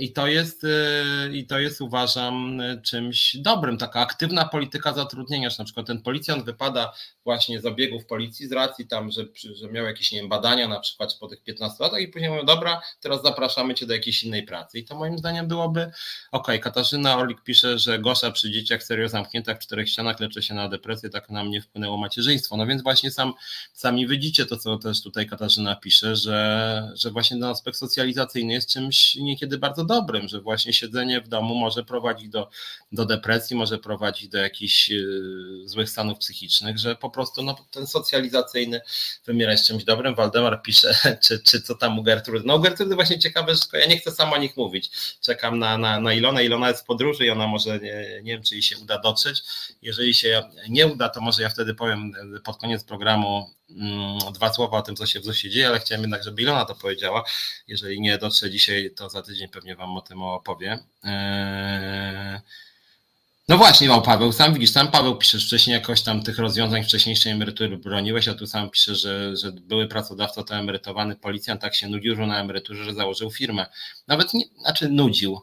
[0.00, 0.68] I to jest, y,
[1.32, 6.44] i to jest uważam czymś dobrym, taka aktywna polityka zatrudnienia, że na przykład ten policjant
[6.44, 6.92] wypada
[7.24, 10.80] właśnie z obiegów policji z racji tam, że, że miał jakieś nie wiem, badania na
[10.80, 14.42] przykład po tych 15 latach i później mówią, dobra, teraz zapraszamy cię do jakiejś innej
[14.42, 14.78] pracy.
[14.78, 15.90] I to moim zdaniem byłoby
[16.32, 16.48] ok.
[16.60, 20.68] Katarzyna Orlik pisze, że Gosza przy dzieciach serio zamknięta w czterech ścianach leczy się na
[20.68, 22.56] depresję, tak na mnie wpłynęło macierzyństwo.
[22.56, 23.32] No więc właśnie sam,
[23.72, 28.68] sami widzicie to, co też tutaj Katarzyna pisze, że, że właśnie ten aspekt socjalizacyjny jest
[28.68, 32.48] czymś niekiedy bardzo dobrym, że właśnie siedzenie w domu może prowadzić do,
[32.92, 37.86] do depresji, może prowadzić do jakichś yy, złych stanów psychicznych, że po prostu no, ten
[37.86, 38.80] socjalizacyjny
[39.26, 40.14] wymiar jest czymś dobrym.
[40.14, 40.94] Waldemar pisze,
[41.24, 42.44] czy, czy co tam u Gertrudy.
[42.46, 44.90] No u Gertrudy właśnie ciekawe, że ja nie chcę sam o nich mówić.
[45.20, 46.44] Czekam na, na, na Ilonę.
[46.44, 49.42] Ilona jest w podróży i ona może, nie, nie wiem, czy jej się uda dotrzeć.
[49.82, 52.12] Jeżeli się nie uda, to może ja wtedy powiem
[52.44, 53.50] pod koniec programu
[54.34, 56.74] dwa słowa o tym, co się w ZUS-ie dzieje, ale chciałem jednak, żeby Ilona to
[56.74, 57.24] powiedziała.
[57.68, 60.78] Jeżeli nie dotrze dzisiaj, to za tydzień pewnie Wam o tym opowie.
[61.04, 62.40] Eee...
[63.48, 67.32] No właśnie, o Paweł, sam widzisz, sam Paweł piszesz wcześniej jakoś tam tych rozwiązań wcześniejszej
[67.32, 71.88] emerytury broniłeś, a tu sam pisze, że, że były pracodawca to emerytowany policjant tak się
[71.88, 73.66] nudził, że na emeryturze, że założył firmę.
[74.06, 75.40] Nawet nie, znaczy nudził.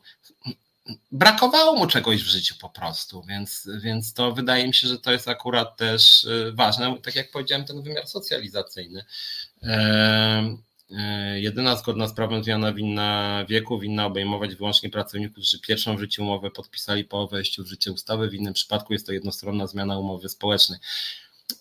[1.11, 5.11] Brakowało mu czegoś w życiu po prostu, więc, więc to wydaje mi się, że to
[5.11, 6.97] jest akurat też y, ważne.
[7.03, 9.05] Tak jak powiedziałem, ten wymiar socjalizacyjny.
[9.63, 15.99] e, jedyna zgodna z prawem zmiana winna wieku winna obejmować wyłącznie pracowników, którzy pierwszą w
[15.99, 18.29] życiu umowę podpisali po wejściu w życie ustawy.
[18.29, 20.79] W innym przypadku jest to jednostronna zmiana umowy społecznej.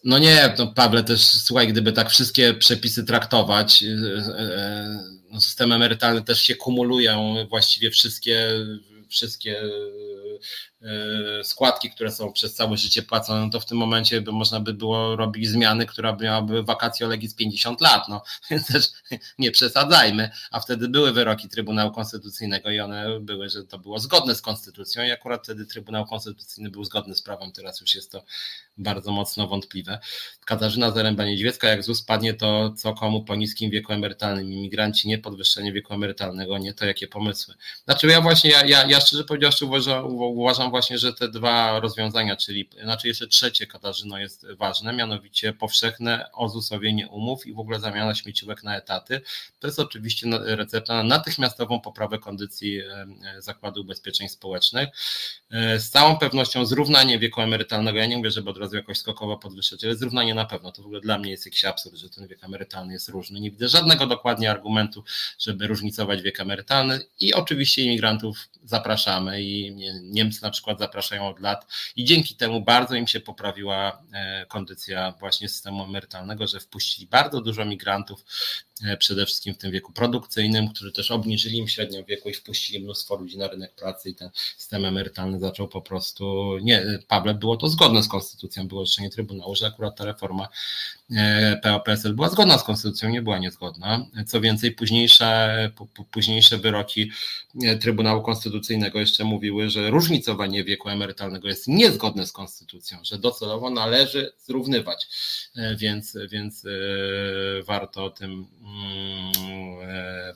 [0.05, 3.85] No nie, no Pawle, też słuchaj, gdyby tak wszystkie przepisy traktować,
[5.31, 8.49] no system emerytalny też się kumulują, właściwie wszystkie,
[9.11, 9.63] wszystkie
[11.43, 14.75] składki, które są przez całe życie płacone, no to w tym momencie by można by
[14.75, 18.87] było robić zmiany, która miałaby wakacje legis 50 lat, no więc też
[19.39, 24.35] nie przesadzajmy, a wtedy były wyroki Trybunału Konstytucyjnego i one były, że to było zgodne
[24.35, 28.25] z Konstytucją i akurat wtedy Trybunał Konstytucyjny był zgodny z prawem, teraz już jest to
[28.79, 29.99] bardzo mocno wątpliwe.
[30.47, 35.73] Katarzyna Zaręba-Niedźwiecka, jak ZUS padnie, to co komu po niskim wieku emerytalnym, imigranci, nie podwyższenie
[35.73, 37.55] wieku emerytalnego, nie to jakie pomysły.
[37.85, 39.67] Znaczy ja właśnie, ja, ja, ja szczerze powiedziawszy
[40.19, 46.33] uważam właśnie, że te dwa rozwiązania, czyli znaczy jeszcze trzecie Katarzyno jest ważne, mianowicie powszechne
[46.33, 49.21] ozusowienie umów i w ogóle zamiana śmieciówek na etaty.
[49.61, 53.07] To jest oczywiście recepta na natychmiastową poprawę kondycji e,
[53.39, 54.89] Zakładu Ubezpieczeń Społecznych.
[55.51, 59.37] E, z całą pewnością zrównanie wieku emerytalnego, ja nie mówię, żeby od razu jakoś skokowo
[59.37, 62.27] podwyższać, ale zrównanie na pewno, to w ogóle dla mnie jest jakiś absurd, że ten
[62.27, 63.41] wiek emerytalny jest różny.
[63.41, 65.05] Nie widzę żadnego dokładnie argumentu,
[65.39, 71.67] żeby różnicować wiek emerytalny i oczywiście imigrantów zapraszamy i Niemcy na przykład zapraszają od lat.
[71.97, 77.41] I dzięki temu bardzo im się poprawiła e, kondycja właśnie systemu emerytalnego, że wpuścili bardzo
[77.41, 78.25] dużo migrantów
[78.99, 83.17] przede wszystkim w tym wieku produkcyjnym, którzy też obniżyli im średnią wieku i wpuścili mnóstwo
[83.17, 87.69] ludzi na rynek pracy i ten system emerytalny zaczął po prostu, nie, Pawle, było to
[87.69, 90.49] zgodne z konstytucją, było orzeczenie Trybunału, że akurat ta reforma
[91.11, 94.07] e, PO-PSL była zgodna z konstytucją, nie była niezgodna.
[94.27, 95.71] Co więcej, późniejsze,
[96.11, 97.11] późniejsze wyroki
[97.63, 103.71] e, Trybunału Konstytucyjnego jeszcze mówiły, że różnicowanie wieku emerytalnego jest niezgodne z konstytucją, że docelowo
[103.71, 105.09] należy zrównywać,
[105.77, 106.65] więc, więc
[107.63, 108.70] warto o tym e,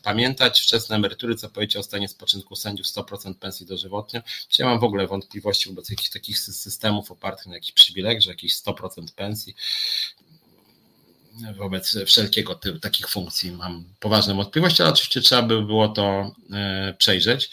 [0.03, 0.61] pamiętać.
[0.61, 4.23] Wczesne emerytury, co powiedział o stanie spoczynku sędziów, 100% pensji dożywotnie.
[4.59, 8.57] Ja mam w ogóle wątpliwości wobec jakichś takich systemów opartych na jakichś przywilejach, że jakieś
[8.57, 9.55] 100% pensji
[11.57, 16.95] wobec wszelkiego typu takich funkcji mam poważne wątpliwości, ale oczywiście trzeba by było to e,
[16.99, 17.51] przejrzeć.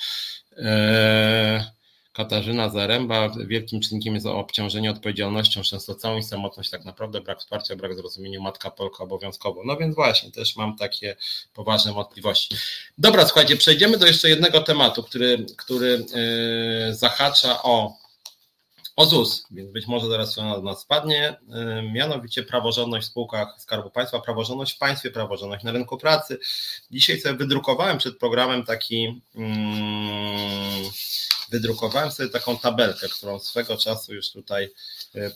[0.57, 1.71] E,
[2.13, 7.95] Katarzyna Zaręba, wielkim czynnikiem jest obciążenie odpowiedzialnością, często i samotność, tak naprawdę brak wsparcia, brak
[7.95, 9.61] zrozumienia, matka Polka obowiązkowo.
[9.65, 11.15] No więc właśnie, też mam takie
[11.53, 12.55] poważne wątpliwości.
[12.97, 16.05] Dobra, słuchajcie, przejdziemy do jeszcze jednego tematu, który, który
[16.87, 17.93] yy, zahacza o,
[18.95, 23.47] o ZUS, więc być może zaraz to na nas spadnie, yy, mianowicie praworządność w spółkach
[23.57, 26.39] Skarbu Państwa, praworządność w państwie, praworządność na rynku pracy.
[26.91, 29.21] Dzisiaj sobie wydrukowałem przed programem taki...
[31.51, 34.69] Wydrukowałem sobie taką tabelkę, którą swego czasu już tutaj
[35.15, 35.31] e, e,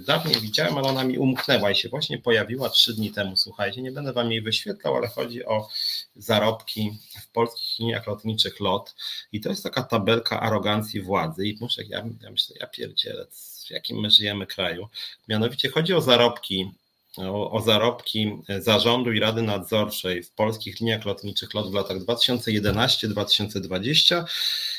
[0.00, 3.36] dawniej widziałem, ale ona mi umknęła i się właśnie pojawiła trzy dni temu.
[3.36, 5.68] Słuchajcie, nie będę wam jej wyświetlał, ale chodzi o
[6.16, 8.94] zarobki w polskich liniach lotniczych LOT
[9.32, 13.26] i to jest taka tabelka arogancji władzy i muszę, ja, ja myślę, ja pierdzielę,
[13.66, 14.88] w jakim my żyjemy kraju.
[15.28, 16.70] Mianowicie chodzi o zarobki
[17.18, 24.24] o, o, zarobki zarządu i Rady Nadzorczej w polskich liniach lotniczych LOT w latach 2011-2020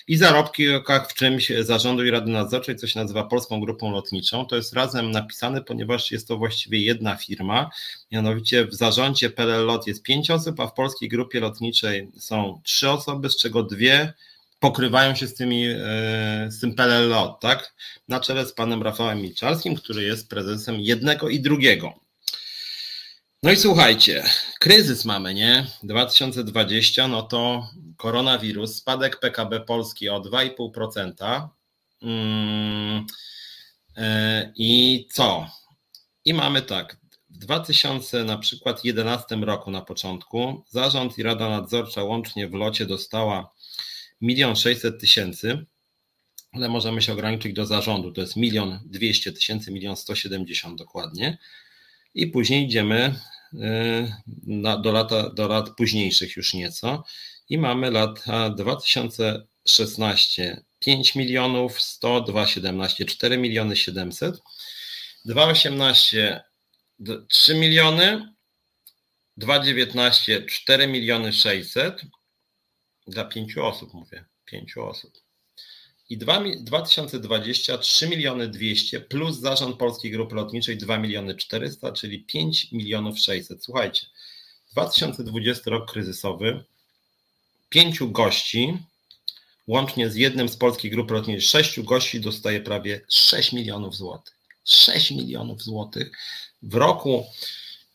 [0.08, 0.68] i zarobki
[1.10, 4.46] w czymś zarządu i Rady Nadzorczej, co się nazywa Polską Grupą Lotniczą.
[4.46, 7.70] To jest razem napisane, ponieważ jest to właściwie jedna firma,
[8.12, 12.90] mianowicie w zarządzie PLL LOT jest pięć osób, a w Polskiej Grupie Lotniczej są trzy
[12.90, 14.14] osoby, z czego dwie
[14.60, 15.78] pokrywają się z, tymi, e,
[16.50, 17.74] z tym PLL LOT, tak?
[18.08, 22.07] Na czele z panem Rafałem Milczarskim, który jest prezesem jednego i drugiego.
[23.44, 24.24] No i słuchajcie,
[24.60, 25.66] kryzys mamy, nie?
[25.84, 31.48] 2020, no to koronawirus, spadek PKB Polski o 2,5%.
[32.02, 33.06] Mm,
[33.98, 35.48] e, I co?
[36.26, 36.98] I mamy tak,
[37.30, 42.86] w 2000 na przykład 11 roku na początku zarząd i Rada Nadzorcza łącznie w locie
[42.86, 43.54] dostała
[44.22, 45.66] 1 600 tysięcy,
[46.52, 51.38] ale możemy się ograniczyć do zarządu, to jest 1 200 tysięcy, 1 170 dokładnie
[52.18, 53.16] i później idziemy
[53.54, 54.14] y,
[54.82, 57.04] do, lata, do lat późniejszych już nieco.
[57.50, 64.40] I mamy lata 2016 5 milionów 100, 2017 4 miliony 700,
[65.26, 66.44] 2018
[67.28, 68.34] 3 miliony,
[69.38, 72.02] 2019 4 miliony 600
[73.08, 75.27] dla pięciu osób mówię, pięciu osób
[76.10, 82.24] i 2, 2020 3 miliony 200 plus zarząd Polskiej Grupy Lotniczej 2 miliony 400, czyli
[82.24, 83.64] 5 milionów 600.
[83.64, 84.06] Słuchajcie,
[84.72, 86.64] 2020 rok kryzysowy,
[87.70, 88.78] pięciu gości,
[89.68, 94.38] łącznie z jednym z Polskiej Grupy Lotniczej, sześciu gości dostaje prawie 6 milionów złotych.
[94.66, 96.12] 6 milionów złotych
[96.62, 97.26] w roku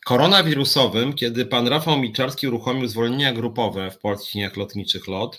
[0.05, 5.39] koronawirusowym, kiedy pan Rafał Miczarski uruchomił zwolnienia grupowe w polskich liniach lotniczych LOT,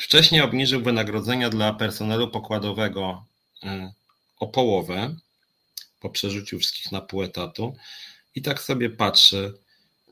[0.00, 3.24] wcześniej obniżył wynagrodzenia dla personelu pokładowego
[3.64, 3.68] y,
[4.40, 5.16] o połowę
[6.00, 7.76] po przerzuciu wszystkich na pół etatu.
[8.34, 9.52] I tak sobie patrzę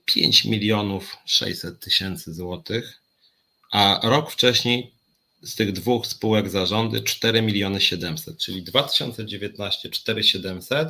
[0.05, 3.01] 5 milionów 600 tysięcy złotych,
[3.73, 4.93] a rok wcześniej
[5.43, 10.89] z tych dwóch spółek zarządy 4 miliony 700, czyli 2019 4700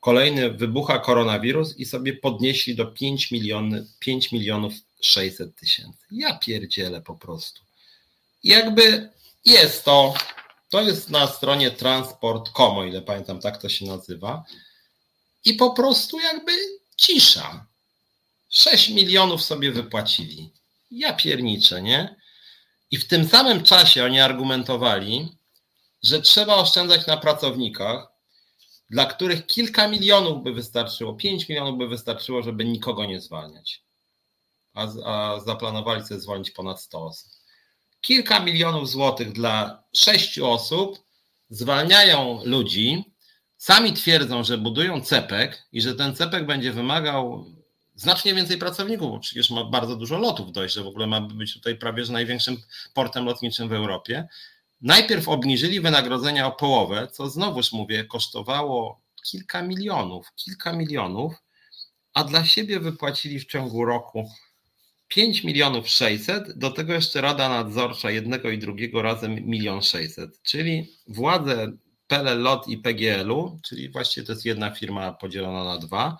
[0.00, 6.06] Kolejny wybucha koronawirus i sobie podnieśli do 5, miliony, 5 milionów 600 tysięcy.
[6.10, 7.60] Ja pierdzielę po prostu.
[8.44, 9.10] jakby
[9.44, 10.14] jest to,
[10.68, 14.44] to jest na stronie transport.com, o ile pamiętam, tak to się nazywa.
[15.44, 16.52] I po prostu jakby
[16.96, 17.66] cisza.
[18.48, 20.52] 6 milionów sobie wypłacili.
[20.90, 22.16] Ja pierniczę, nie?
[22.90, 25.28] I w tym samym czasie oni argumentowali,
[26.02, 28.08] że trzeba oszczędzać na pracownikach,
[28.90, 33.82] dla których kilka milionów by wystarczyło, 5 milionów by wystarczyło, żeby nikogo nie zwalniać.
[34.78, 37.32] A, a zaplanowali sobie zwolnić ponad 100 osób.
[38.00, 40.98] Kilka milionów złotych dla sześciu osób
[41.50, 43.04] zwalniają ludzi,
[43.56, 47.44] sami twierdzą, że budują cepek i że ten cepek będzie wymagał
[47.94, 51.54] znacznie więcej pracowników, bo przecież ma bardzo dużo lotów dojść, że w ogóle ma być
[51.54, 52.56] tutaj prawie że największym
[52.94, 54.28] portem lotniczym w Europie.
[54.80, 61.34] Najpierw obniżyli wynagrodzenia o połowę, co znowuż mówię, kosztowało kilka milionów, kilka milionów,
[62.14, 64.30] a dla siebie wypłacili w ciągu roku
[65.08, 70.96] 5 milionów 600, do tego jeszcze Rada Nadzorcza jednego i drugiego razem milion 600, czyli
[71.06, 71.72] władze
[72.06, 76.18] PLL i PGL-u, czyli właściwie to jest jedna firma podzielona na dwa,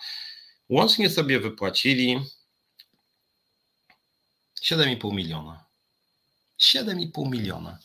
[0.68, 2.20] łącznie sobie wypłacili
[4.62, 5.64] 7,5 miliona.
[6.60, 7.78] 7,5 miliona.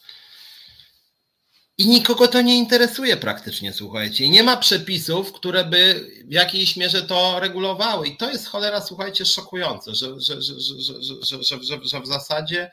[1.77, 4.25] I nikogo to nie interesuje praktycznie, słuchajcie.
[4.25, 8.07] I nie ma przepisów, które by w jakiejś mierze to regulowały.
[8.07, 12.71] I to jest cholera, słuchajcie, szokujące, że, że, że, że, że, że, że w zasadzie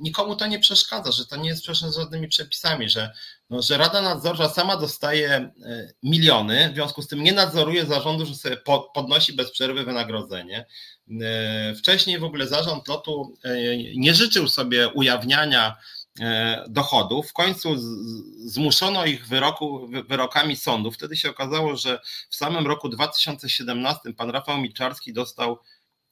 [0.00, 3.12] nikomu to nie przeszkadza, że to nie jest sprzeczne z żadnymi przepisami, że,
[3.50, 5.50] no, że Rada Nadzorcza sama dostaje
[6.02, 8.56] miliony, w związku z tym nie nadzoruje zarządu, że sobie
[8.94, 10.66] podnosi bez przerwy wynagrodzenie.
[11.78, 13.34] Wcześniej w ogóle zarząd lotu
[13.96, 15.76] nie życzył sobie ujawniania
[16.68, 17.30] dochodów.
[17.30, 17.76] W końcu
[18.46, 20.90] zmuszono ich wyroku, wyrokami sądu.
[20.90, 25.58] Wtedy się okazało, że w samym roku 2017 pan Rafał Milczarski dostał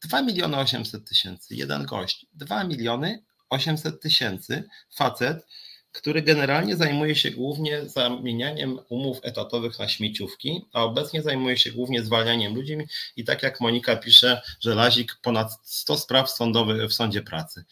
[0.03, 1.55] 2 miliony 800 tysięcy.
[1.55, 2.27] Jeden gość.
[2.33, 4.65] 2 miliony 800 tysięcy.
[4.95, 5.47] Facet,
[5.93, 12.03] który generalnie zajmuje się głównie zamienianiem umów etatowych na śmieciówki, a obecnie zajmuje się głównie
[12.03, 12.79] zwalnianiem ludzi
[13.17, 17.65] i tak jak Monika pisze, że Lazik ponad 100 spraw sądowych w sądzie pracy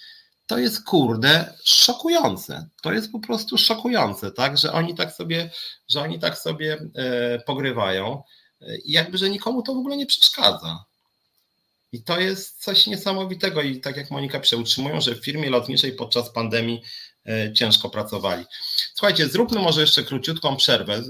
[0.47, 2.69] to jest kurde szokujące.
[2.83, 5.51] To jest po prostu szokujące, tak, że oni tak sobie,
[5.89, 8.23] że oni tak sobie e, pogrywają
[8.85, 10.85] i jakby, że nikomu to w ogóle nie przeszkadza.
[11.93, 16.31] I to jest coś niesamowitego i tak jak Monika przeutrzymują, że w firmie lotniczej podczas
[16.31, 16.83] pandemii
[17.27, 18.45] e, ciężko pracowali.
[18.95, 21.03] Słuchajcie, zróbmy może jeszcze króciutką przerwę,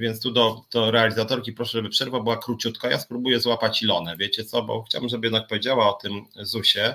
[0.00, 2.90] więc tu do, do realizatorki proszę, żeby przerwa była króciutka.
[2.90, 6.94] Ja spróbuję złapać Ilonę, wiecie co, bo chciałbym, żeby jednak powiedziała o tym ZUS-ie.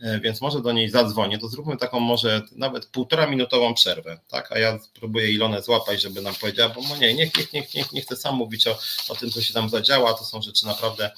[0.00, 4.52] E, więc może do niej zadzwonię, to zróbmy taką może nawet półtora minutową przerwę, tak,
[4.52, 8.00] a ja spróbuję Ilonę złapać, żeby nam powiedziała, bo nie, niech, niech, niech, niech, nie
[8.00, 11.10] chcę sam mówić o, o tym, co się tam zadziała, to są rzeczy naprawdę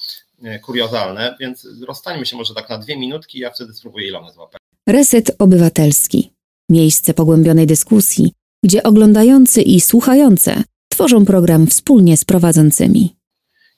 [0.43, 4.61] e, kuriozalne, więc rozstańmy się może tak na dwie minutki, ja wtedy spróbuję Ilonę złapać.
[4.89, 6.33] Reset Obywatelski.
[6.71, 8.33] Miejsce pogłębionej dyskusji,
[8.65, 10.63] gdzie oglądający i słuchające
[10.93, 13.20] tworzą program wspólnie z prowadzącymi.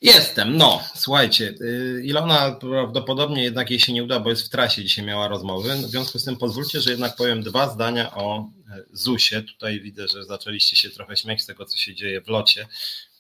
[0.02, 4.82] Jestem, no, słuchajcie, y, Ilona prawdopodobnie jednak jej się nie uda, bo jest w trasie,
[4.82, 5.74] dzisiaj miała rozmowy.
[5.74, 8.38] W związku z tym pozwólcie, że jednak powiem dwa zdania o
[8.70, 9.42] e, ZUS-ie.
[9.42, 12.66] Tutaj widzę, że zaczęliście się trochę śmiać z tego, co się dzieje w locie.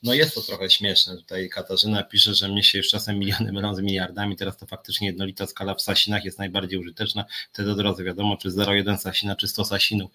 [0.02, 1.16] No jest to trochę śmieszne.
[1.16, 4.36] Tutaj Katarzyna pisze, że mnie się już czasem miliony mylą z miliardami.
[4.36, 7.24] Teraz to faktycznie jednolita skala w Sasinach jest najbardziej użyteczna.
[7.52, 10.10] Wtedy od razu wiadomo, czy 0,1 Sasina, czy 100 Sasinów.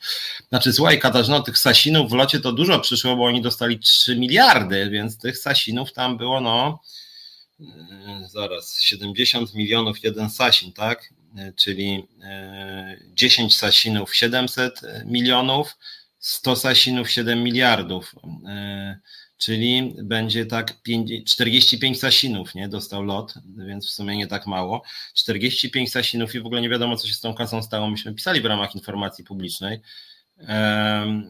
[0.50, 4.90] Znaczy, słuchaj, Katarzyna, tych Sasinów w locie to dużo przyszło, bo oni dostali 3 miliardy,
[4.90, 6.80] więc tych Sasinów tam było, no,
[7.60, 7.68] yy,
[8.30, 11.14] zaraz, 70 milionów jeden Sasin, tak?
[11.36, 12.08] Yy, czyli
[13.14, 15.78] 10 yy, Sasinów 700 milionów,
[16.20, 18.16] 100 Sasinów 7 miliardów
[19.38, 20.74] czyli będzie tak
[21.26, 22.70] 45 sasinów, nie?
[22.70, 24.84] Dostał lot, więc w sumie nie tak mało.
[25.14, 27.90] 45 sasinów i w ogóle nie wiadomo, co się z tą kasą stało.
[27.90, 29.80] Myśmy pisali w ramach informacji publicznej.
[30.40, 31.30] Mm,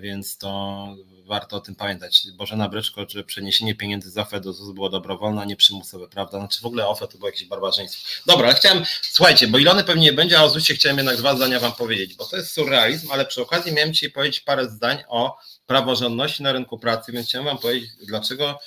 [0.00, 0.88] więc to
[1.26, 2.26] warto o tym pamiętać.
[2.32, 6.38] Bożena Bryczko, że przeniesienie pieniędzy z OFE do ZUS było dobrowolne, a nie przymusowe, prawda?
[6.38, 8.22] Znaczy w ogóle OFE to było jakieś barbarzyństwo.
[8.26, 11.36] Dobra, ale chciałem, słuchajcie, bo Ilony pewnie nie będzie, a o ZUSie chciałem jednak dwa
[11.36, 14.98] zdania wam powiedzieć, bo to jest surrealizm, ale przy okazji miałem dzisiaj powiedzieć parę zdań
[15.08, 18.60] o praworządności na rynku pracy, więc chciałem wam powiedzieć, dlaczego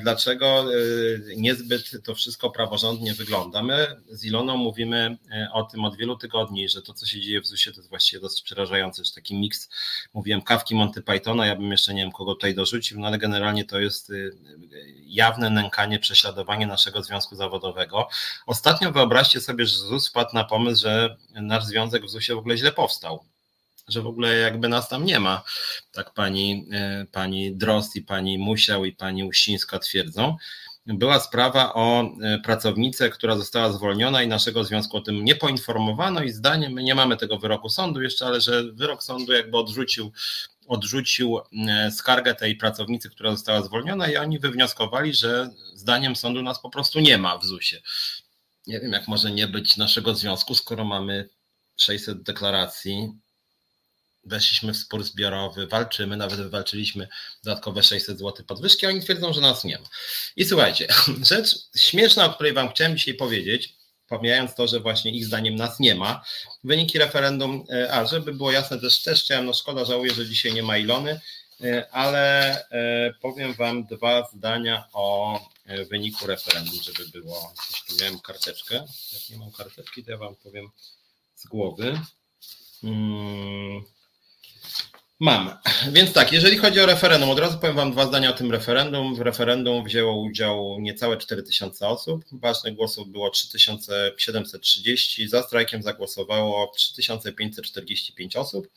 [0.00, 0.76] dlaczego e,
[1.36, 3.62] niezbyt to wszystko praworządnie wygląda.
[3.62, 7.40] My z Iloną mówimy e, o tym od wielu tygodni, że to, co się dzieje
[7.40, 9.68] w ZUS-ie, to jest właściwie dosyć przerażające, że taki miks,
[10.14, 13.64] mówiłem, kawki Monty Pythona, ja bym jeszcze nie wiem, kogo tutaj dorzucił, no ale generalnie
[13.64, 14.12] to jest
[15.06, 18.08] jawne nękanie, prześladowanie naszego związku zawodowego.
[18.46, 22.56] Ostatnio wyobraźcie sobie, że ZUS wpadł na pomysł, że nasz związek w ZUS-ie w ogóle
[22.56, 23.24] źle powstał
[23.92, 25.42] że w ogóle jakby nas tam nie ma.
[25.92, 30.36] Tak pani, e, pani Drost i pani Musiał i pani Uścińska twierdzą.
[30.86, 36.22] Była sprawa o e, pracownicę, która została zwolniona i naszego związku o tym nie poinformowano
[36.22, 40.12] i zdaniem, my nie mamy tego wyroku sądu jeszcze, ale że wyrok sądu jakby odrzucił
[40.70, 41.38] odrzucił
[41.68, 46.70] e, skargę tej pracownicy, która została zwolniona i oni wywnioskowali, że zdaniem sądu nas po
[46.70, 47.82] prostu nie ma w ZUS-ie.
[48.66, 51.28] Nie wiem, jak może nie być naszego związku, skoro mamy
[51.76, 53.12] 600 deklaracji
[54.24, 57.08] weszliśmy w spór zbiorowy, walczymy, nawet wywalczyliśmy
[57.44, 59.88] dodatkowe 600 zł podwyżki, a oni twierdzą, że nas nie ma.
[60.36, 60.88] I słuchajcie,
[61.30, 63.74] rzecz śmieszna, o której Wam chciałem dzisiaj powiedzieć,
[64.08, 66.24] pomijając to, że właśnie ich zdaniem nas nie ma,
[66.64, 70.54] wyniki referendum, e, a żeby było jasne, też, też chciałem, no szkoda, żałuję, że dzisiaj
[70.54, 71.20] nie ma Ilony,
[71.60, 75.40] e, ale e, powiem Wam dwa zdania o
[75.90, 78.74] wyniku referendum, żeby było, jeśli miałem karteczkę,
[79.12, 80.70] jak nie mam karteczki, to ja Wam powiem
[81.34, 82.00] z głowy.
[82.80, 83.84] Hmm.
[85.20, 85.58] Mam.
[85.92, 89.14] Więc tak, jeżeli chodzi o referendum, od razu powiem Wam dwa zdania o tym referendum.
[89.14, 92.24] W referendum wzięło udział niecałe 4000 osób.
[92.32, 95.28] Ważnych głosów było 3730.
[95.28, 98.68] Za strajkiem zagłosowało 3545 osób,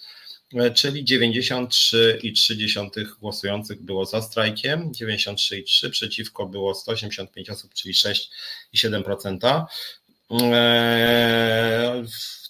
[0.75, 9.65] czyli 93,3 głosujących było za strajkiem, 93,3 przeciwko było 185 osób, czyli 6,7%.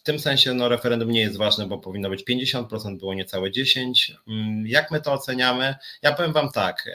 [0.03, 3.93] W tym sensie no, referendum nie jest ważne, bo powinno być 50%, było niecałe 10%.
[4.27, 5.75] Mm, jak my to oceniamy?
[6.01, 6.89] Ja powiem Wam tak.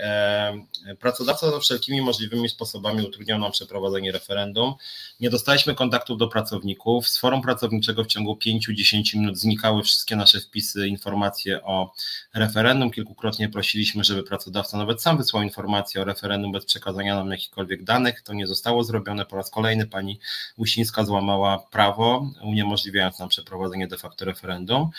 [1.00, 4.74] Pracodawca wszelkimi możliwymi sposobami utrudniał nam przeprowadzenie referendum.
[5.20, 7.08] Nie dostaliśmy kontaktów do pracowników.
[7.08, 11.92] Z forum pracowniczego w ciągu 5-10 minut znikały wszystkie nasze wpisy, informacje o
[12.34, 12.90] referendum.
[12.90, 18.22] Kilkukrotnie prosiliśmy, żeby pracodawca nawet sam wysłał informację o referendum bez przekazania nam jakichkolwiek danych.
[18.22, 19.26] To nie zostało zrobione.
[19.26, 20.20] Po raz kolejny pani
[20.58, 24.90] Łusińska złamała prawo, uniemożliwiając umożliwiając nam przeprowadzenie de facto referendum.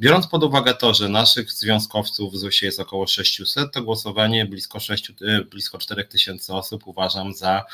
[0.00, 4.80] Biorąc pod uwagę to, że naszych związkowców w ZUS-ie jest około 600, to głosowanie blisko,
[4.80, 7.64] 6, e, blisko 4 tysięcy osób uważam za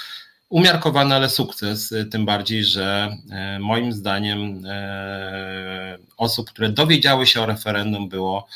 [0.49, 7.47] umiarkowany, ale sukces, tym bardziej, że e, moim zdaniem e, osób, które dowiedziały się o
[7.47, 8.47] referendum było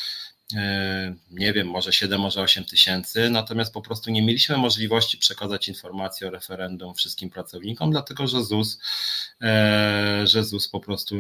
[1.31, 6.27] nie wiem, może 7, może 8 tysięcy, natomiast po prostu nie mieliśmy możliwości przekazać informacji
[6.27, 8.81] o referendum wszystkim pracownikom, dlatego że ZUS,
[9.43, 11.17] e, że ZUS po prostu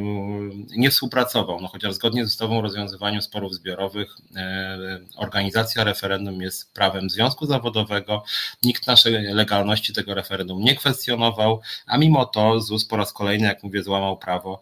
[0.76, 1.60] nie współpracował.
[1.60, 7.46] No, chociaż zgodnie z ustawą o rozwiązywaniu sporów zbiorowych e, organizacja referendum jest prawem związku
[7.46, 8.24] zawodowego,
[8.62, 13.62] nikt naszej legalności tego referendum nie kwestionował, a mimo to ZUS po raz kolejny, jak
[13.62, 14.60] mówię, złamał prawo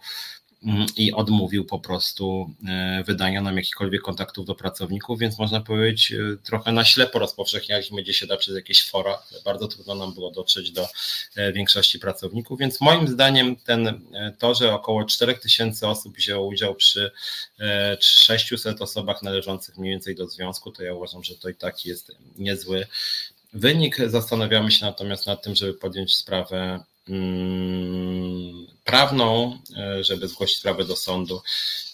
[0.97, 6.17] i odmówił po prostu e, wydania nam jakichkolwiek kontaktów do pracowników, więc można powiedzieć e,
[6.45, 9.23] trochę na ślepo rozpowszechnialiśmy gdzie się da przez jakieś fora.
[9.45, 10.89] Bardzo trudno nam było dotrzeć do
[11.37, 14.01] e, większości pracowników, więc moim zdaniem ten,
[14.39, 17.11] to, że około 4000 osób wzięło udział przy
[18.01, 22.13] 600 osobach należących mniej więcej do związku, to ja uważam, że to i tak jest
[22.39, 22.87] niezły
[23.53, 23.97] wynik.
[24.07, 30.97] Zastanawiamy się natomiast nad tym, żeby podjąć sprawę Mm, prawną, e, żeby zgłosić sprawę do
[30.97, 31.43] sądu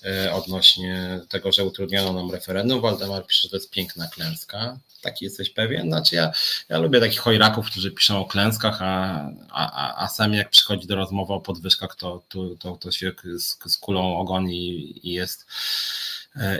[0.04, 2.80] e, odnośnie tego, że utrudniono nam referendum.
[2.80, 4.78] Waldemar pisze, że to jest piękna klęska.
[5.00, 5.88] Taki jesteś pewien?
[5.88, 6.32] Znaczy ja,
[6.68, 10.96] ja lubię takich chojraków, którzy piszą o klęskach, a, a, a sami jak przychodzi do
[10.96, 15.46] rozmowy o podwyżkach, to, to, to, to się z, z kulą ogon i, jest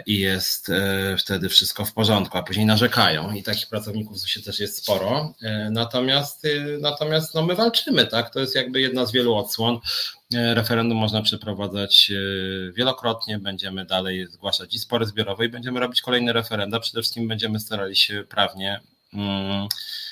[0.06, 4.60] i jest e, wtedy wszystko w porządku, a później narzekają i takich pracowników się też
[4.60, 5.34] jest sporo.
[5.42, 6.46] E, natomiast,
[6.80, 8.32] natomiast no my walczymy, tak?
[8.32, 9.78] To jest jakby jedna z wielu odsłon.
[10.34, 12.12] Referendum można przeprowadzać
[12.74, 16.80] wielokrotnie, będziemy dalej zgłaszać i spory zbiorowe i będziemy robić kolejne referenda.
[16.80, 18.80] Przede wszystkim będziemy starali się prawnie.
[19.14, 19.68] Mm,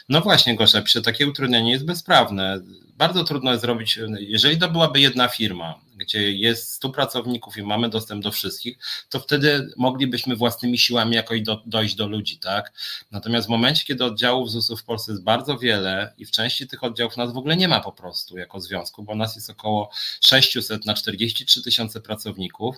[0.08, 2.60] no właśnie, Gosia, pisze, takie utrudnienie jest bezprawne.
[2.96, 7.88] Bardzo trudno jest zrobić, jeżeli to byłaby jedna firma, gdzie jest 100 pracowników i mamy
[7.88, 8.78] dostęp do wszystkich,
[9.08, 12.72] to wtedy moglibyśmy własnymi siłami jakoś do, dojść do ludzi, tak?
[13.10, 16.84] Natomiast w momencie, kiedy oddziałów ZUS-u w Polsce jest bardzo wiele i w części tych
[16.84, 19.90] oddziałów nas w ogóle nie ma po prostu jako związku, bo nas jest około
[20.20, 22.76] 600 na 43 tysiące pracowników,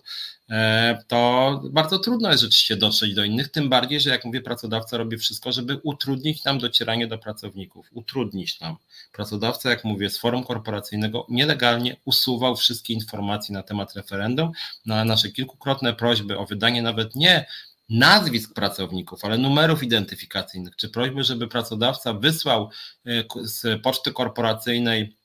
[0.51, 4.97] e, to bardzo trudno jest rzeczywiście dotrzeć do innych, tym bardziej, że jak mówię, pracodawca
[4.97, 8.77] robi wszystko, żeby utrudnić nam docieranie do pracowników, utrudnić nam.
[9.13, 13.12] Pracodawca, jak mówię, z forum korporacyjnego nielegalnie usuwał wszystkie informacje
[13.51, 14.53] na temat referendum,
[14.87, 17.47] no nasze kilkukrotne prośby o wydanie nawet nie
[17.91, 22.71] nazwisk pracowników, ale numerów identyfikacyjnych, czy prośby, żeby pracodawca wysłał
[23.07, 23.11] e,
[23.43, 25.17] z poczty korporacyjnej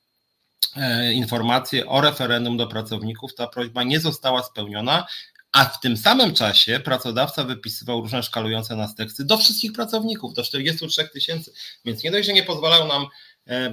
[0.76, 5.07] e, informacje o referendum do pracowników, ta prośba nie została spełniona,
[5.51, 10.43] a w tym samym czasie pracodawca wypisywał różne szkalujące nas teksty do wszystkich pracowników, do
[10.43, 11.53] 43 tysięcy,
[11.85, 13.05] więc nie dość, że nie pozwalał nam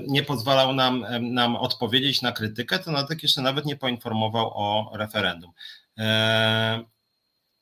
[0.06, 5.52] nie pozwalał nam, nam odpowiedzieć na krytykę, to nawet jeszcze nawet nie poinformował o referendum.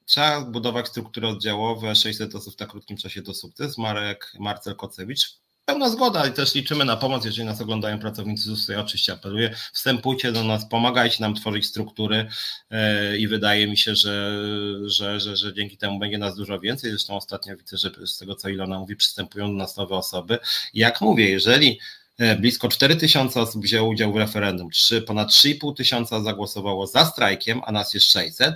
[0.05, 3.79] Trzeba budować struktury oddziałowe, 600 osób w tak krótkim czasie to sukces.
[3.79, 8.69] Marek, Marcel Kocewicz, pełna zgoda i też liczymy na pomoc, jeżeli nas oglądają pracownicy ZUS,
[8.69, 12.29] ja oczywiście apeluję, wstępujcie do nas, pomagajcie nam tworzyć struktury
[12.71, 14.39] e, i wydaje mi się, że,
[14.85, 18.35] że, że, że dzięki temu będzie nas dużo więcej, zresztą ostatnio widzę, że z tego
[18.35, 20.39] co Ilona mówi, przystępują do nas nowe osoby.
[20.75, 22.02] jak mówię, jeżeli e,
[22.39, 27.61] blisko 4 tysiące osób wzięło udział w referendum, 3, ponad 3,5 tysiąca zagłosowało za strajkiem,
[27.65, 28.55] a nas jest 600,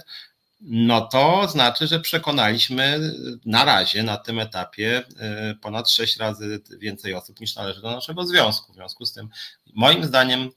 [0.61, 3.13] no to znaczy, że przekonaliśmy
[3.45, 8.27] na razie na tym etapie e, ponad sześć razy więcej osób niż należy do naszego
[8.27, 8.73] związku.
[8.73, 9.29] W związku z tym,
[9.75, 10.51] moim zdaniem,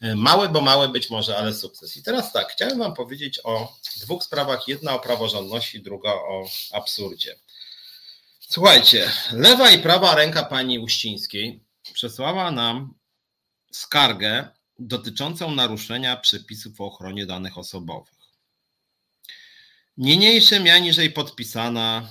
[0.00, 1.96] e, mały, bo mały być może, ale sukces.
[1.96, 4.68] I teraz tak, chciałem Wam powiedzieć o dwóch sprawach.
[4.68, 7.36] Jedna o praworządności, druga o absurdzie.
[8.40, 12.94] Słuchajcie, lewa i prawa ręka pani Uścińskiej przesłała nam
[13.72, 14.48] skargę
[14.78, 18.14] dotyczącą naruszenia przepisów o ochronie danych osobowych.
[19.96, 22.08] Niniejszym aniżeli podpisana,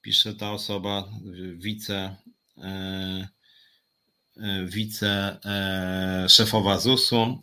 [0.00, 1.08] pisze ta osoba,
[1.54, 2.16] wice,
[2.58, 3.28] e,
[4.40, 7.38] e, wice e, ZUS-u.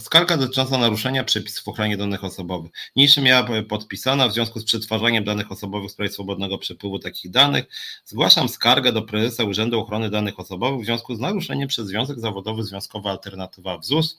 [0.00, 2.72] Skarga dotycząca naruszenia przepisów o ochronie danych osobowych.
[2.96, 7.64] Niniejszym miała podpisana w związku z przetwarzaniem danych osobowych w sprawie swobodnego przepływu takich danych.
[8.04, 12.64] Zgłaszam skargę do prezesa Urzędu Ochrony Danych Osobowych w związku z naruszeniem przez Związek Zawodowy
[12.64, 14.18] Związkowa Alternatywa w ZUS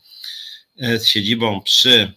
[0.77, 2.13] z siedzibą przy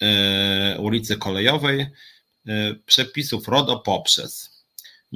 [0.00, 4.55] E, ulicy Kolejowej e, przepisów RODO poprzez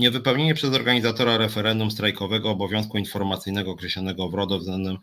[0.00, 4.98] niewypełnienie przez organizatora referendum strajkowego obowiązku informacyjnego określonego w RODO względem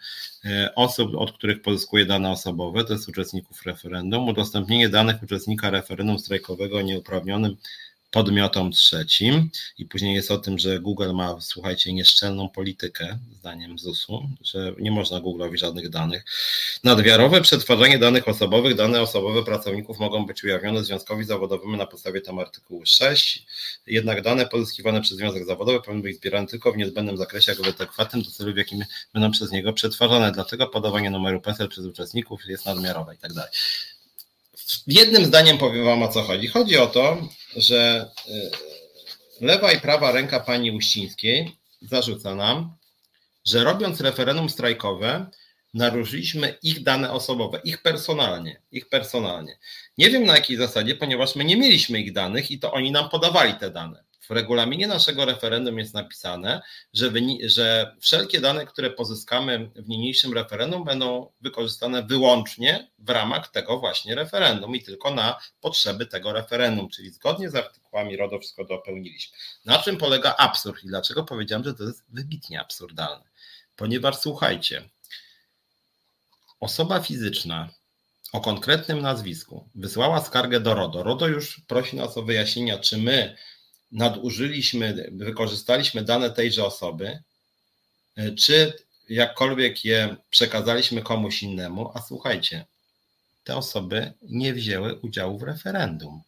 [0.46, 6.20] e, osób, od których pozyskuje dane osobowe, to jest uczestników referendum, udostępnienie danych uczestnika referendum
[6.20, 7.56] strajkowego nieuprawnionym
[8.12, 14.30] podmiotom trzecim i później jest o tym, że Google ma, słuchajcie, nieszczelną politykę, zdaniem ZUS-u,
[14.42, 16.26] że nie można Google'owi żadnych danych.
[16.84, 22.40] Nadwiarowe przetwarzanie danych osobowych, dane osobowe pracowników mogą być ujawnione związkowi zawodowemu na podstawie tam
[22.40, 23.46] artykułu 6,
[23.88, 28.24] jednak dane pozyskiwane przez związek zawodowy powinny być zbierane tylko w niezbędnym zakresie, jak adekwatnym
[28.24, 30.32] do celu, w jakim będą przez niego przetwarzane.
[30.32, 33.52] Dlatego podawanie numeru PESEL przez uczestników jest nadmiarowe i tak dalej.
[34.88, 36.48] Jednym zdaniem powiem Wam o co chodzi.
[36.48, 38.52] Chodzi o to, że y,
[39.42, 42.76] lewa i prawa ręka pani Uścińskiej zarzuca nam,
[43.46, 45.30] że robiąc referendum strajkowe,
[45.74, 49.58] naruszyliśmy ich dane osobowe, ich personalnie, ich personalnie.
[49.98, 53.10] Nie wiem na jakiej zasadzie, ponieważ my nie mieliśmy ich danych i to oni nam
[53.10, 54.04] podawali te dane.
[54.30, 56.62] W regulaminie naszego referendum jest napisane,
[56.94, 57.12] że,
[57.44, 64.16] że wszelkie dane, które pozyskamy w niniejszym referendum, będą wykorzystane wyłącznie w ramach tego właśnie
[64.16, 69.38] referendum i tylko na potrzeby tego referendum, czyli zgodnie z artykułami RODO wszystko dopełniliśmy.
[69.66, 73.26] Na czym polega absurd i dlaczego powiedziałem, że to jest wybitnie absurdalne?
[73.76, 74.90] Ponieważ słuchajcie,
[76.60, 77.70] osoba fizyczna
[78.34, 81.04] o konkretnym nazwisku wysłała skargę do RODO.
[81.04, 83.38] RODO już prosi nas o wyjaśnienia, czy my
[83.92, 87.20] nadużyliśmy, wykorzystaliśmy dane tejże osoby,
[88.16, 88.74] e, czy
[89.10, 92.66] jakkolwiek je przekazaliśmy komuś innemu, a słuchajcie,
[93.44, 96.22] te osoby nie wzięły udziału w referendum.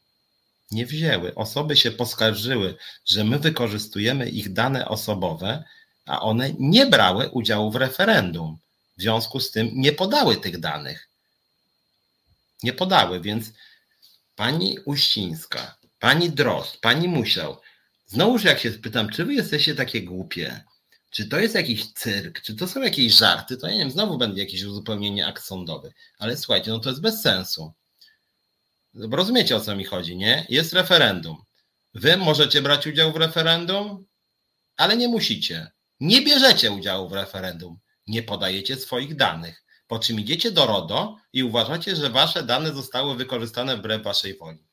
[0.71, 1.35] Nie wzięły.
[1.35, 2.75] Osoby się poskarżyły,
[3.05, 5.63] że my wykorzystujemy ich dane osobowe,
[6.05, 8.57] a one nie brały udziału w referendum.
[8.97, 11.09] W związku z tym nie podały tych danych.
[12.63, 13.45] Nie podały, więc
[14.35, 17.57] pani Uścińska Pani Drost, pani Musiał,
[18.05, 20.63] znowuż jak się spytam, czy wy jesteście takie głupie?
[21.09, 22.41] Czy to jest jakiś cyrk?
[22.41, 23.57] Czy to są jakieś żarty?
[23.57, 25.93] To ja nie wiem, znowu będzie jakieś uzupełnienie akt sądowy.
[26.17, 27.73] Ale słuchajcie, no to jest bez sensu.
[28.93, 30.45] Rozumiecie o co mi chodzi, nie?
[30.49, 31.37] Jest referendum.
[31.93, 34.05] Wy możecie brać udział w referendum,
[34.77, 35.71] ale nie musicie.
[35.99, 37.79] Nie bierzecie udziału w referendum.
[38.07, 39.63] Nie podajecie swoich danych.
[39.87, 44.68] Po czym idziecie do RODO i uważacie, że wasze dane zostały wykorzystane wbrew waszej woli.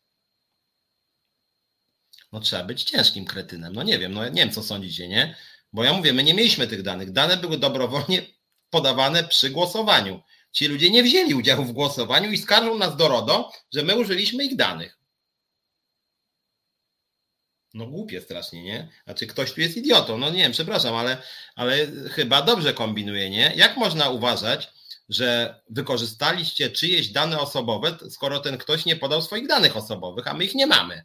[2.32, 3.72] No trzeba być ciężkim kretynem.
[3.72, 5.36] No nie wiem, no nie wiem co sądzicie, nie?
[5.72, 7.12] Bo ja mówię, my nie mieliśmy tych danych.
[7.12, 8.22] Dane były dobrowolnie
[8.70, 10.22] podawane przy głosowaniu.
[10.52, 14.44] Ci ludzie nie wzięli udziału w głosowaniu i skarżą nas do RODO, że my użyliśmy
[14.44, 14.98] ich danych.
[17.74, 18.88] No głupie strasznie, nie?
[19.04, 21.22] Znaczy ktoś tu jest idiotą, no nie wiem, przepraszam, ale,
[21.54, 23.52] ale chyba dobrze kombinuje, nie?
[23.56, 24.68] Jak można uważać,
[25.08, 30.44] że wykorzystaliście czyjeś dane osobowe, skoro ten ktoś nie podał swoich danych osobowych, a my
[30.44, 31.04] ich nie mamy?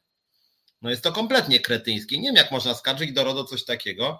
[0.82, 2.18] No jest to kompletnie kretyńskie.
[2.18, 4.20] Nie wiem, jak można skarżyć do RODO coś takiego.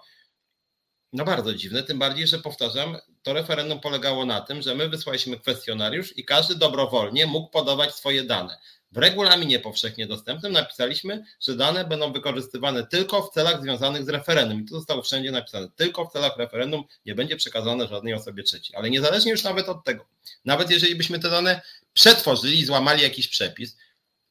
[1.12, 5.40] No bardzo dziwne, tym bardziej, że powtarzam, to referendum polegało na tym, że my wysłaliśmy
[5.40, 8.58] kwestionariusz i każdy dobrowolnie mógł podawać swoje dane.
[8.92, 14.60] W regulaminie powszechnie dostępnym napisaliśmy, że dane będą wykorzystywane tylko w celach związanych z referendum.
[14.60, 15.68] I to zostało wszędzie napisane.
[15.76, 18.76] Tylko w celach referendum nie będzie przekazane żadnej osobie trzeciej.
[18.76, 20.04] Ale niezależnie już nawet od tego,
[20.44, 21.60] nawet jeżeli byśmy te dane
[21.92, 23.76] przetworzyli i złamali jakiś przepis,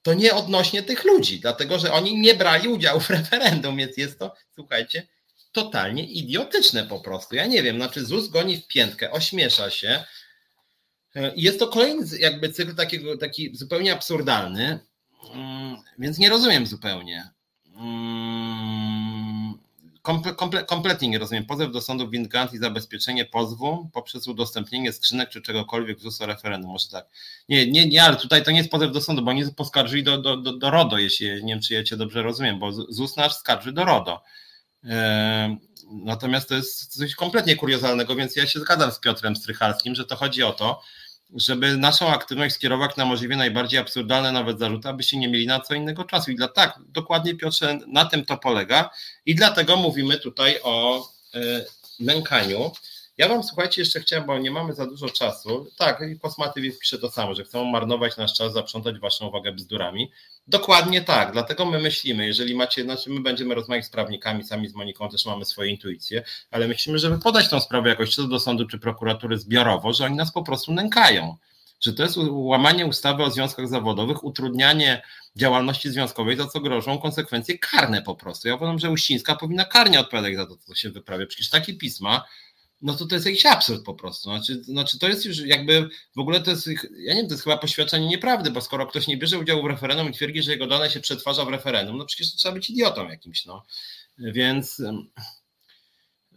[0.01, 4.19] to nie odnośnie tych ludzi, dlatego że oni nie brali udziału w referendum, więc jest
[4.19, 5.07] to, słuchajcie,
[5.51, 7.35] totalnie idiotyczne po prostu.
[7.35, 10.03] Ja nie wiem, znaczy ZUS goni w piętkę, ośmiesza się.
[11.15, 14.79] E, jest to kolejny jakby cykl takiego, taki zupełnie absurdalny,
[15.33, 17.29] mm, więc nie rozumiem zupełnie.
[20.01, 21.45] Komple, komple, kompletnie nie rozumiem.
[21.45, 26.71] Pozew do sądu wind i zabezpieczenie pozwu poprzez udostępnienie skrzynek czy czegokolwiek w ZUS referendum.
[26.71, 27.05] Może tak.
[27.49, 30.17] Nie, nie, nie, ale tutaj to nie jest pozew do sądu, bo oni poskarżyli do,
[30.17, 33.35] do, do, do RODO, jeśli nie wiem, czy ja cię dobrze rozumiem, bo ZUS nasz
[33.35, 34.23] skarży do RODO.
[34.83, 35.57] E,
[35.91, 40.15] natomiast to jest coś kompletnie kuriozalnego, więc ja się zgadzam z Piotrem Strychalskim, że to
[40.15, 40.81] chodzi o to,
[41.35, 45.73] żeby naszą aktywność skierować na możliwie najbardziej absurdalne nawet zarzuty, abyście nie mieli na co
[45.73, 46.31] innego czasu.
[46.31, 48.89] I dla tak, dokładnie Piotrze, na tym to polega.
[49.25, 51.65] I dlatego mówimy tutaj o y,
[51.99, 52.71] nękaniu.
[53.21, 55.67] Ja wam słuchajcie, jeszcze chciałem, bo nie mamy za dużo czasu.
[55.77, 60.11] Tak, i Kosmaty pisze to samo, że chcą marnować nasz czas, zaprzątać waszą uwagę bzdurami.
[60.47, 64.73] Dokładnie tak, dlatego my myślimy, jeżeli macie, znaczy my będziemy rozmawiać z prawnikami, sami z
[64.73, 68.67] Moniką też mamy swoje intuicje, ale myślimy, żeby podać tą sprawę jakoś czy do sądu,
[68.67, 71.37] czy prokuratury zbiorowo, że oni nas po prostu nękają.
[71.81, 75.01] Że to jest łamanie ustawy o związkach zawodowych, utrudnianie
[75.35, 78.47] działalności związkowej, za co grożą konsekwencje karne po prostu.
[78.47, 81.25] Ja uważam, że Uścińska powinna karnie odpowiadać za to, co się wyprawia.
[81.25, 82.25] Przecież takie pisma
[82.81, 84.29] no to to jest jakiś absurd po prostu.
[84.29, 87.43] Znaczy, znaczy to jest już jakby w ogóle to jest, ja nie wiem, to jest
[87.43, 90.67] chyba poświadczenie nieprawdy, bo skoro ktoś nie bierze udziału w referendum i twierdzi, że jego
[90.67, 93.63] dane się przetwarza w referendum, no przecież to trzeba być idiotą jakimś, no.
[94.17, 94.81] Więc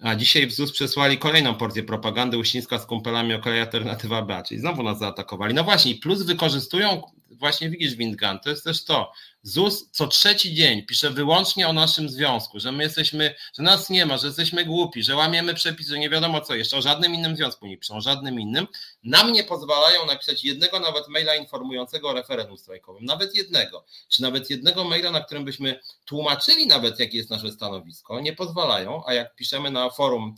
[0.03, 4.43] a dzisiaj w ZUS przesłali kolejną porcję propagandy Uścińska z kumpelami o kolei alternatywa B,
[4.49, 5.55] czyli znowu nas zaatakowali.
[5.55, 7.03] No właśnie, plus wykorzystują,
[7.39, 9.13] właśnie widzisz Windgun, to jest też to,
[9.43, 14.07] ZUS co trzeci dzień pisze wyłącznie o naszym związku, że my jesteśmy, że nas nie
[14.07, 17.67] ma, że jesteśmy głupi, że łamiemy przepisy, nie wiadomo co jeszcze, o żadnym innym związku
[17.67, 18.67] nie piszą, o żadnym innym.
[19.03, 24.51] Nam nie pozwalają napisać jednego nawet maila informującego o referendum strajkowym, nawet jednego, czy nawet
[24.51, 29.35] jednego maila, na którym byśmy tłumaczyli nawet, jakie jest nasze stanowisko, nie pozwalają, a jak
[29.35, 30.35] piszemy na forum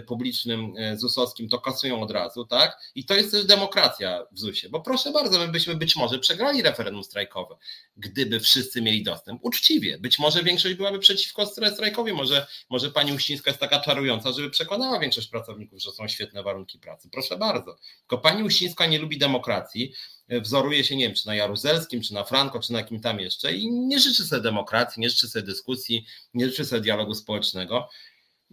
[0.00, 2.78] publicznym e, ZUS-owskim, to kasują od razu, tak?
[2.94, 6.62] I to jest też demokracja w ZUS-ie, bo proszę bardzo, my byśmy być może przegrali
[6.62, 7.56] referendum strajkowe,
[7.96, 9.40] gdyby wszyscy mieli dostęp.
[9.44, 14.50] Uczciwie, być może większość byłaby przeciwko strajkowi, może, może pani Uścińska jest taka czarująca, żeby
[14.50, 17.08] przekonała większość pracowników, że są świetne warunki pracy.
[17.12, 17.76] Proszę bardzo.
[18.00, 19.92] Tylko pani Uścińska nie lubi demokracji,
[20.28, 23.20] e, wzoruje się, nie wiem, czy na Jaruzelskim, czy na Franco, czy na kim tam
[23.20, 27.88] jeszcze i nie życzy sobie demokracji, nie życzy sobie dyskusji, nie życzy sobie dialogu społecznego.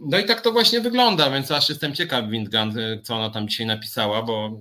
[0.01, 3.47] No i tak to właśnie wygląda, więc aż jestem ciekaw, Windgun, y, co ona tam
[3.47, 4.59] dzisiaj napisała, bo,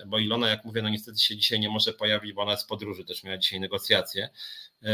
[0.00, 2.64] y, bo Ilona, jak mówię, no niestety się dzisiaj nie może pojawić, bo ona jest
[2.64, 4.28] w podróży, też miała dzisiaj negocjacje.
[4.82, 4.92] Eee,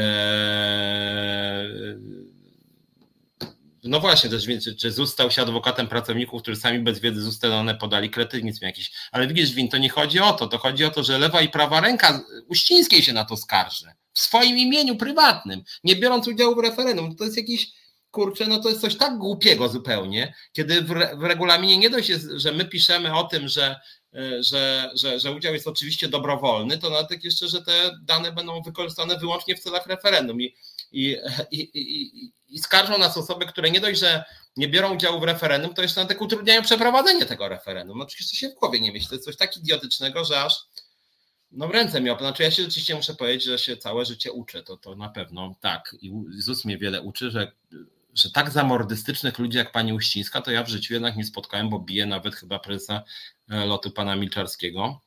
[3.85, 7.39] no właśnie, też czy, czy ZUS stał się adwokatem pracowników, którzy sami bez wiedzy ZUS
[7.39, 8.93] te dane podali, kretynizm jakiś.
[9.12, 11.48] Ale widzisz, Win, to nie chodzi o to, to chodzi o to, że lewa i
[11.48, 13.86] prawa ręka Uścińskiej się na to skarży.
[14.12, 17.16] W swoim imieniu prywatnym, nie biorąc udziału w referendum.
[17.16, 17.73] To jest jakiś
[18.10, 22.09] kurczę, no to jest coś tak głupiego zupełnie, kiedy w, re, w regulaminie nie dość
[22.09, 23.80] jest, że my piszemy o tym, że,
[24.14, 28.62] e, że, że, że udział jest oczywiście dobrowolny, to nawet jeszcze, że te dane będą
[28.62, 30.55] wykorzystane wyłącznie w celach referendum i,
[30.93, 31.16] i,
[31.51, 34.24] i, i, i skarżą nas osoby, które nie dość, że
[34.56, 37.98] nie biorą udziału w referendum, to jeszcze na tak utrudniają przeprowadzenie tego referendum.
[37.98, 39.09] No przecież to się w głowie nie myśli.
[39.09, 40.55] To jest coś tak idiotycznego, że aż
[41.51, 42.18] no w ręce miał.
[42.18, 44.62] Znaczy ja się rzeczywiście muszę powiedzieć, że się całe życie uczę.
[44.62, 45.97] To, to na pewno tak.
[46.01, 47.52] I ZUS mnie wiele uczy, że
[48.19, 51.78] że tak zamordystycznych ludzi jak pani Uścińska, to ja w życiu jednak nie spotkałem, bo
[51.78, 53.03] bije nawet chyba prezesa
[53.51, 55.01] e, lotu pana Milczarskiego.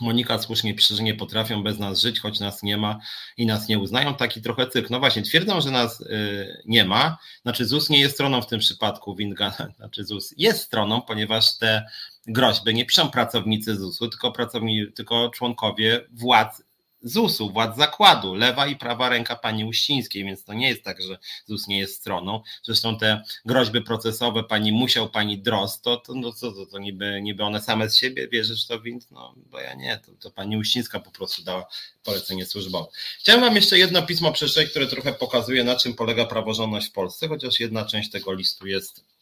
[0.00, 2.98] Monika słusznie pisze, że nie potrafią bez nas żyć, choć nas nie ma
[3.36, 4.14] i nas nie uznają.
[4.14, 4.88] Taki trochę cykl.
[4.90, 7.18] No właśnie, twierdzą, że nas y, nie ma.
[7.42, 11.86] Znaczy ZUS nie jest stroną w tym przypadku, Winga, znaczy ZUS jest stroną, ponieważ te
[12.26, 16.62] groźby nie piszą pracownicy ZUS-u, tylko, pracowni, tylko członkowie władz
[17.02, 21.18] ZUS-u, władz zakładu, lewa i prawa ręka pani Uścińskiej, więc to nie jest tak, że
[21.46, 22.42] ZUS nie jest stroną.
[22.62, 27.20] Zresztą te groźby procesowe pani musiał, pani Drost, to, to, no co, to, to niby,
[27.22, 30.56] niby one same z siebie, wierzysz to więc no bo ja nie, to, to pani
[30.56, 31.66] Uścińska po prostu dała
[32.04, 32.90] polecenie służbowe.
[33.18, 37.28] Chciałem wam jeszcze jedno pismo przeczytać, które trochę pokazuje, na czym polega praworządność w Polsce,
[37.28, 39.15] chociaż jedna część tego listu jest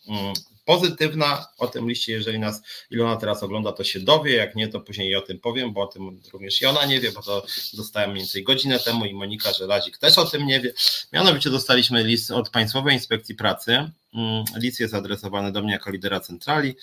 [0.65, 4.81] pozytywna o tym liście, jeżeli nas Ilona teraz ogląda, to się dowie, jak nie, to
[4.81, 7.47] później jej o tym powiem, bo o tym również i ona nie wie, bo to
[7.75, 10.73] dostałem mniej więcej godzinę temu i Monika Żelazik też o tym nie wie.
[11.13, 13.91] Mianowicie dostaliśmy list od Państwowej Inspekcji Pracy.
[14.15, 16.77] Mm, list jest adresowany do mnie jako lidera centrali,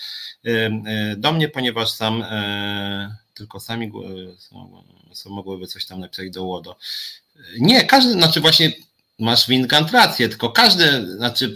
[0.46, 3.92] y, y, do mnie, ponieważ sam y, tylko sami
[5.14, 6.76] są, mogłyby coś tam napisać do łodo.
[7.60, 8.72] Nie, każdy, znaczy właśnie
[9.20, 11.54] masz Winkant rację, tylko każdy, znaczy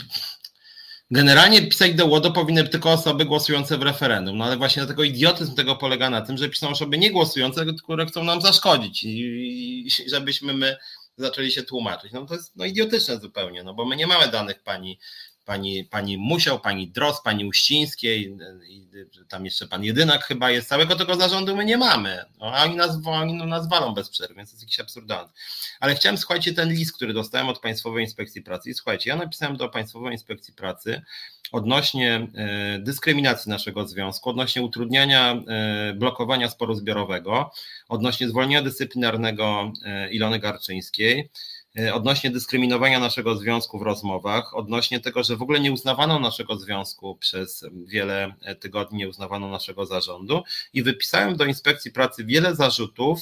[1.12, 5.56] Generalnie pisać do łodo powinny tylko osoby głosujące w referendum, no ale właśnie dlatego idiotyzm
[5.56, 10.10] tego polega na tym, że piszą osoby nie głosujące, które chcą nam zaszkodzić i, i
[10.10, 10.78] żebyśmy my
[11.18, 12.12] zaczęli się tłumaczyć.
[12.14, 15.00] No to jest no, idiotyczne zupełnie, no bo my nie mamy danych pani
[15.46, 18.38] pani, pani Musiał, pani Dros, pani Uścińskiej,
[18.70, 18.88] i
[19.28, 22.76] tam jeszcze pan Jedynak chyba jest, całego tego zarządu my nie mamy, no, a oni
[22.76, 25.32] nas, oni nas walą bez przerwy, więc to jest jakiś absurdalne.
[25.80, 28.70] Ale chciałem, słuchajcie, ten list, który dostałem od Państwowej Inspekcji Pracy.
[28.70, 31.02] I słuchajcie, ja napisałem do Państwowej Inspekcji Pracy
[31.52, 32.28] odnośnie
[32.80, 35.44] dyskryminacji naszego związku, odnośnie utrudniania
[35.96, 37.52] blokowania sporu zbiorowego,
[37.90, 39.72] odnośnie zwolnienia dyscyplinarnego
[40.12, 41.30] Ilony Garczyńskiej,
[41.94, 47.16] odnośnie dyskryminowania naszego związku w rozmowach, odnośnie tego, że w ogóle nie uznawano naszego związku
[47.16, 50.44] przez wiele tygodni, nie uznawano naszego zarządu
[50.74, 53.20] i wypisałem do inspekcji pracy wiele zarzutów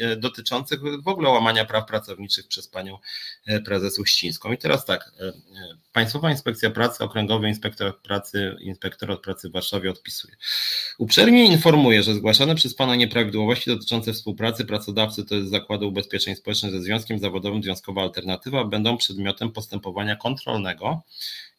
[0.00, 2.98] e, dotyczących w ogóle łamania praw pracowniczych przez panią
[3.46, 4.52] e, prezes Uścińską.
[4.52, 5.12] I teraz tak,
[5.92, 10.36] Państwowa Inspekcja Pracy, Okręgowy Inspektor Pracy, Inspektorat Pracy w Warszawie odpisuje.
[10.98, 16.72] Uprzejmie informuję, że zgłaszane przez Pana nieprawidłowości dotyczące współpracy pracodawcy, to jest Zakładu Ubezpieczeń Społecznych
[16.72, 21.02] ze Związkiem Zawodowym Związkowa Alternatywa, będą przedmiotem postępowania kontrolnego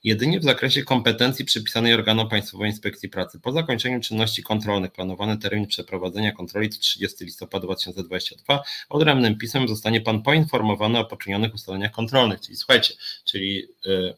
[0.04, 3.40] jedynie w zakresie kompetencji przypisanej organom Państwowej Inspekcji Pracy.
[3.40, 8.64] Po zakończeniu czynności kontrolnych planowany termin przeprowadzenia kontroli to 30 listopada 2022.
[8.90, 12.42] Odrębnym pismem zostanie Pan poinformowany o poczynionych ustaleniach kontrolnych.
[12.42, 12.94] Czyli słuchajcie,
[13.26, 14.14] czyli y,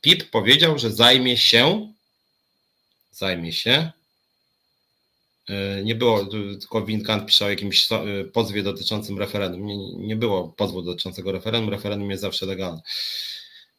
[0.00, 1.92] PIP powiedział, że zajmie się,
[3.12, 3.90] zajmie się
[5.84, 6.26] nie było,
[6.60, 9.66] tylko Winkant pisał o jakimś y, pozwie dotyczącym referendum.
[9.66, 11.70] Nie, nie było pozwu dotyczącego referendum.
[11.70, 12.80] Referendum jest zawsze legalne.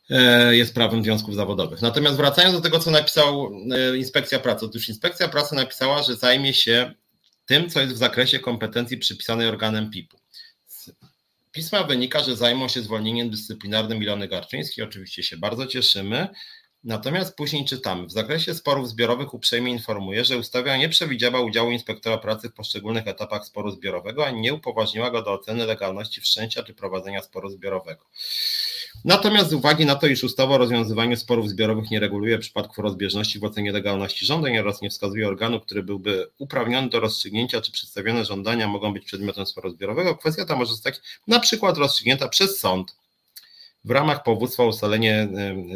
[0.09, 1.81] E, jest prawem związków zawodowych.
[1.81, 4.65] Natomiast wracając do tego, co napisał e, Inspekcja Pracy.
[4.65, 6.93] Otóż Inspekcja Pracy napisała, że zajmie się
[7.45, 10.19] tym, co jest w zakresie kompetencji przypisanej organem PIP-u.
[10.67, 10.91] Z
[11.51, 14.85] pisma wynika, że zajmą się zwolnieniem dyscyplinarnym Ilony Garczyńskiej.
[14.85, 16.27] Oczywiście się bardzo cieszymy.
[16.83, 22.17] Natomiast później czytamy, w zakresie sporów zbiorowych uprzejmie informuje, że ustawa nie przewidziała udziału inspektora
[22.17, 26.73] pracy w poszczególnych etapach sporu zbiorowego, ani nie upoważniła go do oceny legalności wszczęcia czy
[26.73, 28.05] prowadzenia sporu zbiorowego.
[29.05, 33.39] Natomiast z uwagi na to, iż ustawa o rozwiązywaniu sporów zbiorowych nie reguluje przypadków rozbieżności
[33.39, 38.25] w ocenie legalności żądań oraz nie wskazuje organu, który byłby uprawniony do rozstrzygnięcia, czy przedstawione
[38.25, 42.98] żądania mogą być przedmiotem sporu zbiorowego, kwestia ta może zostać na przykład rozstrzygnięta przez sąd
[43.83, 45.27] w ramach powództwa ustalenie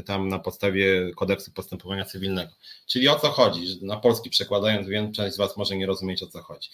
[0.05, 2.51] tam na podstawie kodeksu postępowania cywilnego.
[2.87, 3.79] Czyli o co chodzi?
[3.81, 6.69] Na polski przekładając, wiem, część z Was może nie rozumieć o co chodzi.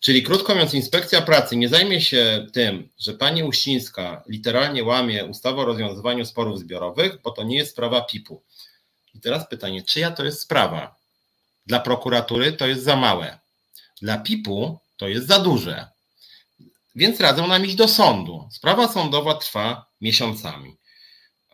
[0.00, 5.62] Czyli krótko mówiąc, inspekcja pracy nie zajmie się tym, że pani Uścińska literalnie łamie ustawę
[5.62, 8.42] o rozwiązywaniu sporów zbiorowych, bo to nie jest sprawa PIP-u.
[9.14, 10.96] I teraz pytanie, czyja to jest sprawa?
[11.66, 13.38] Dla prokuratury to jest za małe.
[14.02, 15.86] Dla PIP-u to jest za duże.
[16.96, 18.48] Więc radzą nam iść do sądu.
[18.52, 20.76] Sprawa sądowa trwa miesiącami.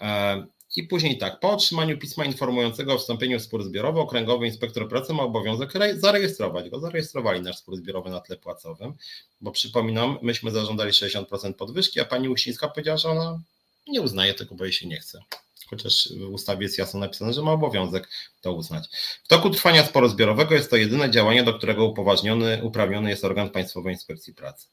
[0.00, 0.46] E,
[0.76, 5.12] I później tak, po otrzymaniu pisma informującego o wstąpieniu w spór zbiorowy, okręgowy inspektor pracy
[5.12, 6.80] ma obowiązek zarejestrować go.
[6.80, 8.94] Zarejestrowali nasz spór zbiorowy na tle płacowym,
[9.40, 13.40] bo przypominam, myśmy zażądali 60% podwyżki, a pani Uścińska powiedziała, że ona
[13.88, 15.22] nie uznaje tego, bo jej się nie chce.
[15.70, 18.08] Chociaż w ustawie jest jasno napisane, że ma obowiązek
[18.40, 18.88] to uznać.
[19.24, 23.50] W toku trwania sporu zbiorowego jest to jedyne działanie, do którego upoważniony, uprawniony jest organ
[23.50, 24.68] Państwowej Inspekcji Pracy.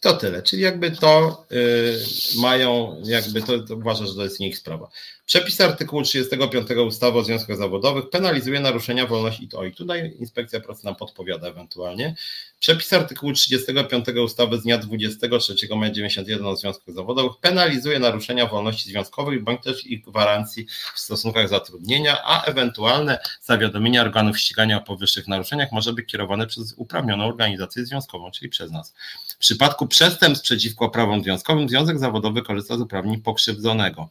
[0.00, 0.42] To tyle.
[0.42, 1.98] Czyli jakby to y,
[2.40, 4.90] mają, jakby to, to uważa, że to jest nie ich sprawa.
[5.30, 9.48] Przepis artykułu 35 ustawy o związkach zawodowych penalizuje naruszenia wolności.
[9.48, 12.14] To i tutaj inspekcja pracy nam podpowiada ewentualnie.
[12.60, 18.90] Przepis artykułu 35 ustawy z dnia 23 maja 91 o związkach zawodowych penalizuje naruszenia wolności
[18.90, 25.28] związkowych bądź też ich gwarancji w stosunkach zatrudnienia, a ewentualne zawiadomienia organów ścigania o powyższych
[25.28, 28.94] naruszeniach może być kierowane przez uprawnioną organizację związkową, czyli przez nas.
[29.28, 34.08] W przypadku przestępstw przeciwko prawom związkowym związek zawodowy korzysta z uprawnień pokrzywdzonego.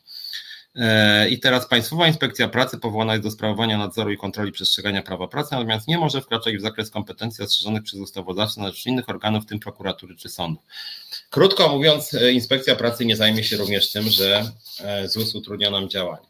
[1.29, 5.49] I teraz Państwowa Inspekcja Pracy powołana jest do sprawowania nadzoru i kontroli przestrzegania prawa pracy,
[5.51, 9.47] natomiast nie może wkraczać w zakres kompetencji zastrzeżonych przez ustawodawcę na rzecz innych organów, w
[9.47, 10.61] tym prokuratury czy sądu.
[11.29, 16.27] Krótko mówiąc, Inspekcja Pracy nie zajmie się również tym, że e, ZUS utrudnia nam działanie.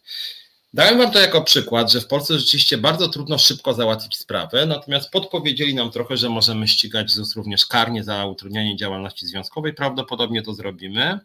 [0.73, 5.09] Dałem Wam to jako przykład, że w Polsce rzeczywiście bardzo trudno szybko załatwić sprawę, natomiast
[5.09, 9.73] podpowiedzieli nam trochę, że możemy ścigać ZUS również karnie za utrudnianie działalności związkowej.
[9.73, 11.19] Prawdopodobnie to zrobimy.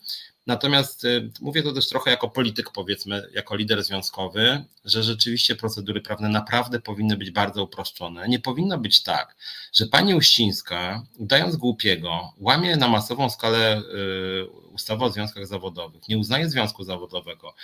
[0.47, 6.01] Natomiast y, mówię to też trochę jako polityk, powiedzmy, jako lider związkowy, że rzeczywiście procedury
[6.01, 8.29] prawne naprawdę powinny być bardzo uproszczone.
[8.29, 9.37] Nie powinno być tak,
[9.73, 16.19] że pani Uścińska, udając głupiego, łamie na masową skalę y, ustawę o związkach zawodowych, nie
[16.19, 17.55] uznaje związku zawodowego,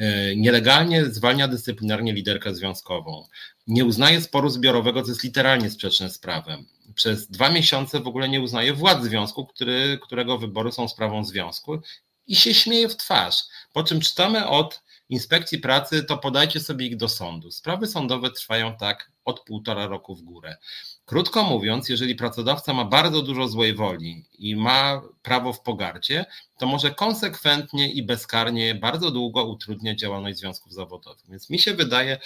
[0.00, 3.26] y, nielegalnie zwalnia dyscyplinarnie liderkę związkową,
[3.66, 6.66] nie uznaje sporu zbiorowego, co jest literalnie sprzeczne z prawem.
[6.94, 11.78] Przez dwa miesiące w ogóle nie uznaje władz związku, który, którego wybory są sprawą związku
[12.26, 13.42] i się śmieje w twarz.
[13.72, 17.50] Po czym czytamy od inspekcji pracy, to podajcie sobie ich do sądu.
[17.50, 20.56] Sprawy sądowe trwają tak od półtora roku w górę.
[21.04, 26.24] Krótko mówiąc, jeżeli pracodawca ma bardzo dużo złej woli i ma prawo w pogardzie,
[26.58, 31.24] to może konsekwentnie i bezkarnie bardzo długo utrudniać działalność związków zawodowych.
[31.28, 32.20] Więc mi się wydaje,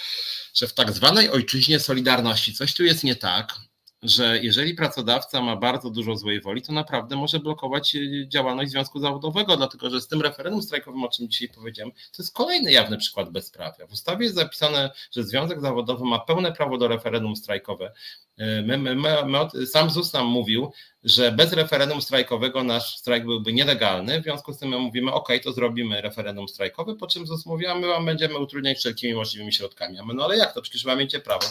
[0.53, 3.55] że w tak zwanej ojczyźnie Solidarności coś tu jest nie tak
[4.03, 8.99] że jeżeli pracodawca ma bardzo dużo złej woli, to naprawdę może blokować e, działalność związku
[8.99, 12.97] zawodowego, dlatego że z tym referendum strajkowym, o czym dzisiaj powiedziałem, to jest kolejny jawny
[12.97, 13.87] przykład bezprawia.
[13.87, 17.91] W ustawie jest zapisane, że związek zawodowy ma pełne prawo do referendum strajkowe.
[18.37, 20.71] E, my, my, my, sam ZUS nam mówił,
[21.03, 25.29] że bez referendum strajkowego nasz strajk byłby nielegalny, w związku z tym my mówimy, ok,
[25.43, 29.53] to zrobimy referendum strajkowe, po czym ZUS mówi, a my wam będziemy utrudniać wszelkimi możliwymi
[29.53, 29.99] środkami.
[29.99, 31.45] A my, no ale jak to, przecież macie prawo.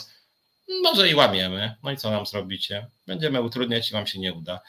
[0.83, 1.75] Może i łamiemy.
[1.83, 2.87] No i co nam zrobicie?
[3.07, 4.61] Będziemy utrudniać i wam się nie uda.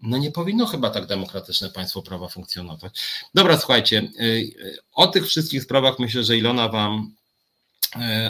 [0.00, 3.00] No nie powinno chyba tak demokratyczne państwo prawa funkcjonować.
[3.34, 7.14] Dobra, słuchajcie, y, y, o tych wszystkich sprawach myślę, że Ilona wam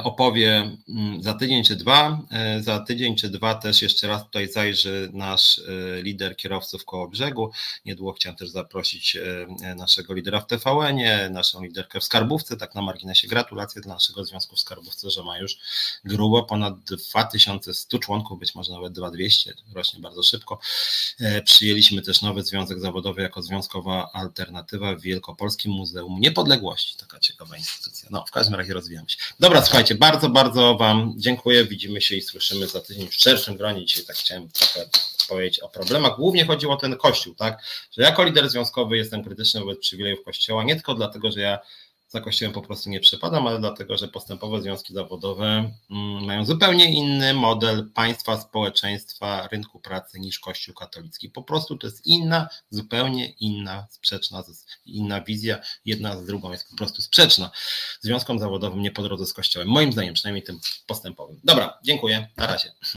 [0.03, 2.19] opowie mm, za tydzień czy dwa.
[2.31, 7.09] E, za tydzień czy dwa też jeszcze raz tutaj zajrzy nasz e, lider kierowców koło
[7.09, 7.53] brzegu.
[7.85, 9.17] Niedługo chciałem też zaprosić
[9.77, 12.57] naszego lidera w TVN-ie, naszą liderkę w Skarbówce.
[12.57, 15.59] Tak na marginesie gratulacje dla naszego związku w Skarbówce, że ma już
[16.05, 20.59] grubo ponad 2100 członków, być może nawet 2200, rośnie bardzo szybko.
[21.45, 26.97] Przyjęliśmy też nowy związek zawodowy jako związkowa alternatywa w Wielkopolskim Muzeum Niepodległości.
[26.97, 28.09] Taka ciekawa instytucja.
[28.13, 29.17] No, w każdym razie rozwijamy się.
[29.43, 31.65] Dobra, słuchajcie, bardzo, bardzo Wam dziękuję.
[31.65, 33.85] Widzimy się i słyszymy za tydzień w szerszym gronie.
[33.85, 34.89] Dzisiaj tak chciałem trochę
[35.29, 36.17] powiedzieć o problemach.
[36.17, 37.63] Głównie chodziło o ten Kościół, tak?
[37.97, 41.59] Że jako lider związkowy jestem krytyczny wobec przywilejów Kościoła, nie tylko dlatego, że ja
[42.13, 45.47] za Kościołem po prostu nie przypadam, ale dlatego, że postępowe związki zawodowe
[45.91, 51.31] mm, mają zupełnie inny model państwa, społeczeństwa, rynku pracy niż Kościół katolicki.
[51.31, 54.45] Po prostu to jest inna, zupełnie inna, sprzeczna,
[54.87, 55.59] inna wizja.
[55.85, 57.51] Jedna z drugą jest po prostu sprzeczna.
[58.01, 59.69] Związkom zawodowym nie po drodze z Kościołem.
[59.69, 61.41] Moim zdaniem, przynajmniej tym postępowym.
[61.45, 62.29] Dobra, dziękuję.
[62.37, 62.73] Na razie.